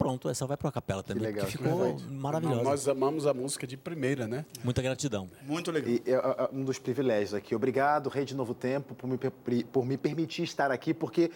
pronto, 0.00 0.30
essa 0.30 0.46
vai 0.46 0.56
para 0.56 0.70
a 0.70 0.72
capela 0.72 1.02
também. 1.02 1.22
legal, 1.22 1.44
que 1.44 1.52
que 1.52 1.58
ficou 1.58 1.78
perfeito. 1.78 2.10
maravilhosa. 2.10 2.62
Nós 2.62 2.88
amamos 2.88 3.26
a 3.26 3.34
música 3.34 3.66
de 3.66 3.76
primeira, 3.76 4.26
né? 4.26 4.46
Muita 4.64 4.80
gratidão. 4.80 5.30
Muito 5.42 5.70
legal. 5.70 5.90
E 5.90 6.02
é, 6.06 6.12
é, 6.14 6.48
um 6.50 6.64
dos 6.64 6.78
privilégios 6.78 7.34
aqui. 7.34 7.54
Obrigado, 7.54 8.08
Rei 8.08 8.24
de 8.24 8.34
Novo 8.34 8.54
Tempo, 8.54 8.94
por 8.94 9.06
me, 9.06 9.18
por 9.64 9.84
me 9.84 9.98
permitir 9.98 10.44
estar 10.44 10.70
aqui, 10.70 10.94
porque 10.94 11.30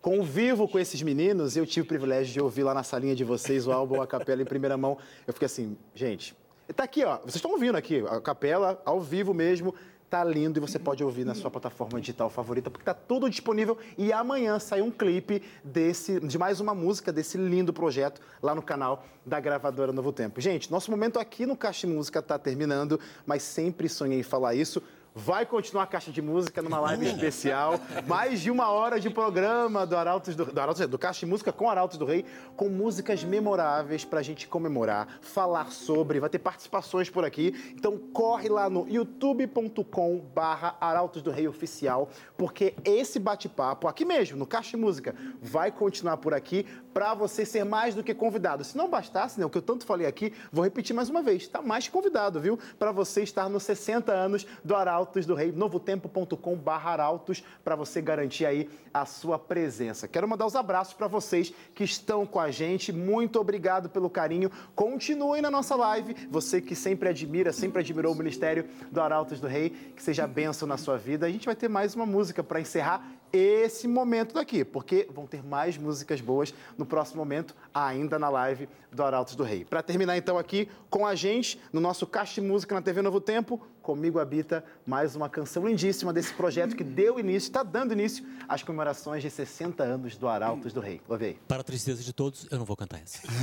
convivo 0.00 0.68
com 0.68 0.78
esses 0.78 1.02
meninos. 1.02 1.56
Eu 1.56 1.66
tive 1.66 1.84
o 1.84 1.88
privilégio 1.88 2.32
de 2.32 2.40
ouvir 2.40 2.62
lá 2.62 2.72
na 2.72 2.84
salinha 2.84 3.16
de 3.16 3.24
vocês 3.24 3.66
o 3.66 3.72
álbum 3.72 4.00
A 4.00 4.06
Capela 4.06 4.40
em 4.40 4.46
primeira 4.46 4.76
mão. 4.76 4.96
Eu 5.26 5.32
fiquei 5.32 5.46
assim, 5.46 5.76
gente, 5.92 6.36
tá 6.76 6.84
aqui, 6.84 7.04
ó. 7.04 7.18
Vocês 7.18 7.36
estão 7.36 7.50
ouvindo 7.50 7.76
aqui, 7.76 8.04
a 8.08 8.20
capela 8.20 8.80
ao 8.84 9.00
vivo 9.00 9.34
mesmo. 9.34 9.74
Tá 10.10 10.22
lindo 10.22 10.58
e 10.58 10.60
você 10.60 10.78
pode 10.78 11.02
ouvir 11.02 11.24
na 11.24 11.34
sua 11.34 11.50
plataforma 11.50 12.00
digital 12.00 12.30
favorita, 12.30 12.70
porque 12.70 12.84
tá 12.84 12.94
tudo 12.94 13.28
disponível. 13.28 13.76
E 13.98 14.12
amanhã 14.12 14.58
sai 14.58 14.80
um 14.80 14.90
clipe 14.90 15.42
desse, 15.64 16.20
de 16.20 16.38
mais 16.38 16.60
uma 16.60 16.74
música 16.74 17.12
desse 17.12 17.36
lindo 17.36 17.72
projeto 17.72 18.20
lá 18.42 18.54
no 18.54 18.62
canal 18.62 19.04
da 19.26 19.40
gravadora 19.40 19.92
Novo 19.92 20.12
Tempo. 20.12 20.40
Gente, 20.40 20.70
nosso 20.70 20.90
momento 20.90 21.18
aqui 21.18 21.46
no 21.46 21.56
Caixa 21.56 21.86
Música 21.86 22.22
tá 22.22 22.38
terminando, 22.38 23.00
mas 23.26 23.42
sempre 23.42 23.88
sonhei 23.88 24.20
em 24.20 24.22
falar 24.22 24.54
isso. 24.54 24.82
Vai 25.16 25.46
continuar 25.46 25.84
a 25.84 25.86
Caixa 25.86 26.10
de 26.10 26.20
Música 26.20 26.60
numa 26.60 26.80
live 26.80 27.06
especial. 27.06 27.74
Mais 28.04 28.40
de 28.40 28.50
uma 28.50 28.70
hora 28.70 28.98
de 28.98 29.08
programa 29.08 29.86
do 29.86 29.96
Arautos 29.96 30.34
do, 30.34 30.44
do, 30.44 30.60
Arautos, 30.60 30.84
do 30.88 30.98
Caixa 30.98 31.20
de 31.20 31.26
Música 31.26 31.52
com 31.52 31.70
Arautos 31.70 31.96
do 31.96 32.04
Rei, 32.04 32.24
com 32.56 32.68
músicas 32.68 33.22
memoráveis 33.22 34.04
pra 34.04 34.22
gente 34.22 34.48
comemorar, 34.48 35.20
falar 35.20 35.70
sobre. 35.70 36.18
Vai 36.18 36.28
ter 36.28 36.40
participações 36.40 37.08
por 37.10 37.24
aqui. 37.24 37.54
Então 37.76 37.96
corre 37.96 38.48
lá 38.48 38.68
no 38.68 38.88
youtube.com 38.88 40.18
barra 40.34 40.76
Arautos 40.80 41.22
do 41.22 41.30
Rei 41.30 41.46
Oficial, 41.46 42.08
porque 42.36 42.74
esse 42.84 43.20
bate-papo 43.20 43.86
aqui 43.86 44.04
mesmo, 44.04 44.36
no 44.36 44.48
Caixa 44.48 44.70
de 44.70 44.78
Música, 44.78 45.14
vai 45.40 45.70
continuar 45.70 46.16
por 46.16 46.34
aqui 46.34 46.66
pra 46.92 47.14
você 47.14 47.46
ser 47.46 47.62
mais 47.62 47.94
do 47.94 48.02
que 48.02 48.14
convidado. 48.14 48.64
Se 48.64 48.76
não 48.76 48.90
bastasse, 48.90 49.38
né, 49.38 49.46
o 49.46 49.50
que 49.50 49.58
eu 49.58 49.62
tanto 49.62 49.86
falei 49.86 50.08
aqui, 50.08 50.32
vou 50.50 50.64
repetir 50.64 50.94
mais 50.94 51.08
uma 51.08 51.22
vez, 51.22 51.46
tá 51.46 51.62
mais 51.62 51.86
convidado, 51.86 52.40
viu? 52.40 52.58
Pra 52.80 52.90
você 52.90 53.22
estar 53.22 53.48
nos 53.48 53.62
60 53.62 54.12
anos 54.12 54.44
do 54.64 54.74
Arautos 54.74 55.03
do 55.26 55.34
Rei, 55.34 55.52
novotempo.com 55.52 56.56
barra 56.56 56.92
Arautos, 56.92 57.44
pra 57.62 57.76
você 57.76 58.00
garantir 58.00 58.46
aí 58.46 58.68
a 58.92 59.04
sua 59.04 59.38
presença. 59.38 60.08
Quero 60.08 60.28
mandar 60.28 60.46
os 60.46 60.56
abraços 60.56 60.94
pra 60.94 61.06
vocês 61.06 61.52
que 61.74 61.84
estão 61.84 62.26
com 62.26 62.40
a 62.40 62.50
gente. 62.50 62.92
Muito 62.92 63.40
obrigado 63.40 63.88
pelo 63.88 64.08
carinho. 64.08 64.50
Continuem 64.74 65.42
na 65.42 65.50
nossa 65.50 65.76
live. 65.76 66.14
Você 66.30 66.60
que 66.60 66.74
sempre 66.74 67.08
admira, 67.08 67.52
sempre 67.52 67.80
admirou 67.80 68.12
o 68.12 68.16
ministério 68.16 68.66
do 68.90 69.00
Arautos 69.00 69.40
do 69.40 69.46
Rei, 69.46 69.70
que 69.70 70.02
seja 70.02 70.26
bênção 70.26 70.66
na 70.66 70.76
sua 70.76 70.96
vida. 70.96 71.26
A 71.26 71.30
gente 71.30 71.46
vai 71.46 71.56
ter 71.56 71.68
mais 71.68 71.94
uma 71.94 72.06
música 72.06 72.42
para 72.42 72.60
encerrar 72.60 73.04
esse 73.36 73.88
momento 73.88 74.34
daqui, 74.34 74.64
porque 74.64 75.08
vão 75.12 75.26
ter 75.26 75.42
mais 75.42 75.76
músicas 75.76 76.20
boas 76.20 76.54
no 76.78 76.86
próximo 76.86 77.18
momento, 77.18 77.54
ainda 77.72 78.18
na 78.18 78.28
live 78.28 78.68
do 78.92 79.02
Arautos 79.02 79.34
do 79.34 79.42
Rei. 79.42 79.64
Para 79.64 79.82
terminar 79.82 80.16
então 80.16 80.38
aqui 80.38 80.68
com 80.88 81.04
a 81.06 81.14
gente, 81.14 81.60
no 81.72 81.80
nosso 81.80 82.06
Caixa 82.06 82.40
de 82.40 82.46
Música 82.46 82.74
na 82.74 82.82
TV 82.82 83.02
Novo 83.02 83.20
Tempo, 83.20 83.60
comigo 83.82 84.18
habita 84.20 84.64
mais 84.86 85.16
uma 85.16 85.28
canção 85.28 85.66
lindíssima 85.66 86.12
desse 86.12 86.32
projeto 86.32 86.76
que 86.76 86.84
deu 86.84 87.18
início, 87.18 87.48
está 87.48 87.62
dando 87.62 87.92
início 87.92 88.24
às 88.48 88.62
comemorações 88.62 89.22
de 89.22 89.30
60 89.30 89.82
anos 89.82 90.16
do 90.16 90.28
Arautos 90.28 90.72
do 90.72 90.80
Rei. 90.80 91.00
Ouve 91.08 91.24
aí. 91.26 91.38
Para 91.48 91.60
a 91.60 91.64
tristeza 91.64 92.02
de 92.02 92.12
todos, 92.12 92.46
eu 92.50 92.58
não 92.58 92.64
vou 92.64 92.76
cantar 92.76 93.00
essa. 93.02 93.20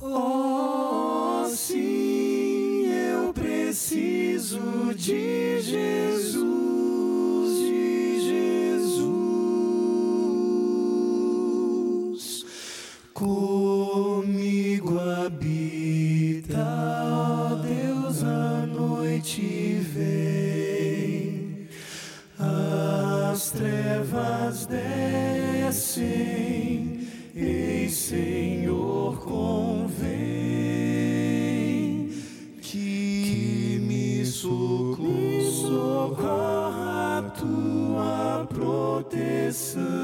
Oh, 0.00 1.44
sim, 1.48 2.86
eu 2.86 3.32
preciso 3.34 4.94
de 4.94 5.60
Jesus, 5.60 6.67
Comigo 13.18 14.94
habita, 15.00 16.64
ó 17.02 17.56
Deus, 17.56 18.22
a 18.22 18.64
noite 18.64 19.80
vem, 19.92 21.66
as 22.38 23.50
trevas 23.50 24.66
descem. 24.66 26.06
Ei, 27.34 27.88
Senhor, 27.88 29.18
convém 29.18 29.98
que 32.62 33.80
me 33.82 34.24
socorra 34.24 35.08
a 37.18 37.22
tua 37.30 38.46
proteção. 38.48 39.97